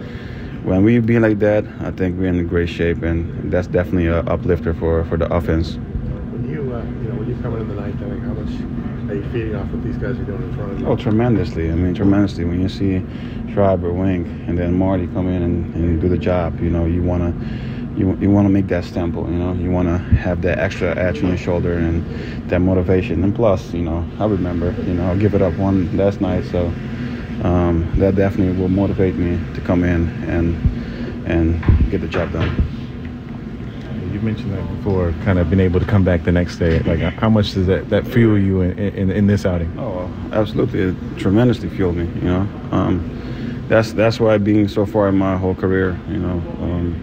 when 0.64 0.84
we 0.84 1.00
be 1.00 1.20
like 1.20 1.40
that, 1.40 1.66
I 1.82 1.92
think 1.92 2.20
we're 2.20 2.28
in 2.28 2.48
great 2.48 2.70
shape, 2.70 3.02
and 3.04 3.52
that's 3.52 3.68
definitely 3.68 4.08
an 4.08 4.28
uplifter 4.28 4.74
for, 4.74 5.04
for 5.06 5.18
the 5.18 5.32
offense. 5.34 5.76
When 5.76 6.50
you, 6.50 6.74
uh, 6.74 6.84
you 6.84 7.10
know, 7.10 7.16
when 7.16 7.30
you 7.30 7.36
come 7.42 7.56
in 7.58 7.68
the 7.68 7.74
ninth 7.74 8.02
inning, 8.02 8.22
how 8.22 8.34
much 8.34 9.10
are 9.10 9.16
you 9.16 9.24
feeding 9.32 9.56
off 9.56 9.68
what 9.72 9.84
these 9.84 9.98
guys 9.98 10.20
are 10.20 10.24
doing 10.24 10.44
in 10.44 10.56
front 10.56 10.72
of 10.74 10.80
you? 10.80 10.88
Oh, 10.88 10.96
tremendously. 10.96 11.72
I 11.72 11.76
mean, 11.76 11.94
tremendously. 11.94 12.46
When 12.46 12.62
you 12.62 12.70
see 12.70 13.04
Schreiber, 13.54 13.92
Wink, 13.92 14.28
and 14.48 14.58
then 14.58 14.74
Marty 14.78 15.08
come 15.08 15.28
in 15.28 15.42
and, 15.42 15.76
and 15.76 16.02
do 16.02 16.08
the 16.08 16.18
job, 16.18 16.62
you 16.62 16.70
know, 16.70 16.86
you 16.86 17.02
want 17.02 17.24
to 17.24 17.48
you, 17.98 18.18
you 18.22 18.32
want 18.32 18.46
to 18.46 18.50
make 18.50 18.68
that 18.68 18.86
stample, 18.86 19.30
you 19.30 19.38
know, 19.38 19.54
you 19.54 19.70
want 19.70 19.88
to 19.90 19.98
have 20.16 20.42
that 20.44 20.60
extra 20.60 20.98
edge 20.98 21.22
on 21.22 21.28
your 21.28 21.38
shoulder 21.38 21.74
and 21.74 22.50
that 22.50 22.60
motivation. 22.60 23.24
And 23.24 23.36
plus, 23.36 23.74
you 23.74 23.82
know, 23.82 24.08
I 24.18 24.26
remember, 24.26 24.72
you 24.84 24.94
know, 24.94 25.12
I 25.12 25.16
give 25.18 25.36
it 25.36 25.42
up 25.42 25.54
one 25.56 25.96
last 25.98 26.22
night, 26.22 26.46
so 26.46 26.74
um, 27.42 27.92
that 27.98 28.16
definitely 28.16 28.60
will 28.60 28.70
motivate 28.70 29.16
me 29.16 29.40
to 29.54 29.62
come 29.62 29.84
in 29.84 30.08
and 30.30 30.56
and 31.28 31.62
get 31.92 32.02
the 32.02 32.08
job 32.08 32.32
done. 32.32 32.50
You 34.12 34.20
mentioned 34.20 34.52
that 34.52 34.78
before, 34.78 35.14
kind 35.24 35.40
of 35.40 35.50
being 35.50 35.62
able 35.62 35.80
to 35.80 35.86
come 35.86 36.04
back 36.04 36.24
the 36.24 36.32
next 36.34 36.58
day. 36.58 36.80
Like, 36.80 37.00
how 37.00 37.30
much 37.30 37.54
does 37.54 37.66
that, 37.68 37.90
that 37.90 38.06
fuel 38.06 38.38
you 38.38 38.62
in, 38.62 38.78
in, 38.78 39.10
in 39.10 39.28
this 39.28 39.46
outing? 39.46 39.74
Oh, 39.80 40.12
absolutely, 40.34 40.82
it 40.82 40.96
tremendously 41.18 41.70
fueled 41.70 41.96
me. 41.96 42.06
You 42.16 42.28
know, 42.28 42.48
um, 42.72 43.66
that's 43.70 43.94
that's 43.94 44.20
why 44.20 44.38
being 44.38 44.68
so 44.68 44.86
far 44.86 45.08
in 45.08 45.16
my 45.18 45.38
whole 45.38 45.56
career, 45.56 45.98
you 46.10 46.18
know, 46.18 46.42
um, 46.60 46.94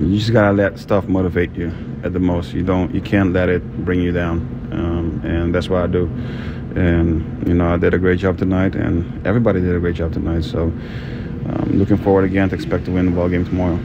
you 0.00 0.18
just 0.18 0.32
gotta 0.32 0.52
let 0.52 0.78
stuff 0.78 1.06
motivate 1.06 1.54
you 1.54 1.72
at 2.02 2.12
the 2.12 2.18
most. 2.18 2.52
You 2.52 2.64
don't, 2.64 2.92
you 2.92 3.00
can't 3.00 3.32
let 3.32 3.48
it 3.48 3.62
bring 3.84 4.00
you 4.00 4.12
down, 4.12 4.38
um, 4.72 4.97
and 5.24 5.54
that's 5.54 5.68
what 5.68 5.82
I 5.82 5.86
do. 5.86 6.06
And 6.76 7.46
you 7.46 7.54
know, 7.54 7.74
I 7.74 7.76
did 7.76 7.94
a 7.94 7.98
great 7.98 8.18
job 8.18 8.38
tonight, 8.38 8.74
and 8.74 9.26
everybody 9.26 9.60
did 9.60 9.74
a 9.74 9.80
great 9.80 9.96
job 9.96 10.12
tonight. 10.12 10.44
So, 10.44 10.64
um, 10.64 11.70
looking 11.74 11.96
forward 11.96 12.24
again 12.24 12.48
to 12.50 12.54
expect 12.54 12.84
to 12.86 12.90
win 12.92 13.06
the 13.06 13.12
ball 13.12 13.28
game 13.28 13.44
tomorrow. 13.44 13.78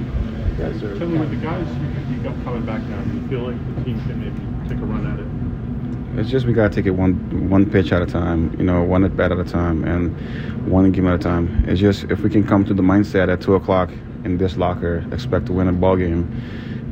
Guys 0.57 0.83
are, 0.83 0.97
Tell 0.99 1.07
me, 1.07 1.17
with 1.17 1.29
the 1.29 1.37
guys 1.37 1.67
you, 2.09 2.15
you 2.15 2.21
got 2.21 2.43
coming 2.43 2.65
back 2.65 2.81
now, 2.83 3.01
do 3.03 3.13
you 3.13 3.27
feel 3.27 3.39
like 3.51 3.75
the 3.75 3.83
team 3.83 3.99
can 4.01 4.19
maybe 4.19 4.69
take 4.69 4.77
a 4.81 4.85
run 4.85 5.07
at 5.07 5.19
it? 5.19 6.19
It's 6.19 6.29
just 6.29 6.45
we 6.45 6.53
gotta 6.53 6.73
take 6.73 6.85
it 6.85 6.91
one 6.91 7.49
one 7.49 7.69
pitch 7.69 7.91
at 7.91 8.01
a 8.01 8.05
time, 8.05 8.53
you 8.59 8.63
know, 8.63 8.83
one 8.83 9.03
at 9.03 9.17
bat 9.17 9.31
at 9.31 9.39
a 9.39 9.43
time, 9.43 9.83
and 9.83 10.15
one 10.69 10.91
game 10.91 11.07
at 11.07 11.15
a 11.15 11.17
time. 11.17 11.65
It's 11.67 11.79
just 11.79 12.03
if 12.05 12.19
we 12.19 12.29
can 12.29 12.45
come 12.45 12.63
to 12.65 12.73
the 12.73 12.83
mindset 12.83 13.31
at 13.31 13.41
two 13.41 13.55
o'clock 13.55 13.89
in 14.23 14.37
this 14.37 14.55
locker, 14.55 15.03
expect 15.11 15.47
to 15.47 15.53
win 15.53 15.67
a 15.67 15.73
ball 15.73 15.95
game, 15.97 16.29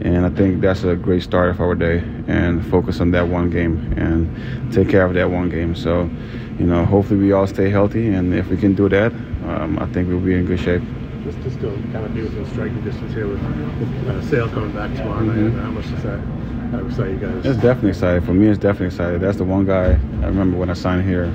And 0.03 0.25
I 0.25 0.29
think 0.29 0.61
that's 0.61 0.83
a 0.83 0.95
great 0.95 1.21
start 1.21 1.49
of 1.51 1.61
our 1.61 1.75
day 1.75 1.99
and 2.27 2.65
focus 2.71 2.99
on 3.01 3.11
that 3.11 3.27
one 3.27 3.49
game 3.51 3.93
and 3.97 4.27
take 4.73 4.89
care 4.89 5.05
of 5.05 5.13
that 5.13 5.29
one 5.29 5.49
game. 5.49 5.75
So, 5.75 6.09
you 6.57 6.65
know, 6.65 6.85
hopefully 6.85 7.19
we 7.19 7.31
all 7.33 7.45
stay 7.45 7.69
healthy. 7.69 8.07
And 8.13 8.33
if 8.33 8.47
we 8.47 8.57
can 8.57 8.73
do 8.73 8.89
that, 8.89 9.11
um, 9.45 9.77
I 9.79 9.85
think 9.87 10.07
we'll 10.09 10.19
be 10.19 10.33
in 10.33 10.45
good 10.45 10.59
shape. 10.59 10.81
Just 11.23 11.39
to 11.43 11.51
still 11.51 11.75
kind 11.93 12.03
of 12.03 12.15
be 12.15 12.23
within 12.23 12.45
striking 12.49 12.81
distance 12.83 13.13
here 13.13 13.27
with, 13.27 13.41
with 13.43 14.07
uh, 14.09 14.21
Sale 14.23 14.49
coming 14.49 14.71
back 14.71 14.95
tomorrow 14.95 15.19
night. 15.21 15.37
Mhm. 15.37 15.61
How 15.61 15.69
much 15.69 15.89
does 15.91 16.03
that 16.03 16.19
kind 16.19 16.75
of 16.75 16.87
excite 16.89 17.11
you 17.11 17.17
guys? 17.17 17.45
It's 17.45 17.61
definitely 17.61 17.89
excited. 17.89 18.23
For 18.23 18.33
me, 18.33 18.47
it's 18.47 18.57
definitely 18.59 18.87
excited. 18.87 19.21
That's 19.21 19.37
the 19.37 19.43
one 19.43 19.65
guy 19.67 19.99
I 20.23 20.25
remember 20.25 20.57
when 20.57 20.71
I 20.71 20.73
signed 20.73 21.07
here. 21.07 21.31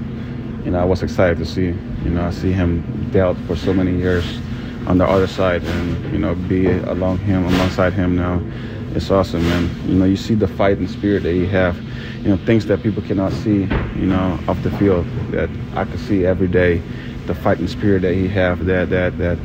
You 0.64 0.73
know, 0.73 0.81
I 0.81 0.85
was 0.85 1.05
excited 1.05 1.39
to 1.39 1.45
see. 1.45 1.67
You 2.03 2.11
know, 2.11 2.25
I 2.27 2.31
see 2.31 2.51
him 2.51 2.83
dealt 3.12 3.37
for 3.47 3.55
so 3.55 3.73
many 3.73 3.97
years 3.97 4.41
on 4.87 4.99
the 4.99 5.05
other 5.05 5.26
side, 5.26 5.64
and 5.64 6.12
you 6.12 6.18
know, 6.18 6.34
be 6.34 6.66
along 6.66 7.18
him, 7.18 7.45
alongside 7.45 7.93
him 7.93 8.16
now. 8.16 8.41
It's 8.95 9.11
awesome, 9.11 9.43
man. 9.43 9.89
You 9.89 9.95
know, 9.95 10.05
you 10.05 10.16
see 10.16 10.34
the 10.34 10.49
fight 10.49 10.78
and 10.78 10.89
spirit 10.89 11.24
that 11.24 11.32
he 11.32 11.47
have. 11.47 11.76
You 12.22 12.30
know, 12.30 12.37
things 12.47 12.66
that 12.66 12.82
people 12.82 13.03
cannot 13.03 13.32
see. 13.32 13.64
You 13.97 14.07
know, 14.07 14.39
off 14.49 14.62
the 14.62 14.70
field 14.78 15.07
that 15.32 15.51
I 15.74 15.84
can 15.84 15.99
see 15.99 16.24
every 16.24 16.49
day. 16.49 16.82
The 17.26 17.34
fighting 17.34 17.66
spirit 17.66 18.03
that 18.03 18.14
he 18.14 18.28
have, 18.28 18.66
that 18.66 18.91
that 18.91 19.18
that 19.18 19.39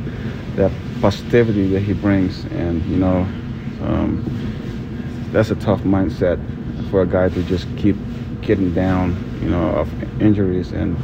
that 0.56 0.70
positivity 1.00 1.66
that 1.68 1.80
he 1.80 1.92
brings, 1.92 2.44
and 2.44 2.84
you 2.86 2.96
know, 2.96 3.26
um, 3.82 4.22
that's 5.32 5.50
a 5.50 5.56
tough 5.56 5.80
mindset 5.80 6.38
for 6.90 7.02
a 7.02 7.06
guy 7.06 7.28
to 7.28 7.42
just 7.42 7.66
keep 7.76 7.96
getting 8.42 8.72
down, 8.72 9.16
you 9.42 9.48
know, 9.48 9.70
of 9.70 10.22
injuries, 10.22 10.72
and 10.72 10.96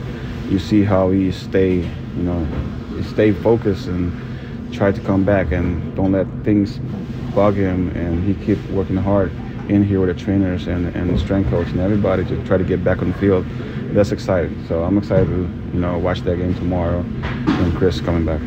you 0.49 0.59
see 0.59 0.85
how 0.85 1.11
he 1.11 1.33
stay, 1.33 1.77
you 1.77 2.23
know, 2.23 2.47
stay 3.03 3.33
focused 3.33 3.89
and 3.89 4.13
try 4.73 4.93
to 4.93 5.01
come 5.01 5.25
back, 5.25 5.53
and 5.53 5.95
don't 5.97 6.13
let 6.13 6.27
things 6.45 6.79
bug 7.35 7.55
him, 7.55 7.91
and 7.97 8.25
he 8.25 8.35
keep 8.45 8.59
working 8.71 8.97
hard 8.97 9.33
in 9.69 9.85
here 9.85 10.01
with 10.01 10.09
the 10.09 10.25
trainers 10.25 10.67
and 10.67 10.87
and 10.97 11.11
the 11.11 11.19
strength 11.19 11.51
coach 11.51 11.69
and 11.69 11.81
everybody 11.81 12.25
to 12.25 12.43
try 12.45 12.57
to 12.57 12.65
get 12.65 12.83
back 12.83 13.03
on 13.03 13.13
the 13.13 13.19
field. 13.19 13.45
That's 13.95 14.13
exciting. 14.13 14.67
So 14.67 14.85
I'm 14.85 14.99
excited 14.99 15.27
to, 15.27 15.51
you 15.73 15.81
know, 15.81 15.99
watch 15.99 16.21
that 16.23 16.37
game 16.37 16.55
tomorrow, 16.55 17.01
and 17.01 17.77
Chris 17.77 18.01
coming 18.01 18.25
back. 18.25 18.41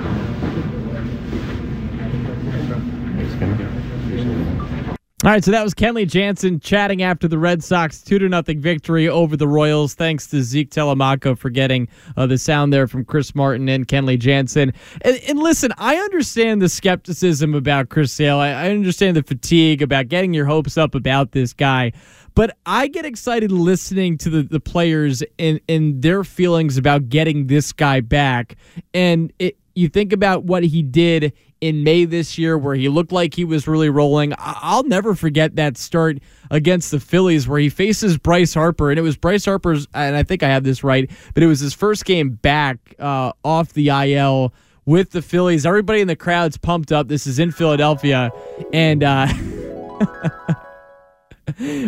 All 5.24 5.30
right, 5.30 5.43
so 5.43 5.51
that 5.51 5.63
was 5.63 5.76
Kenley 5.76 6.07
Jansen 6.07 6.59
chatting 6.59 7.03
after 7.03 7.28
the 7.28 7.38
Red 7.38 7.63
Sox 7.63 8.01
2 8.01 8.17
to 8.17 8.28
nothing 8.28 8.59
victory 8.59 9.07
over 9.07 9.38
the 9.38 9.47
Royals. 9.47 9.93
Thanks 9.93 10.26
to 10.28 10.41
Zeke 10.41 10.72
Telemaco 10.72 11.38
for 11.38 11.51
getting 11.51 11.89
uh, 12.17 12.26
the 12.26 12.39
sound 12.39 12.74
there 12.74 12.88
from 12.88 13.05
Chris 13.05 13.36
Martin 13.36 13.69
and 13.69 13.88
Kenley 13.88 14.17
Jansen. 14.17 14.74
And, 15.01 15.22
and 15.30 15.38
listen, 15.38 15.74
I 15.78 15.97
understand 15.97 16.59
the 16.59 16.69
skepticism 16.69 17.53
about 17.53 17.89
Chris 17.89 18.11
Sale. 18.11 18.38
I, 18.38 18.49
I 18.49 18.72
understand 18.72 19.15
the 19.15 19.22
fatigue 19.22 19.84
about 19.84 20.07
getting 20.07 20.34
your 20.34 20.47
hopes 20.47 20.76
up 20.76 20.95
about 20.95 21.34
this 21.34 21.53
guy. 21.53 21.91
But 22.34 22.57
I 22.65 22.88
get 22.88 23.05
excited 23.05 23.51
listening 23.51 24.17
to 24.19 24.30
the, 24.32 24.41
the 24.41 24.59
players 24.59 25.22
and, 25.38 25.61
and 25.69 26.01
their 26.01 26.24
feelings 26.24 26.80
about 26.80 27.09
getting 27.09 27.45
this 27.45 27.72
guy 27.72 28.01
back. 28.01 28.55
And 28.91 29.32
it, 29.38 29.55
you 29.76 29.88
think 29.88 30.13
about 30.13 30.45
what 30.45 30.63
he 30.63 30.82
did 30.82 31.34
in 31.62 31.84
May 31.84 32.05
this 32.05 32.38
year, 32.38 32.57
where 32.57 32.76
he 32.76 32.89
looked 32.89 33.12
like 33.12 33.36
he 33.36 33.45
was 33.45 33.68
really 33.68 33.89
rolling. 33.89 34.34
I'll 34.38 34.84
never 34.84 35.16
forget 35.16 35.55
that 35.55 35.78
start 35.78 36.18
against 36.49 36.91
the 36.91 36.99
Phillies, 36.99 37.47
where 37.47 37.59
he 37.59 37.70
faces 37.70 38.18
Bryce 38.18 38.53
Harper, 38.53 38.89
and 38.89 38.99
it 38.99 39.03
was 39.03 39.16
Bryce 39.16 39.45
Harper's, 39.45 39.88
and 39.93 40.16
I 40.16 40.24
think 40.24 40.43
I 40.43 40.49
have 40.49 40.64
this 40.64 40.84
right, 40.84 41.09
but 41.34 41.43
it 41.43 41.47
was 41.47 41.59
his 41.59 41.74
first 41.74 42.03
game 42.03 42.32
back 42.32 42.78
uh, 42.99 43.32
off 43.45 43.74
the 43.74 43.89
IL 43.89 44.53
with 44.86 45.12
the 45.12 45.22
Phillies. 45.22 45.66
Everybody 45.66 46.01
in 46.01 46.07
the 46.07 46.16
crowd's 46.16 46.57
pumped 46.57 46.91
up. 46.91 47.07
This 47.07 47.28
is 47.28 47.39
in 47.39 47.51
Philadelphia, 47.51 48.32
and. 48.74 49.03
Uh, 49.03 49.28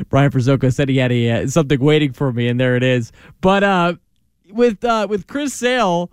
Brian 0.09 0.30
Frizzoka 0.30 0.74
said 0.74 0.89
he 0.89 0.97
had 0.97 1.11
a, 1.11 1.32
uh, 1.32 1.47
something 1.47 1.80
waiting 1.80 2.11
for 2.11 2.34
me, 2.34 2.47
and 2.47 2.59
there 2.59 2.76
it 2.76 2.84
is. 2.84 3.11
But 3.41 3.63
uh, 3.63 3.95
with 4.49 4.84
uh, 4.84 5.07
with 5.09 5.28
Chris 5.28 5.53
Sale, 5.53 6.11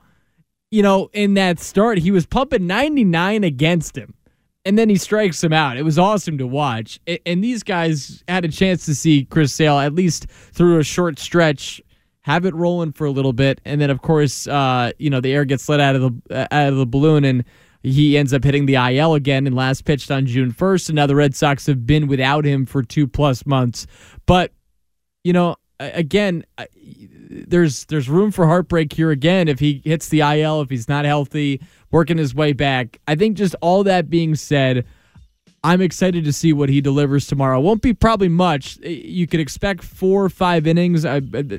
you 0.70 0.82
know, 0.82 1.10
in 1.12 1.34
that 1.34 1.58
start, 1.58 1.98
he 1.98 2.10
was 2.10 2.26
pumping 2.26 2.66
99 2.66 3.44
against 3.44 3.96
him. 3.96 4.14
And 4.64 4.78
then 4.78 4.88
he 4.90 4.96
strikes 4.96 5.42
him 5.42 5.52
out. 5.54 5.78
It 5.78 5.84
was 5.84 5.98
awesome 5.98 6.36
to 6.38 6.46
watch. 6.46 7.00
And 7.24 7.42
these 7.42 7.62
guys 7.62 8.22
had 8.28 8.44
a 8.44 8.48
chance 8.48 8.84
to 8.86 8.94
see 8.94 9.24
Chris 9.24 9.54
Sale, 9.54 9.78
at 9.78 9.94
least 9.94 10.26
through 10.28 10.78
a 10.78 10.84
short 10.84 11.18
stretch, 11.18 11.80
have 12.20 12.44
it 12.44 12.54
rolling 12.54 12.92
for 12.92 13.06
a 13.06 13.10
little 13.10 13.32
bit. 13.32 13.60
And 13.64 13.80
then, 13.80 13.88
of 13.88 14.02
course, 14.02 14.46
uh, 14.46 14.92
you 14.98 15.08
know, 15.08 15.20
the 15.20 15.32
air 15.32 15.46
gets 15.46 15.66
let 15.68 15.80
out 15.80 15.96
of 15.96 16.02
the 16.02 16.36
uh, 16.42 16.46
out 16.50 16.68
of 16.68 16.76
the 16.76 16.86
balloon 16.86 17.24
and 17.24 17.44
he 17.82 18.18
ends 18.18 18.34
up 18.34 18.44
hitting 18.44 18.66
the 18.66 18.74
IL 18.74 19.14
again 19.14 19.46
and 19.46 19.56
last 19.56 19.86
pitched 19.86 20.10
on 20.10 20.26
June 20.26 20.52
1st. 20.52 20.90
And 20.90 20.96
now 20.96 21.06
the 21.06 21.16
Red 21.16 21.34
Sox 21.34 21.66
have 21.66 21.86
been 21.86 22.06
without 22.06 22.44
him 22.44 22.66
for 22.66 22.82
two 22.82 23.06
plus 23.06 23.46
months. 23.46 23.86
But, 24.26 24.52
you 25.24 25.32
know, 25.32 25.56
again, 25.80 26.44
there's 27.30 27.84
there's 27.86 28.08
room 28.08 28.32
for 28.32 28.46
heartbreak 28.46 28.92
here 28.92 29.10
again 29.10 29.46
if 29.46 29.60
he 29.60 29.80
hits 29.84 30.08
the 30.08 30.20
IL, 30.20 30.60
if 30.60 30.70
he's 30.70 30.88
not 30.88 31.04
healthy, 31.04 31.60
working 31.90 32.18
his 32.18 32.34
way 32.34 32.52
back. 32.52 33.00
I 33.06 33.14
think 33.14 33.36
just 33.36 33.54
all 33.60 33.84
that 33.84 34.10
being 34.10 34.34
said, 34.34 34.84
I'm 35.62 35.80
excited 35.80 36.24
to 36.24 36.32
see 36.32 36.52
what 36.52 36.68
he 36.68 36.80
delivers 36.80 37.26
tomorrow. 37.26 37.60
Won't 37.60 37.82
be 37.82 37.94
probably 37.94 38.28
much. 38.28 38.78
You 38.78 39.26
could 39.26 39.40
expect 39.40 39.84
four 39.84 40.24
or 40.24 40.28
five 40.28 40.66
innings 40.66 41.04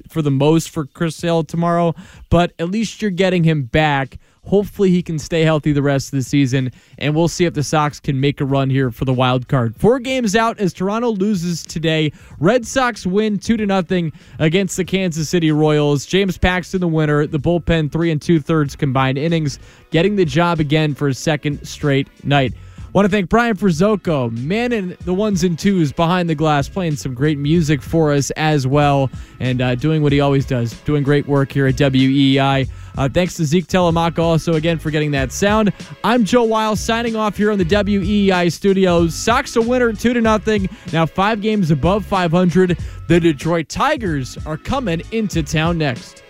for 0.10 0.22
the 0.22 0.32
most 0.32 0.70
for 0.72 0.86
Chris 0.86 1.16
Sale 1.16 1.46
tomorrow, 1.46 1.96
but 2.30 2.52
at 2.60 2.70
least 2.70 3.02
you're 3.02 3.12
getting 3.12 3.44
him 3.44 3.64
back. 3.64 4.18
Hopefully, 4.46 4.90
he 4.90 5.04
can 5.04 5.20
stay 5.20 5.44
healthy 5.44 5.72
the 5.72 5.82
rest 5.82 6.12
of 6.12 6.18
the 6.18 6.24
season, 6.24 6.72
and 6.98 7.16
we'll 7.16 7.28
see 7.28 7.46
if 7.46 7.54
the 7.54 7.64
Sox 7.64 8.00
can 8.00 8.20
make 8.20 8.42
a 8.42 8.46
run 8.46 8.70
here 8.70 8.92
for 8.92 9.06
the 9.06 9.14
wild 9.14 9.48
card. 9.48 9.76
Four 9.76 10.00
games 10.00 10.36
out 10.36 10.60
as 10.60 10.74
Toronto 10.74 11.10
loses 11.10 11.64
today. 11.64 12.12
Red 12.40 12.66
Sox 12.66 13.06
win 13.06 13.38
two 13.38 13.56
to 13.58 13.66
nothing 13.66 14.12
against 14.40 14.78
the 14.78 14.84
Kansas 14.84 15.30
City 15.30 15.52
Royals. 15.52 16.06
James 16.06 16.38
Paxton, 16.38 16.82
the 16.82 16.88
winner. 16.88 17.28
The 17.28 17.40
bullpen 17.40 17.92
three 17.92 18.12
and 18.12 18.22
two 18.22 18.40
thirds 18.40 18.76
combined 18.76 19.18
innings, 19.18 19.60
getting 19.92 20.16
the 20.16 20.26
job 20.26 20.60
again 20.60 20.96
for 20.96 21.08
a 21.08 21.14
second 21.14 21.66
straight 21.68 22.08
night. 22.26 22.54
Want 22.94 23.06
to 23.06 23.10
thank 23.10 23.30
Brian 23.30 23.56
Frizzoco, 23.56 24.30
manning 24.38 24.98
the 25.06 25.14
ones 25.14 25.46
and 25.46 25.58
twos 25.58 25.94
behind 25.94 26.30
the 26.30 26.36
glass, 26.36 26.68
playing 26.68 26.98
some 26.98 27.14
great 27.14 27.38
music 27.38 27.82
for 27.82 28.12
us 28.12 28.32
as 28.32 28.68
well, 28.68 29.10
and 29.40 29.62
uh, 29.62 29.76
doing 29.76 30.04
what 30.04 30.12
he 30.12 30.20
always 30.20 30.46
does, 30.46 30.74
doing 30.82 31.02
great 31.02 31.26
work 31.26 31.54
here 31.54 31.68
at 31.68 31.76
WEEI. 31.76 32.68
Uh, 32.98 33.08
thanks 33.08 33.36
to 33.36 33.46
Zeke 33.46 33.66
Telemaco 33.66 34.20
also 34.20 34.56
again 34.56 34.78
for 34.78 34.92
getting 34.92 35.12
that 35.12 35.32
sound. 35.32 35.72
I'm 36.04 36.26
Joe 36.26 36.44
Weil 36.44 36.76
signing 36.76 37.16
off 37.16 37.38
here 37.38 37.50
on 37.54 37.58
the 37.58 37.64
WEEI 37.64 38.52
studios. 38.52 39.16
Sox 39.16 39.56
a 39.56 39.62
winner, 39.62 39.94
two 39.94 40.14
to 40.14 40.20
nothing. 40.20 40.68
Now 40.92 41.06
five 41.06 41.40
games 41.40 41.72
above 41.72 42.06
500. 42.06 42.78
The 43.08 43.20
Detroit 43.22 43.70
Tigers 43.70 44.38
are 44.46 44.58
coming 44.58 45.02
into 45.14 45.44
town 45.44 45.78
next. 45.78 46.24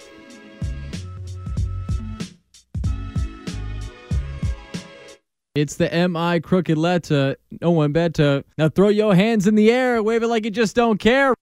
It's 5.53 5.75
the 5.75 5.89
MI 6.07 6.39
Crooked 6.39 6.77
Letter. 6.77 7.35
No 7.59 7.71
one 7.71 7.91
better. 7.91 8.45
Now 8.57 8.69
throw 8.69 8.87
your 8.87 9.13
hands 9.15 9.47
in 9.47 9.55
the 9.55 9.69
air, 9.69 10.01
wave 10.01 10.23
it 10.23 10.27
like 10.27 10.45
you 10.45 10.51
just 10.51 10.77
don't 10.77 10.97
care. 10.97 11.35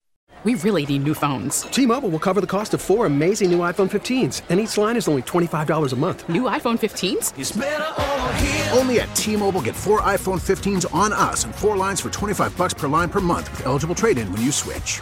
We 0.44 0.56
really 0.56 0.84
need 0.88 1.04
new 1.04 1.14
phones. 1.14 1.62
T-Mobile 1.64 2.10
will 2.10 2.18
cover 2.18 2.42
the 2.42 2.48
cost 2.48 2.74
of 2.74 2.82
four 2.82 3.06
amazing 3.06 3.52
new 3.52 3.60
iPhone 3.60 3.88
15s, 3.88 4.42
and 4.50 4.60
each 4.60 4.76
line 4.80 4.96
is 4.98 5.08
only 5.08 5.22
$25 5.22 5.94
a 5.94 5.96
month. 5.96 6.28
New 6.28 6.44
iPhone 6.44 6.80
15s? 6.80 8.76
Only 8.76 9.00
at 9.02 9.16
T-Mobile 9.16 9.62
get 9.62 9.76
four 9.76 10.02
iPhone 10.02 10.40
15s 10.40 10.92
on 10.92 11.14
us 11.14 11.44
and 11.44 11.54
four 11.54 11.78
lines 11.78 12.02
for 12.02 12.10
25 12.10 12.58
bucks 12.58 12.74
per 12.74 12.88
line 12.88 13.10
per 13.10 13.20
month 13.20 13.52
with 13.52 13.68
eligible 13.68 13.94
trade-in 13.94 14.32
when 14.32 14.42
you 14.42 14.52
switch. 14.52 15.02